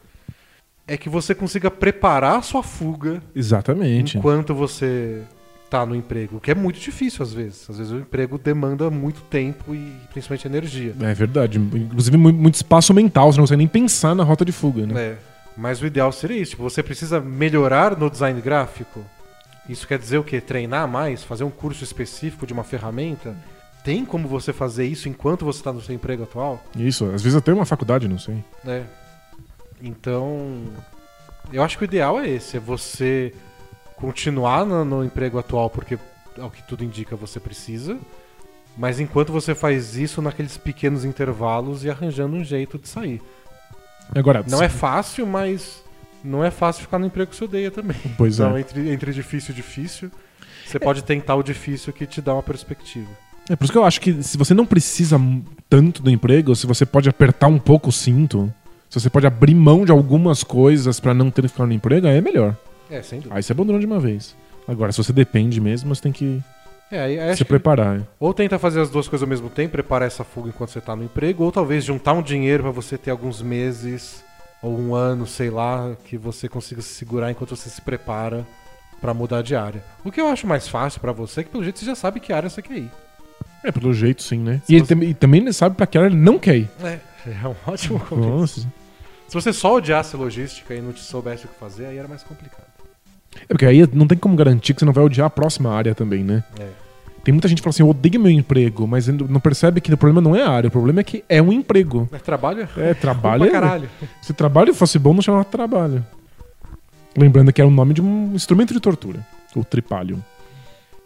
[0.87, 4.19] É que você consiga preparar a sua fuga Exatamente.
[4.19, 5.23] enquanto você
[5.71, 7.71] tá no emprego, o que é muito difícil às vezes.
[7.71, 10.95] Às vezes o emprego demanda muito tempo e principalmente energia.
[11.01, 11.59] É verdade.
[11.59, 13.33] Inclusive, mu- muito espaço mental.
[13.33, 15.01] Você não consegue nem pensar na rota de fuga, né?
[15.01, 15.17] É.
[15.57, 16.51] Mas o ideal seria isso.
[16.53, 19.05] Tipo, você precisa melhorar no design gráfico.
[19.69, 20.41] Isso quer dizer o quê?
[20.41, 21.23] Treinar mais?
[21.23, 23.35] Fazer um curso específico de uma ferramenta?
[23.85, 26.63] Tem como você fazer isso enquanto você está no seu emprego atual?
[26.77, 28.43] Isso, às vezes até uma faculdade, não sei.
[28.67, 28.83] É.
[29.83, 30.63] Então,
[31.53, 33.35] eu acho que o ideal é esse, é você
[33.97, 35.99] continuar no, no emprego atual, porque
[36.39, 37.99] ao que tudo indica você precisa,
[38.77, 43.21] mas enquanto você faz isso naqueles pequenos intervalos e arranjando um jeito de sair.
[44.15, 45.83] Agora, Não é fácil, mas
[46.25, 47.97] não é fácil ficar no emprego que você odeia também.
[48.17, 48.61] Pois então, é.
[48.61, 50.11] entre, entre difícil e difícil,
[50.65, 53.11] você pode tentar o difícil que te dá uma perspectiva.
[53.49, 55.21] É por isso que eu acho que se você não precisa
[55.69, 58.53] tanto do emprego, se você pode apertar um pouco o cinto,
[58.93, 62.07] se você pode abrir mão de algumas coisas pra não ter que ficar no emprego,
[62.07, 62.55] aí é melhor.
[62.91, 63.35] É, sem dúvida.
[63.37, 64.37] Aí você abandona de uma vez.
[64.69, 66.43] Agora, se você depende mesmo, você tem que
[66.91, 67.97] É, aí se acho que preparar.
[67.97, 68.03] é.
[68.21, 70.95] Ou tenta fazer as duas coisas ao mesmo tempo, preparar essa fuga enquanto você tá
[70.95, 74.23] no emprego, ou talvez juntar um dinheiro pra você ter alguns meses
[74.63, 78.47] ou um ano, sei lá, que você consiga se segurar enquanto você se prepara
[79.01, 79.83] pra mudar de área.
[80.05, 82.21] O que eu acho mais fácil pra você é que pelo jeito você já sabe
[82.21, 82.91] que área você quer ir.
[83.65, 84.61] É, pelo jeito sim, né?
[84.69, 86.71] E, você- tam- e também ele sabe pra que área ele não quer ir.
[86.85, 86.99] É,
[87.43, 88.29] é um ótimo começo.
[88.29, 88.82] Nossa.
[89.33, 92.23] Se você só odiasse logística e não te soubesse o que fazer, aí era mais
[92.23, 92.67] complicado.
[93.35, 95.95] É porque aí não tem como garantir que você não vai odiar a próxima área
[95.95, 96.45] também, né?
[96.61, 96.69] É.
[97.25, 99.97] Tem muita gente que fala assim, eu odeio meu emprego, mas não percebe que o
[99.97, 102.07] problema não é a área, o problema é que é um emprego.
[102.13, 103.53] Mas trabalho É, trabalho pra é...
[103.53, 103.89] caralho.
[104.21, 106.05] Se trabalho fosse bom, não chamava trabalho.
[107.17, 109.27] Lembrando que era o nome de um instrumento de tortura.
[109.57, 110.23] O tripalho.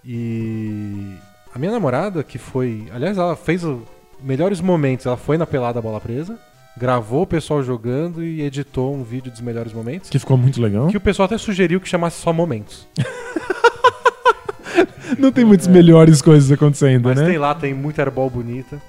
[0.04, 1.14] E
[1.54, 2.88] a minha namorada, que foi.
[2.92, 3.78] Aliás, ela fez os
[4.20, 5.06] melhores momentos.
[5.06, 6.36] Ela foi na pelada bola presa,
[6.76, 10.10] gravou o pessoal jogando e editou um vídeo dos melhores momentos.
[10.10, 10.88] Que ficou muito legal.
[10.88, 12.86] Que o pessoal até sugeriu que chamasse só momentos.
[15.18, 17.26] Não tem muitas melhores coisas acontecendo, Mas né?
[17.26, 18.80] tem lá, tem muita airball bonita.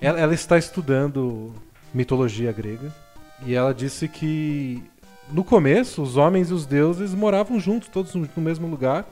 [0.00, 1.52] Ela, ela está estudando
[1.92, 2.92] mitologia grega.
[3.44, 4.82] E ela disse que
[5.30, 9.04] no começo os homens e os deuses moravam juntos, todos no no mesmo lugar.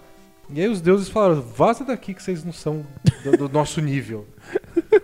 [0.53, 2.87] E aí os deuses falaram: vaza daqui que vocês não são
[3.25, 4.27] do, do nosso nível.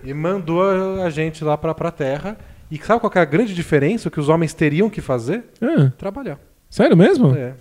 [0.03, 2.39] E mandou a, a gente lá pra, pra terra.
[2.71, 4.09] E sabe qual é a grande diferença?
[4.09, 5.45] O que os homens teriam que fazer?
[5.61, 6.39] Ah, Trabalhar.
[6.69, 7.35] sério mesmo?
[7.35, 7.55] É.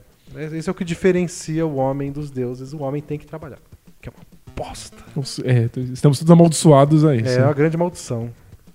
[0.58, 2.74] Esse é o que diferencia o homem dos deuses.
[2.74, 3.60] O homem tem que trabalhar.
[4.02, 4.26] Que é uma
[4.56, 4.98] bosta.
[5.46, 7.40] É, estamos todos amaldiçoados a isso.
[7.40, 8.30] É uma grande maldição.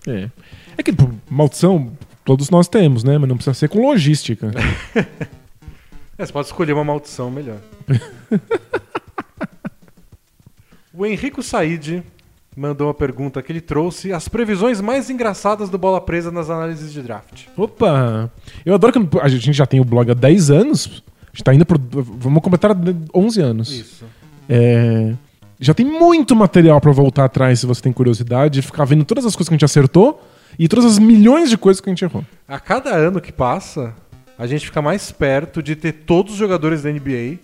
[0.07, 0.31] É.
[0.78, 0.93] É que,
[1.28, 1.93] maldição,
[2.24, 3.19] todos nós temos, né?
[3.19, 4.51] Mas não precisa ser com logística.
[6.16, 7.57] É, você pode escolher uma maldição melhor.
[10.93, 12.02] o Henrico Said
[12.61, 16.93] mandou uma pergunta que ele trouxe as previsões mais engraçadas do Bola Presa nas análises
[16.93, 17.47] de draft.
[17.57, 18.31] Opa!
[18.66, 21.03] Eu adoro que a gente já tem o blog há 10 anos.
[21.23, 21.81] A gente tá indo pro.
[21.91, 22.77] Vamos completar
[23.15, 23.73] 11 anos.
[23.73, 24.05] Isso.
[24.47, 25.15] É,
[25.59, 29.35] já tem muito material pra voltar atrás se você tem curiosidade ficar vendo todas as
[29.35, 30.23] coisas que a gente acertou
[30.59, 32.24] e todas as milhões de coisas que a gente errou.
[32.47, 33.95] A cada ano que passa,
[34.39, 37.39] a gente fica mais perto de ter todos os jogadores da NBA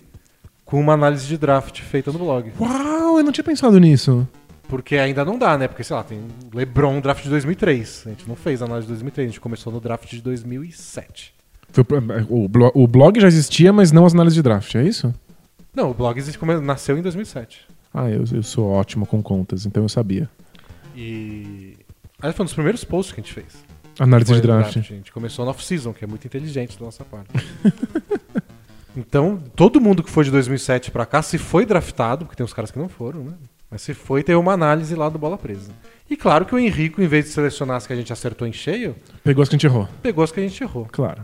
[0.63, 2.51] com uma análise de draft feita no blog.
[2.59, 2.97] Uau!
[3.17, 4.27] eu não tinha pensado nisso.
[4.67, 5.67] Porque ainda não dá, né?
[5.67, 6.21] Porque, sei lá, tem
[6.53, 8.03] LeBron draft de 2003.
[8.05, 11.33] A gente não fez a análise de 2003, a gente começou no draft de 2007.
[11.71, 14.83] Foi pra- o, blo- o blog já existia, mas não as análises de draft, é
[14.83, 15.13] isso?
[15.73, 17.65] Não, o blog existe nasceu em 2007.
[17.93, 20.29] Ah, eu, eu sou ótimo com contas, então eu sabia.
[20.95, 21.77] E.
[22.21, 23.63] Aí foi um dos primeiros posts que a gente fez.
[23.99, 24.77] Análise de o draft.
[24.77, 27.29] A gente começou no off-season, que é muito inteligente da nossa parte.
[28.95, 32.53] então, todo mundo que foi de 2007 pra cá, se foi draftado, porque tem uns
[32.53, 33.33] caras que não foram, né?
[33.69, 35.71] Mas se foi, teve uma análise lá do Bola Presa.
[36.09, 38.53] E claro que o Henrico, em vez de selecionar as que a gente acertou em
[38.53, 39.87] cheio, Pegou as que a gente errou.
[40.01, 40.87] pegou as que a gente errou.
[40.91, 41.23] Claro.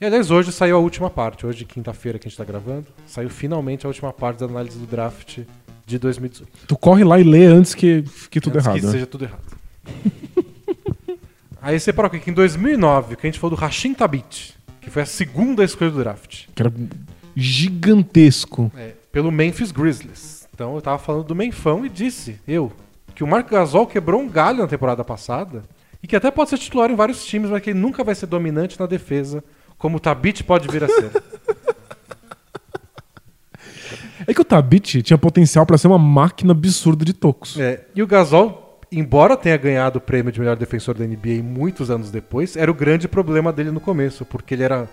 [0.00, 1.44] E aliás, hoje saiu a última parte.
[1.46, 4.86] Hoje, quinta-feira que a gente tá gravando, saiu finalmente a última parte da análise do
[4.86, 5.40] draft
[5.86, 6.66] de 2018.
[6.68, 8.80] Tu corre lá e lê antes que fique tudo Antes errado.
[8.80, 8.92] Que né?
[8.92, 9.56] seja tudo errado.
[11.60, 14.88] Aí você parou aqui que em 2009, que a gente falou do Rashim Tabit, que
[14.90, 16.72] foi a segunda escolha do draft, Que era
[17.34, 18.70] gigantesco.
[19.10, 20.35] pelo Memphis Grizzlies.
[20.56, 22.72] Então eu tava falando do Menfão e disse, eu,
[23.14, 25.62] que o Marco Gasol quebrou um galho na temporada passada
[26.02, 28.24] e que até pode ser titular em vários times, mas que ele nunca vai ser
[28.24, 29.44] dominante na defesa,
[29.76, 31.10] como o Tabit pode vir a ser.
[34.26, 37.60] É que o Tabit tinha potencial pra ser uma máquina absurda de tocos.
[37.60, 41.90] É, e o Gasol, embora tenha ganhado o prêmio de melhor defensor da NBA muitos
[41.90, 44.88] anos depois, era o grande problema dele no começo, porque ele era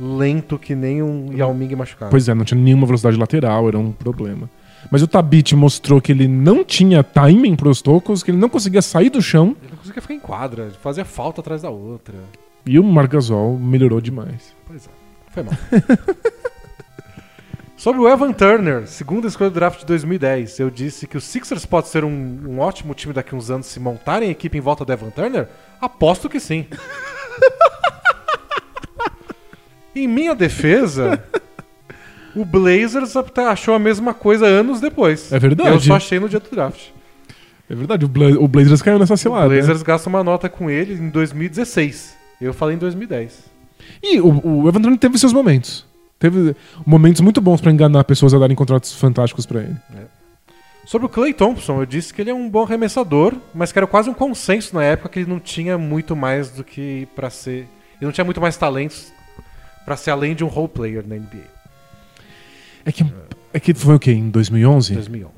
[0.00, 2.10] lento que nem um Yao Ming machucado.
[2.10, 4.50] Pois é, não tinha nenhuma velocidade lateral, era um problema.
[4.90, 8.80] Mas o Tabit mostrou que ele não tinha timing pros tocos, que ele não conseguia
[8.82, 12.14] sair do chão, Ele não conseguia ficar em quadra, fazia falta atrás da outra.
[12.64, 14.54] e o Margasol melhorou demais.
[14.66, 14.90] Pois é,
[15.32, 15.54] foi mal.
[17.76, 21.66] Sobre o Evan Turner, segunda escolha do draft de 2010, eu disse que o Sixers
[21.66, 22.08] pode ser um,
[22.48, 25.10] um ótimo time daqui a uns anos se montarem a equipe em volta do Evan
[25.10, 25.46] Turner?
[25.80, 26.64] Aposto que sim.
[29.94, 31.22] em minha defesa,
[32.36, 35.32] o Blazers até achou a mesma coisa anos depois.
[35.32, 35.70] É verdade.
[35.70, 36.88] Eu só achei no dia do draft.
[37.68, 39.48] É verdade, o, Bla o Blazers caiu nessa O cilada.
[39.48, 42.14] Blazers gasta uma nota com ele em 2016.
[42.40, 43.44] Eu falei em 2010.
[44.02, 45.84] E o, o Evan Turner teve seus momentos.
[46.18, 46.54] Teve
[46.84, 49.76] momentos muito bons pra enganar pessoas a darem contratos fantásticos pra ele.
[50.86, 53.86] Sobre o Clay Thompson, eu disse que ele é um bom arremessador, mas que era
[53.86, 57.68] quase um consenso na época que ele não tinha muito mais do que pra ser.
[57.96, 59.12] Ele não tinha muito mais talentos
[59.84, 61.55] pra ser além de um role player na NBA.
[62.86, 63.04] É que,
[63.52, 64.12] é que foi o quê?
[64.12, 64.94] Em 2011?
[64.94, 65.30] 2011.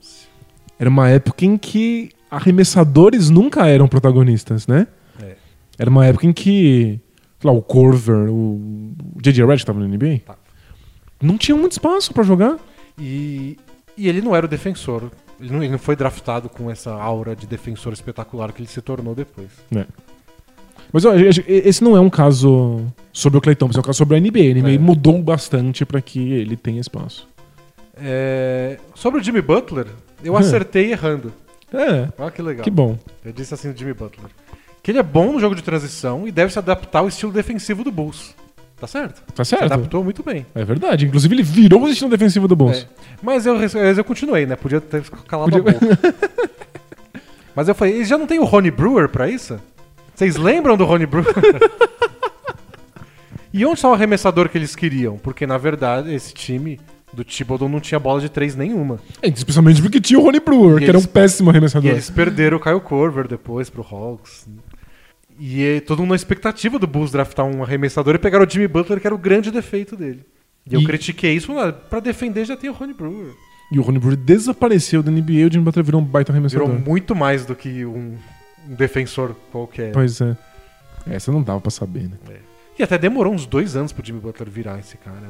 [0.79, 4.87] Era uma época em que arremessadores nunca eram protagonistas, né?
[5.21, 5.35] É.
[5.79, 7.01] Era uma época em que,
[7.41, 9.45] sei lá, o Corver, o J.J.
[9.47, 10.21] Redick tava na NBA.
[10.27, 10.39] Tava.
[11.21, 12.57] Não tinha muito espaço pra jogar.
[12.99, 13.57] E,
[13.97, 15.11] e ele não era o defensor.
[15.41, 18.81] Ele não, ele não foi draftado com essa aura de defensor espetacular que ele se
[18.83, 19.49] tornou depois.
[20.93, 21.13] Mas ó,
[21.47, 24.51] esse não é um caso sobre o Clay Thompson, é um caso sobre a NBA.
[24.51, 24.79] A NBA É.
[24.79, 27.29] mudou bastante pra que ele tenha espaço.
[28.01, 29.87] É, sobre o Jimmy Butler,
[30.23, 30.37] eu Hum.
[30.37, 31.33] acertei errando.
[31.73, 32.65] É, Olha que legal.
[32.65, 32.99] que bom.
[33.25, 34.31] Eu disse assim do Jimmy Butler.
[34.83, 37.85] Que ele é bom no jogo de transição e deve se adaptar ao estilo defensivo
[37.85, 38.35] do Bulls.
[38.81, 39.21] Tá certo?
[39.35, 39.65] Tá Se certo.
[39.65, 40.47] adaptou muito bem.
[40.55, 41.05] É verdade.
[41.05, 42.79] Inclusive, ele virou o destino defensivo do Bulls.
[42.79, 42.87] É.
[43.21, 44.55] Mas eu, eu continuei, né?
[44.55, 46.15] Podia ter calado Podia- a boca.
[47.57, 49.59] Mas eu falei, eles já não tem o Rony Brewer pra isso?
[50.15, 51.35] Vocês lembram do Rony Brewer?
[53.53, 55.19] e onde está o arremessador que eles queriam?
[55.19, 56.79] Porque, na verdade, esse time
[57.13, 58.99] do Thibodeau não tinha bola de três nenhuma.
[59.23, 61.91] É, especialmente porque tinha o Ronnie Brewer, E que era um eles- péssimo E arremessador.
[61.91, 64.47] eles perderam o Kyle Korver depois pro Hawks.
[65.39, 68.67] E é todo mundo na expectativa do Bulls draftar um arremessador e pegaram o Jimmy
[68.69, 70.25] Butler, que era o grande defeito dele.
[70.69, 73.33] E eu E- critiquei isso, ah, pra defender já tem o Rony Brewer.
[73.73, 76.67] E o Ronnie Brewer desapareceu da NBA e o Jimmy Butler virou um baita arremessador.
[76.69, 78.17] Virou muito mais do que um,
[78.69, 79.93] um defensor qualquer.
[79.93, 80.37] Pois é.
[81.07, 82.17] Essa não dava pra saber, né?
[82.79, 85.29] E até demorou uns dois anos pro Jimmy Butler virar esse cara, né?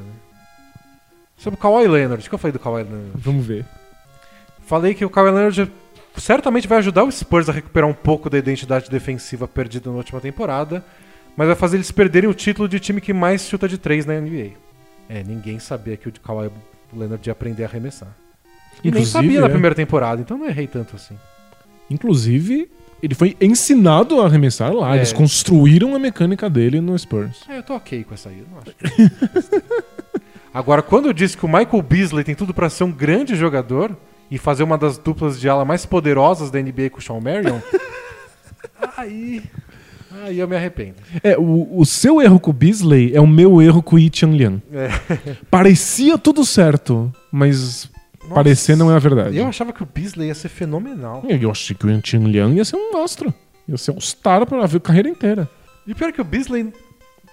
[1.39, 3.11] Sobre o Kawhi Leonard, o que eu falei do Kawhi Leonard?
[3.15, 3.65] Vamos ver.
[4.67, 5.71] Falei que o Kawhi Leonard
[6.17, 10.19] certamente vai ajudar o Spurs a recuperar um pouco da identidade defensiva perdida na última
[10.19, 10.83] temporada,
[11.37, 14.13] mas vai fazer eles perderem o título de time que mais chuta de três na
[14.19, 14.51] NBA.
[15.07, 16.51] É, ninguém sabia que o Kawhi
[16.93, 18.09] Leonard ia aprender a arremessar.
[18.83, 19.49] E nem Inclusive, sabia na é.
[19.49, 21.17] primeira temporada, então não errei tanto assim.
[21.89, 22.69] Inclusive,
[23.01, 24.93] ele foi ensinado a arremessar lá.
[24.93, 24.97] É.
[24.97, 27.43] Eles construíram a mecânica dele no Spurs.
[27.49, 28.75] É, eu tô ok com essa aí, eu não acho.
[28.75, 29.89] que-
[30.53, 33.95] Agora, quando eu disse que o Michael Beasley tem tudo pra ser um grande jogador
[34.31, 37.59] e fazer uma das duplas de ala mais poderosas da NBA com o Sean Marion,
[38.97, 39.43] aí,
[40.23, 40.95] aí eu me arrependo.
[41.23, 44.09] É, o, o seu erro com o Beasley é o meu erro com o Yi
[44.13, 44.61] Chang Liang.
[44.73, 44.89] É.
[45.49, 47.89] Parecia tudo certo, mas
[48.21, 49.37] Nossa, parecer não é a verdade.
[49.37, 51.23] Eu achava que o Beasley ia ser fenomenal.
[51.27, 53.33] Eu achei que o Yi Chang Liang ia ser um astro.
[53.67, 55.47] Ia ser um star pra ver a carreira inteira.
[55.85, 56.71] E pior que o Beasley,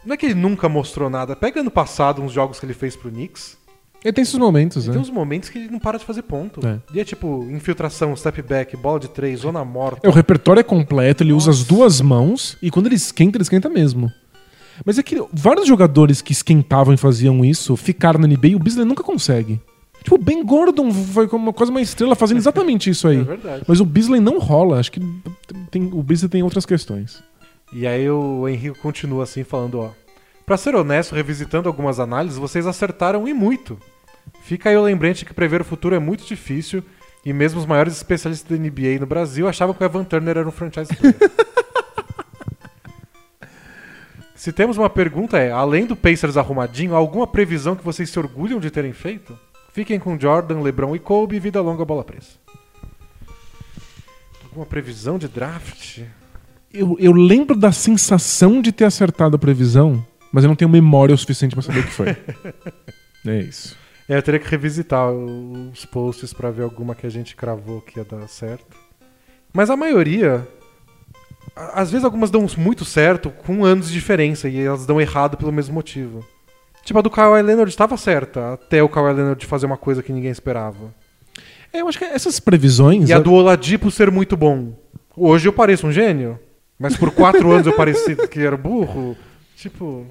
[0.07, 1.35] não é que ele nunca mostrou nada.
[1.35, 3.59] Pega ano passado uns jogos que ele fez pro Knicks.
[4.05, 5.01] Ele tem esses momentos, Tem né?
[5.01, 6.65] uns momentos que ele não para de fazer ponto.
[6.65, 6.79] É.
[6.95, 10.07] E é tipo, infiltração, step back, bola de três, zona morta.
[10.07, 13.43] É, o repertório é completo, ele usa as duas mãos e quando ele esquenta, ele
[13.43, 14.13] esquenta mesmo.
[14.85, 18.59] Mas é que vários jogadores que esquentavam e faziam isso ficaram na NBA e o
[18.61, 19.61] Beasley nunca consegue.
[20.05, 23.19] Tipo, o Ben Gordon foi como quase uma estrela fazendo exatamente isso aí.
[23.23, 23.65] É verdade.
[23.67, 24.79] Mas o Beasley não rola.
[24.79, 25.01] Acho que
[25.71, 27.21] tem, o Beasley tem outras questões.
[27.79, 29.91] E aí o Henrique continua assim, falando, ó.
[30.47, 33.79] Pra ser honesto, revisitando algumas análises, vocês acertaram e muito.
[34.41, 36.83] Fica aí o lembrete que prever o futuro é muito difícil
[37.23, 40.49] e mesmo os maiores especialistas da NBA no Brasil achavam que o Evan Turner era
[40.49, 41.17] um franchise player.
[44.35, 48.59] Se temos uma pergunta é, além do Pacers arrumadinho, alguma previsão que vocês se orgulham
[48.59, 49.39] de terem feito?
[49.75, 52.39] Fiquem com Jordan, LeBron e Kobe, vida longa, bola presa.
[54.45, 56.01] Alguma previsão de draft?
[56.77, 61.15] Eu, eu lembro da sensação de ter acertado a previsão, mas eu não tenho memória
[61.15, 62.17] o suficiente pra saber o que foi.
[63.27, 63.77] é isso.
[64.09, 67.99] É, eu teria que revisitar os posts pra ver alguma que a gente cravou que
[67.99, 68.77] ia dar certo.
[69.53, 70.47] Mas a maioria.
[71.55, 75.51] Às vezes algumas dão muito certo com anos de diferença e elas dão errado pelo
[75.51, 76.23] mesmo motivo.
[76.85, 80.13] Tipo, a do Kawhi Leonard estava certa, até o Kawhi Leonard fazer uma coisa que
[80.13, 80.95] ninguém esperava.
[81.73, 83.09] É, eu acho que essas previsões.
[83.09, 84.75] E a do Oladipo ser muito bom.
[85.17, 86.39] Hoje eu pareço um gênio,
[86.79, 89.17] mas por quatro anos eu pareci que era burro.
[89.57, 90.07] Tipo,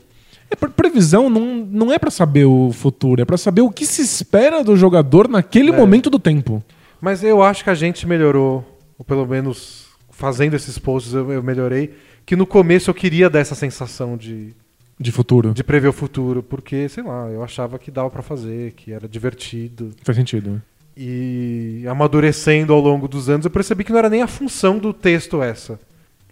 [0.50, 3.86] É, pre- previsão não, não é pra saber o futuro, é pra saber o que
[3.86, 5.76] se espera do jogador naquele É.
[5.78, 6.64] momento do tempo.
[7.02, 8.64] Mas eu acho que a gente melhorou,
[8.98, 11.94] ou pelo menos fazendo esses posts eu, eu melhorei,
[12.26, 14.54] que no começo eu queria dar essa sensação de,
[15.00, 15.54] De futuro.
[15.54, 19.08] de prever o futuro, porque, sei lá, eu achava que dava pra fazer, que era
[19.08, 19.92] divertido.
[20.04, 20.50] Faz sentido.
[20.52, 20.62] né?
[20.98, 24.94] E amadurecendo ao longo dos anos, eu percebi que não era nem a função do
[24.94, 25.80] texto essa.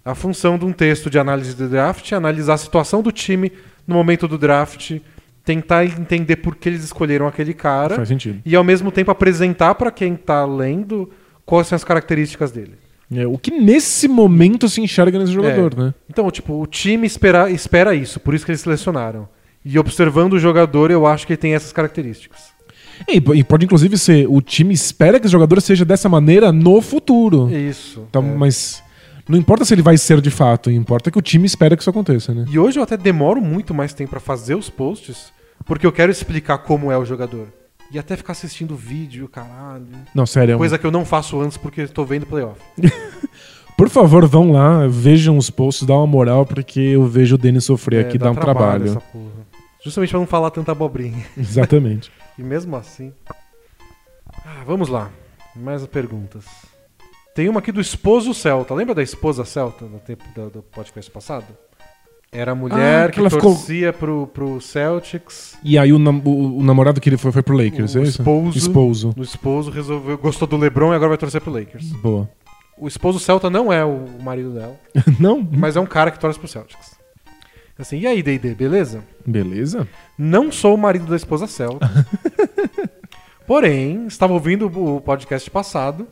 [0.06, 3.52] A função de um texto de análise de draft é analisar a situação do time
[3.88, 5.00] no momento do draft,
[5.46, 8.42] tentar entender por que eles escolheram aquele cara Faz sentido.
[8.46, 11.10] e ao mesmo tempo apresentar pra quem tá lendo
[11.46, 12.74] quais são as características dele.
[13.14, 15.94] É, o que nesse momento se enxerga nesse jogador, né?
[16.10, 19.28] Então, tipo, o time espera, espera isso, por isso que eles selecionaram.
[19.64, 22.54] E observando o jogador, eu acho que ele tem essas características.
[23.08, 26.82] E, e pode inclusive ser, o time espera que esse jogador seja dessa maneira no
[26.82, 27.50] futuro.
[27.52, 28.06] Isso.
[28.10, 28.36] Então, é.
[28.36, 28.84] Mas
[29.28, 31.90] não importa se ele vai ser de fato, importa que o time espera que isso
[31.90, 32.46] aconteça, né?
[32.50, 35.32] E hoje eu até demoro muito mais tempo pra fazer os posts,
[35.66, 37.48] porque eu quero explicar como é o jogador.
[37.92, 39.86] E até ficar assistindo vídeo, caralho.
[40.16, 40.56] Não, sério.
[40.56, 42.60] é Coisa que eu não faço antes porque estou vendo playoff.
[43.78, 47.66] Por favor, vão lá, vejam os posts, dá uma moral, porque eu vejo o Denis
[47.66, 48.86] sofrer aqui, É, dá um trabalho.
[48.86, 49.44] essa porra.
[49.84, 51.26] Justamente pra não falar tanta abobrinha.
[51.38, 52.12] Exatamente.
[52.38, 53.12] E mesmo assim.
[54.46, 55.10] Ah, vamos lá.
[55.56, 56.46] Mais perguntas.
[57.36, 58.74] Tem uma aqui do esposo Celta.
[58.74, 61.46] Lembra da esposa Celta do tempo do, do podcast passado?
[62.32, 65.58] Era a mulher Ah, que que ela ficou- torcia pro, pro Celtics.
[65.64, 68.04] E aí o, nam- o- o namorado que ele foi foi pro Lakers, O é
[68.04, 68.22] isso?
[68.22, 68.58] esposo.
[68.58, 69.14] Esposo.
[69.18, 71.92] O esposo resolveu, gostou do LeBron e agora vai torcer pro Lakers.
[71.94, 72.30] Boa.
[72.78, 74.76] O esposo Celta não é o marido dela,
[75.20, 75.48] Não?
[75.52, 76.98] mas é um cara que torce pro Celtics.
[77.78, 79.04] Assim, e aí, D&D, beleza?
[79.26, 79.88] Beleza.
[80.18, 81.88] Não sou o marido da esposa Celta.
[83.46, 86.08] Porém, estava ouvindo o podcast passado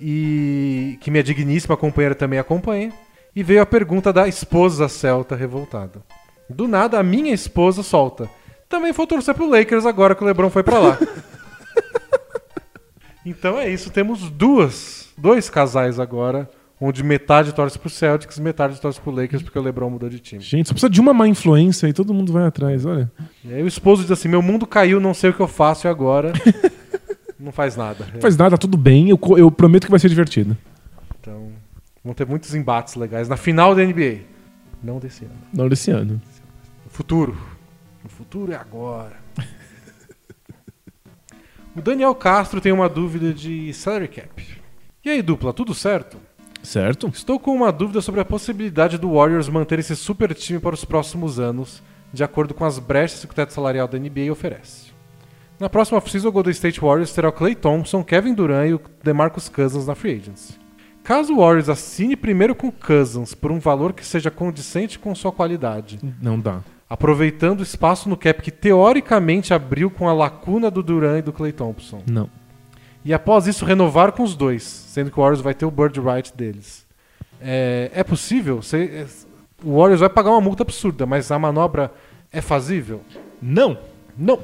[0.00, 2.92] e que minha digníssima companheira também acompanha
[3.36, 6.02] e veio a pergunta da esposa Celta revoltada.
[6.48, 8.28] Do nada, a minha esposa solta.
[8.68, 10.98] Também foi torcer pro Lakers agora que o LeBron foi pra lá.
[13.24, 16.48] então é isso, temos duas, dois casais agora,
[16.80, 20.40] onde metade torce pro Celtics, metade torce pro Lakers porque o LeBron mudou de time.
[20.40, 23.10] Gente, só precisa de uma má influência e todo mundo vai atrás, olha.
[23.44, 25.86] E aí o esposo diz assim: meu mundo caiu, não sei o que eu faço
[25.86, 26.32] e agora.
[27.40, 28.06] não faz nada.
[28.12, 30.56] Não faz nada, tudo bem, eu, eu prometo que vai ser divertido.
[31.18, 31.50] Então,
[32.04, 34.20] vão ter muitos embates legais na final da NBA.
[34.82, 35.34] Não desse ano.
[35.52, 36.20] Não desse ano.
[36.84, 37.36] No futuro.
[38.04, 39.16] O futuro é agora.
[41.76, 44.60] o Daniel Castro tem uma dúvida de salary cap.
[45.04, 46.18] E aí, dupla, tudo certo?
[46.62, 47.08] Certo?
[47.08, 50.84] Estou com uma dúvida sobre a possibilidade do Warriors manter esse super time para os
[50.84, 54.89] próximos anos, de acordo com as brechas que o teto salarial da NBA oferece.
[55.60, 58.80] Na próxima off-season, o Golden State Warriors terá o Clay Thompson, Kevin Durant e o
[59.04, 60.54] DeMarcus Cousins na free agency.
[61.04, 65.32] Caso o Warriors assine primeiro com Cousins por um valor que seja condicente com sua
[65.32, 66.60] qualidade, Não dá.
[66.88, 71.32] aproveitando o espaço no cap que teoricamente abriu com a lacuna do Durant e do
[71.32, 72.28] Clay Thompson, Não.
[73.04, 75.98] e após isso renovar com os dois, sendo que o Warriors vai ter o bird
[76.00, 76.86] right deles.
[77.40, 78.62] É, é possível?
[78.62, 79.06] Cê- é-
[79.64, 81.92] o Warriors vai pagar uma multa absurda, mas a manobra
[82.32, 83.00] é fazível?
[83.42, 83.76] Não.
[84.16, 84.38] Não.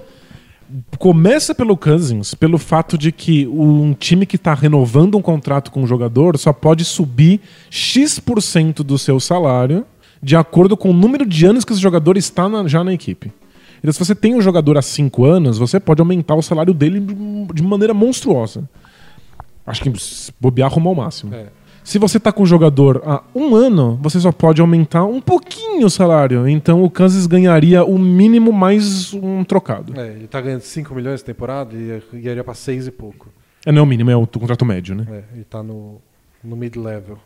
[0.99, 5.83] Começa pelo Cousins, pelo fato de que um time que está renovando um contrato com
[5.83, 7.41] um jogador só pode subir
[7.71, 9.85] X% do seu salário
[10.23, 13.33] de acordo com o número de anos que esse jogador está na- já na equipe.
[13.79, 17.01] Então, se você tem um jogador há 5 anos, você pode aumentar o salário dele
[17.55, 18.69] de maneira monstruosa.
[19.67, 19.93] Acho que
[20.41, 21.35] bobear arrumar o máximo.
[21.35, 21.47] É.
[21.87, 25.87] Se você tá com o jogador há um ano, você só pode aumentar um pouquinho
[25.87, 26.49] o salário.
[26.49, 29.99] Então o Kansas ganharia o mínimo mais um trocado.
[29.99, 33.29] É, ele tá ganhando 5 milhões essa temporada e iria pra 6 e pouco.
[33.65, 35.07] É, não é o mínimo, é o contrato médio, né?
[35.09, 36.01] É, ele tá no,
[36.43, 37.19] no mid-level.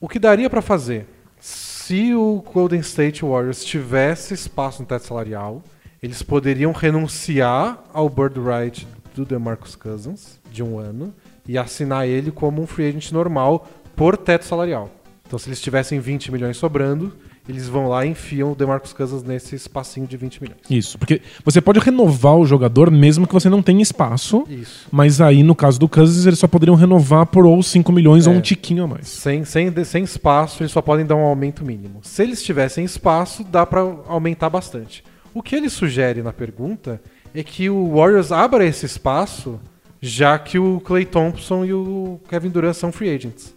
[0.00, 1.08] O que daria pra fazer?
[1.40, 5.64] Se o Golden State Warriors tivesse espaço no teto salarial,
[6.00, 11.12] eles poderiam renunciar ao bird right do DeMarcus Cousins de um ano
[11.48, 13.66] e assinar ele como um free agent normal
[13.96, 14.90] por teto salarial.
[15.26, 17.12] Então, se eles tivessem 20 milhões sobrando,
[17.48, 20.60] eles vão lá e enfiam o DeMarcus Cousins nesse espacinho de 20 milhões.
[20.70, 24.86] Isso, porque você pode renovar o jogador mesmo que você não tenha espaço, Isso.
[24.92, 28.34] mas aí no caso do Cousins eles só poderiam renovar por ou 5 milhões ou
[28.34, 28.36] É.
[28.36, 29.08] um tiquinho a mais.
[29.08, 31.98] Sem, sem, sem espaço, eles só podem dar um aumento mínimo.
[32.02, 35.02] Se eles tivessem espaço, dá pra aumentar bastante.
[35.34, 37.00] O que ele sugere na pergunta
[37.34, 39.58] é que o Warriors abra esse espaço,
[40.00, 43.54] já que o Clay Thompson e o Kevin Durant são free agents.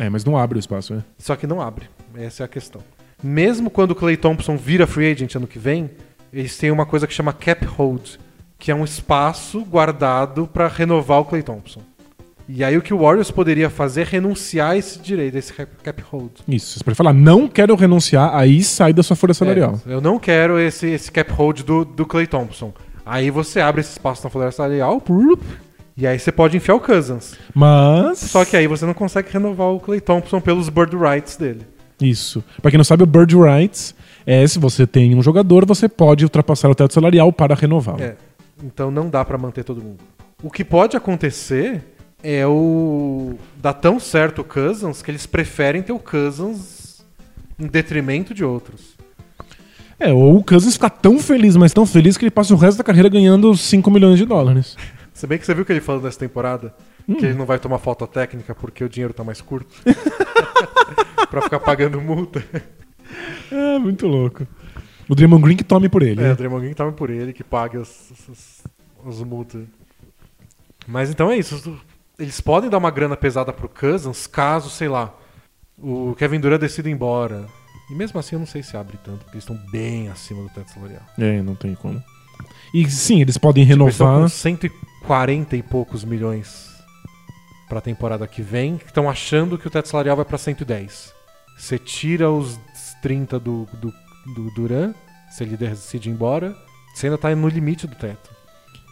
[0.00, 1.04] É, mas não abre o espaço, né?
[1.18, 1.84] Só que não abre.
[2.14, 2.80] Essa é a questão.
[3.22, 5.90] Mesmo quando o Clay Thompson vira free agent ano que vem,
[6.32, 8.16] eles têm uma coisa que chama cap hold,
[8.58, 11.82] que é um espaço guardado para renovar o Clay Thompson.
[12.48, 15.52] E aí o que o Warriors poderia fazer é renunciar a esse direito, a esse
[15.52, 16.30] cap hold.
[16.48, 19.78] Isso, você pode falar, não quero renunciar, aí sai da sua folha salarial.
[19.86, 22.72] É, eu não quero esse, esse cap hold do, do Clay Thompson.
[23.04, 24.98] Aí você abre esse espaço na folha salarial,
[26.00, 27.34] e aí você pode enfiar o Cousins.
[27.54, 28.18] Mas.
[28.18, 31.66] Só que aí você não consegue renovar o Clay Thompson pelos bird rights dele.
[32.00, 32.42] Isso.
[32.62, 33.94] Pra quem não sabe, o Bird Rights
[34.26, 38.02] é se você tem um jogador, você pode ultrapassar o teto salarial para renová-lo.
[38.02, 38.16] É.
[38.62, 39.98] Então não dá pra manter todo mundo.
[40.42, 41.82] O que pode acontecer
[42.22, 47.02] é o dar tão certo o Cousins que eles preferem ter o Cousins
[47.58, 48.98] em detrimento de outros.
[49.98, 52.78] É, ou o Cousins ficar tão feliz, mas tão feliz que ele passa o resto
[52.78, 54.76] da carreira ganhando 5 milhões de dólares.
[55.20, 56.74] Se bem que você viu que ele falou nessa temporada
[57.06, 57.14] Hum.
[57.16, 59.70] que ele não vai tomar falta técnica porque o dinheiro tá mais curto.
[61.28, 62.42] pra ficar pagando multa.
[63.52, 64.46] É, muito louco.
[65.06, 66.22] O Draymond Green que tome por ele.
[66.22, 66.32] É, né?
[66.32, 68.62] o Draymond Green tava por ele que paga as, as,
[69.06, 69.62] as multas.
[70.86, 71.78] Mas então é isso.
[72.18, 75.14] Eles podem dar uma grana pesada pro Cousins caso, sei lá,
[75.78, 77.46] o Kevin Durant decida ir embora.
[77.90, 80.48] E mesmo assim eu não sei se abre tanto, porque eles estão bem acima do
[80.48, 81.02] teto salarial.
[81.18, 82.02] É, não tem como.
[82.72, 84.22] E sim, eles podem Tipo, Eles estão renovar.
[84.22, 84.89] com 140 e
[85.62, 86.70] poucos milhões
[87.68, 91.14] pra temporada que vem, que estão achando que o teto salarial vai pra 110.
[91.56, 92.58] Você tira os
[93.00, 93.92] 30 do, do,
[94.34, 94.92] do Duran,
[95.30, 96.54] se ele decide ir embora,
[96.94, 98.30] você ainda tá no limite do teto.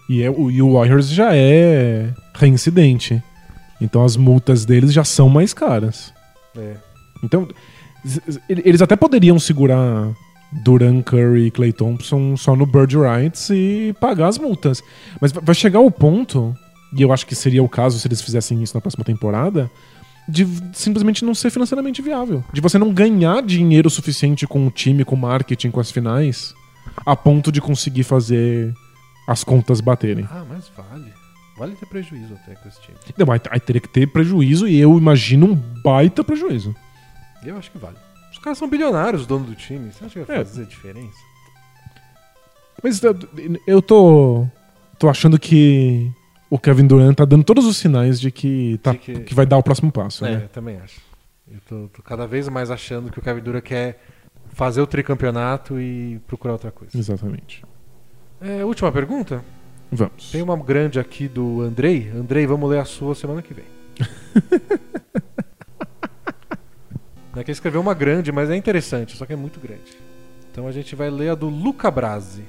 [0.08, 3.22] E, é, o, e o Warriors já é reincidente.
[3.80, 6.12] Então as multas deles já são mais caras.
[6.56, 6.76] É.
[7.22, 7.48] Então,
[8.48, 10.12] eles até poderiam segurar
[10.52, 14.82] Duran, Curry e Clay Thompson só no Bird Rights e pagar as multas.
[15.20, 16.54] Mas va- vai chegar o ponto,
[16.96, 19.70] e eu acho que seria o caso se eles fizessem isso na próxima temporada,
[20.28, 22.44] de simplesmente não ser financeiramente viável.
[22.52, 26.52] De você não ganhar dinheiro suficiente com o time, com o marketing, com as finais,
[27.06, 28.72] a ponto de conseguir fazer
[29.26, 30.26] as contas baterem.
[30.30, 31.12] Ah, mas vale.
[31.58, 32.96] Vale ter prejuízo até com esse time.
[33.18, 36.74] Não, aí teria que ter prejuízo e eu imagino um baita prejuízo.
[37.44, 37.96] Eu acho que vale.
[38.38, 39.90] Os caras são bilionários, dono do time.
[39.92, 40.44] Você acha que vai É.
[40.44, 41.18] fazer diferença?
[42.82, 43.16] Mas eu,
[43.66, 44.46] eu tô,
[44.98, 46.08] tô achando que
[46.48, 49.20] o Kevin Durant tá dando todos os sinais de que, tá, De que...
[49.20, 50.24] que- vai dar o próximo passo.
[50.24, 50.42] É, né?
[50.44, 51.00] eu também acho.
[51.50, 54.00] Eu tô, tô cada vez mais achando que o Kevin Durant quer
[54.52, 56.96] fazer o tricampeonato e procurar outra coisa.
[56.96, 57.64] Exatamente.
[58.40, 59.44] É, última pergunta?
[59.90, 60.30] Vamos.
[60.30, 62.08] Tem uma grande aqui do Andrei.
[62.14, 63.64] Andrei, vamos ler a sua semana que vem.
[67.38, 69.96] Não é que ele escreveu uma grande, mas é interessante, só que é muito grande.
[70.50, 72.42] Então a gente vai ler a do Luca Brasi.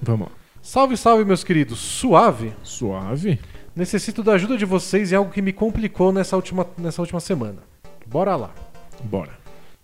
[0.00, 0.32] Vamos lá.
[0.62, 1.78] Salve, salve, meus queridos.
[1.78, 2.54] Suave?
[2.62, 3.38] Suave?
[3.74, 7.58] Necessito da ajuda de vocês em algo que me complicou nessa última, nessa última semana.
[8.06, 8.54] Bora lá.
[9.04, 9.32] Bora.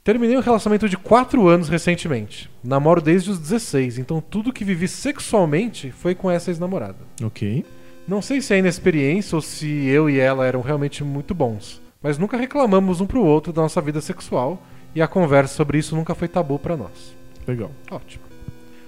[0.03, 2.51] Terminei um relacionamento de 4 anos recentemente.
[2.65, 7.01] Namoro desde os 16, então tudo que vivi sexualmente foi com essa ex-namorada.
[7.23, 7.67] Ok.
[8.09, 12.19] Não sei se é inexperiência ou se eu e ela eram realmente muito bons, mas
[12.19, 14.63] nunca reclamamos um pro outro da nossa vida sexual
[14.95, 17.15] e a conversa sobre isso nunca foi tabu pra nós.
[17.47, 17.71] Legal.
[17.91, 18.25] Ótimo.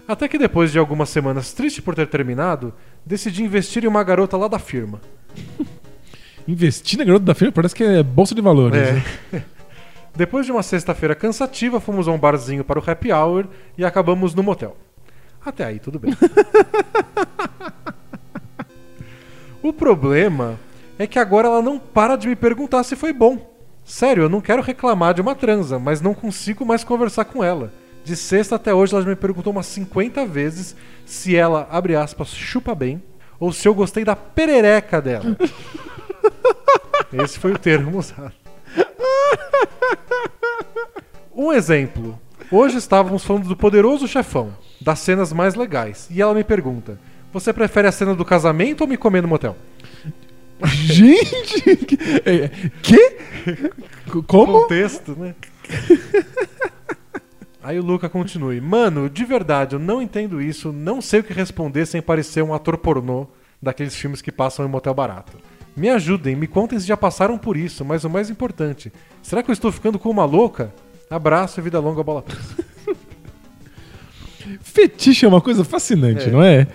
[0.06, 2.74] Até que depois de algumas semanas triste por ter terminado,
[3.06, 5.00] decidi investir em uma garota lá da firma.
[6.46, 8.78] Investir na garota da firma parece que é bolsa de valores.
[8.78, 9.02] É.
[9.32, 9.32] né?
[10.14, 13.46] Depois de uma sexta-feira cansativa, fomos a um barzinho para o happy hour
[13.76, 14.76] e acabamos no motel.
[15.44, 16.14] Até aí, tudo bem.
[19.62, 20.58] o problema
[20.98, 23.54] é que agora ela não para de me perguntar se foi bom.
[23.84, 27.72] Sério, eu não quero reclamar de uma transa, mas não consigo mais conversar com ela.
[28.04, 32.28] De sexta até hoje, ela já me perguntou umas 50 vezes se ela, abre aspas,
[32.28, 33.02] chupa bem
[33.38, 35.36] ou se eu gostei da perereca dela.
[37.12, 38.32] Esse foi o termo usado.
[41.34, 42.18] Um exemplo.
[42.50, 46.98] Hoje estávamos falando do poderoso chefão, das cenas mais legais, e ela me pergunta:
[47.32, 49.56] Você prefere a cena do casamento ou me comer no motel?
[50.84, 51.76] Gente!
[51.76, 52.50] que- é?
[54.26, 54.60] Como?
[54.62, 55.34] Contexto, né?
[57.62, 58.60] Aí o Luca continue.
[58.60, 62.52] Mano, de verdade, eu não entendo isso, não sei o que responder sem parecer um
[62.52, 63.26] ator pornô
[63.60, 65.38] daqueles filmes que passam em motel barato.
[65.74, 69.50] Me ajudem, me contem se já passaram por isso, mas o mais importante, será que
[69.50, 70.72] eu estou ficando com uma louca?
[71.10, 72.22] Abraço e vida longa, bola.
[74.62, 76.30] Fetiche é uma coisa fascinante, É.
[76.30, 76.66] não é?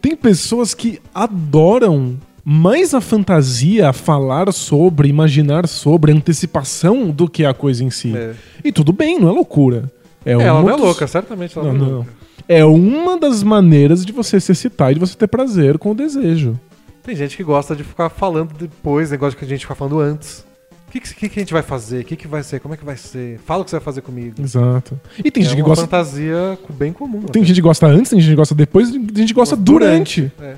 [0.00, 2.18] Tem pessoas que adoram
[2.50, 8.16] mais a fantasia, a falar sobre, imaginar sobre, antecipação do que a coisa em si.
[8.16, 8.32] É.
[8.64, 9.84] E tudo bem, não é loucura.
[10.24, 12.10] É É, ela uma não é dos- louca, certamente ela Não, não, é louca.
[12.48, 15.94] É uma das maneiras de você se excitar e de você ter prazer com o
[15.94, 16.58] desejo.
[17.02, 20.46] Tem gente que gosta de ficar falando depois, negócio que a gente fica falando antes.
[20.88, 22.00] O que, que, que a gente vai fazer?
[22.00, 22.60] O que, que vai ser?
[22.60, 23.38] Como é que vai ser?
[23.44, 24.36] Fala o que você vai fazer comigo.
[24.42, 24.98] Exato.
[25.22, 25.84] E tem é gente que uma gosta.
[25.84, 27.20] fantasia bem comum.
[27.24, 30.32] Tem gente que gosta antes, tem gente que gosta depois, tem gente que gosta durante.
[30.40, 30.54] É.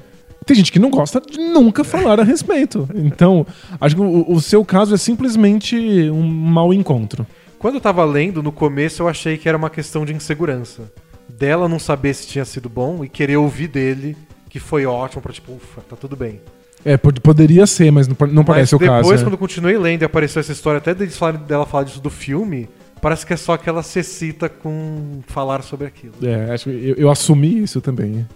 [0.46, 2.88] Tem gente que não gosta de nunca falar a respeito.
[2.94, 3.46] Então,
[3.80, 5.76] acho que o, o seu caso é simplesmente
[6.10, 7.26] um mau encontro.
[7.58, 10.90] Quando eu tava lendo, no começo eu achei que era uma questão de insegurança.
[11.28, 14.16] Dela não saber se tinha sido bom e querer ouvir dele,
[14.48, 16.40] que foi ótimo, pra tipo, ufa, tá tudo bem.
[16.84, 19.02] É, pod- poderia ser, mas não, não parece Mas o caso.
[19.02, 19.26] depois, né?
[19.26, 22.08] quando eu continuei lendo e apareceu essa história, até deles falarem- dela falar disso do
[22.10, 22.68] filme,
[23.02, 26.14] parece que é só que ela se excita com falar sobre aquilo.
[26.22, 28.26] É, acho que eu, eu assumi isso também.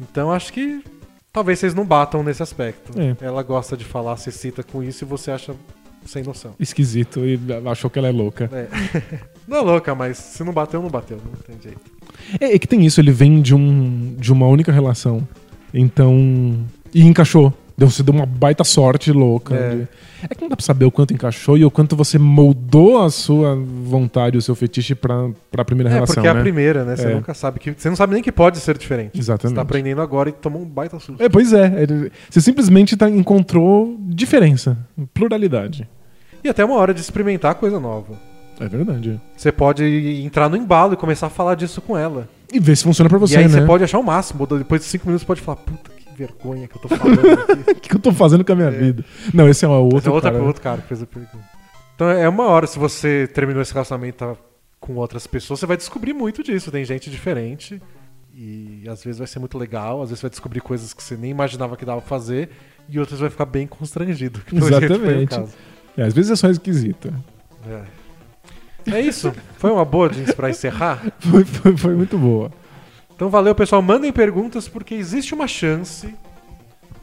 [0.00, 0.82] Então acho que
[1.32, 2.92] talvez vocês não batam nesse aspecto.
[2.98, 3.16] É.
[3.24, 5.54] Ela gosta de falar, se excita com isso e você acha
[6.04, 6.54] sem noção.
[6.58, 7.38] Esquisito e
[7.70, 8.50] achou que ela é louca.
[8.52, 8.68] É.
[9.46, 11.80] não é louca, mas se não bateu, não bateu, não tem jeito.
[12.40, 15.26] É, é que tem isso, ele vem de, um, de uma única relação.
[15.72, 16.66] Então.
[16.94, 17.54] E encaixou.
[17.76, 19.54] Deu, você deu uma baita sorte louca.
[19.54, 19.70] É.
[19.76, 19.88] de-
[20.30, 20.34] É.
[20.34, 23.56] que não dá pra saber o quanto encaixou e o quanto você moldou a sua
[23.56, 26.14] vontade, o seu fetiche pra, pra primeira É, relação.
[26.14, 26.38] porque é né?
[26.38, 26.94] a primeira, né?
[26.96, 27.14] Você É.
[27.14, 27.72] nunca sabe que.
[27.76, 29.18] Você não sabe nem que pode ser diferente.
[29.18, 29.50] Exatamente.
[29.50, 31.20] Você tá aprendendo agora e tomou um baita susto.
[31.22, 31.70] É, pois é.
[32.30, 34.76] Você simplesmente tá, encontrou diferença,
[35.12, 35.88] pluralidade.
[36.44, 38.14] E até uma hora de experimentar coisa nova.
[38.60, 39.20] É verdade.
[39.36, 39.84] Você pode
[40.24, 42.28] entrar no embalo e começar a falar disso com ela.
[42.52, 43.60] E ver se funciona pra você, e aí né?
[43.60, 44.46] você pode achar o máximo.
[44.46, 47.70] Depois de cinco minutos você pode falar, puta que vergonha que eu tô falando aqui.
[47.70, 49.04] O que eu tô fazendo com a minha vida?
[49.32, 50.10] Não, esse é o outro.
[50.10, 50.42] é outra, cara.
[50.42, 51.38] outro cara que fez a pergunta.
[51.94, 54.36] Então é uma hora, se você terminou esse relacionamento tá
[54.80, 56.70] com outras pessoas, você vai descobrir muito disso.
[56.70, 57.80] Tem gente diferente.
[58.34, 61.16] E às vezes vai ser muito legal, às vezes você vai descobrir coisas que você
[61.16, 62.48] nem imaginava que dava pra fazer,
[62.88, 64.40] e outras vai ficar bem constrangido.
[64.40, 65.38] que Exatamente.
[65.96, 67.12] É, às vezes é só esquisito.
[67.68, 67.82] É.
[68.94, 69.32] É isso.
[69.58, 71.12] Foi uma boa jeans pra encerrar.
[71.20, 72.50] Foi, foi, foi muito boa.
[73.22, 73.80] Então valeu, pessoal.
[73.80, 76.12] Mandem perguntas, porque existe uma chance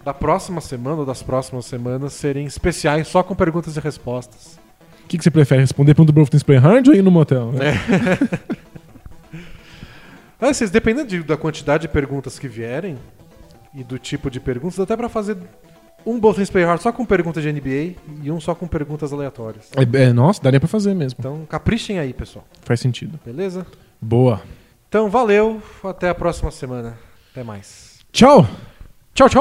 [0.04, 4.60] da próxima semana ou das próximas semanas serem especiais só com perguntas e respostas.
[5.06, 7.54] O que, que você prefere responder pra um do Spray Hard ou ir no motel?
[7.54, 7.72] né?
[10.42, 12.98] Ah, vocês, dependendo de- da quantidade de perguntas que vierem
[13.74, 15.38] e do tipo de perguntas, dá até pra fazer
[16.06, 19.70] um Bolton Spray Hard só com perguntas de NBA e um só com perguntas aleatórias.
[19.74, 21.16] É, é, nossa, daria pra fazer mesmo.
[21.20, 22.46] Então caprichem aí, pessoal.
[22.64, 23.18] Faz sentido.
[23.26, 23.66] Beleza?
[24.02, 24.42] Boa.
[24.90, 26.98] Então valeu, até a próxima semana.
[27.32, 28.00] Até mais.
[28.12, 28.44] Tchau!
[29.14, 29.40] Tchau, tchau!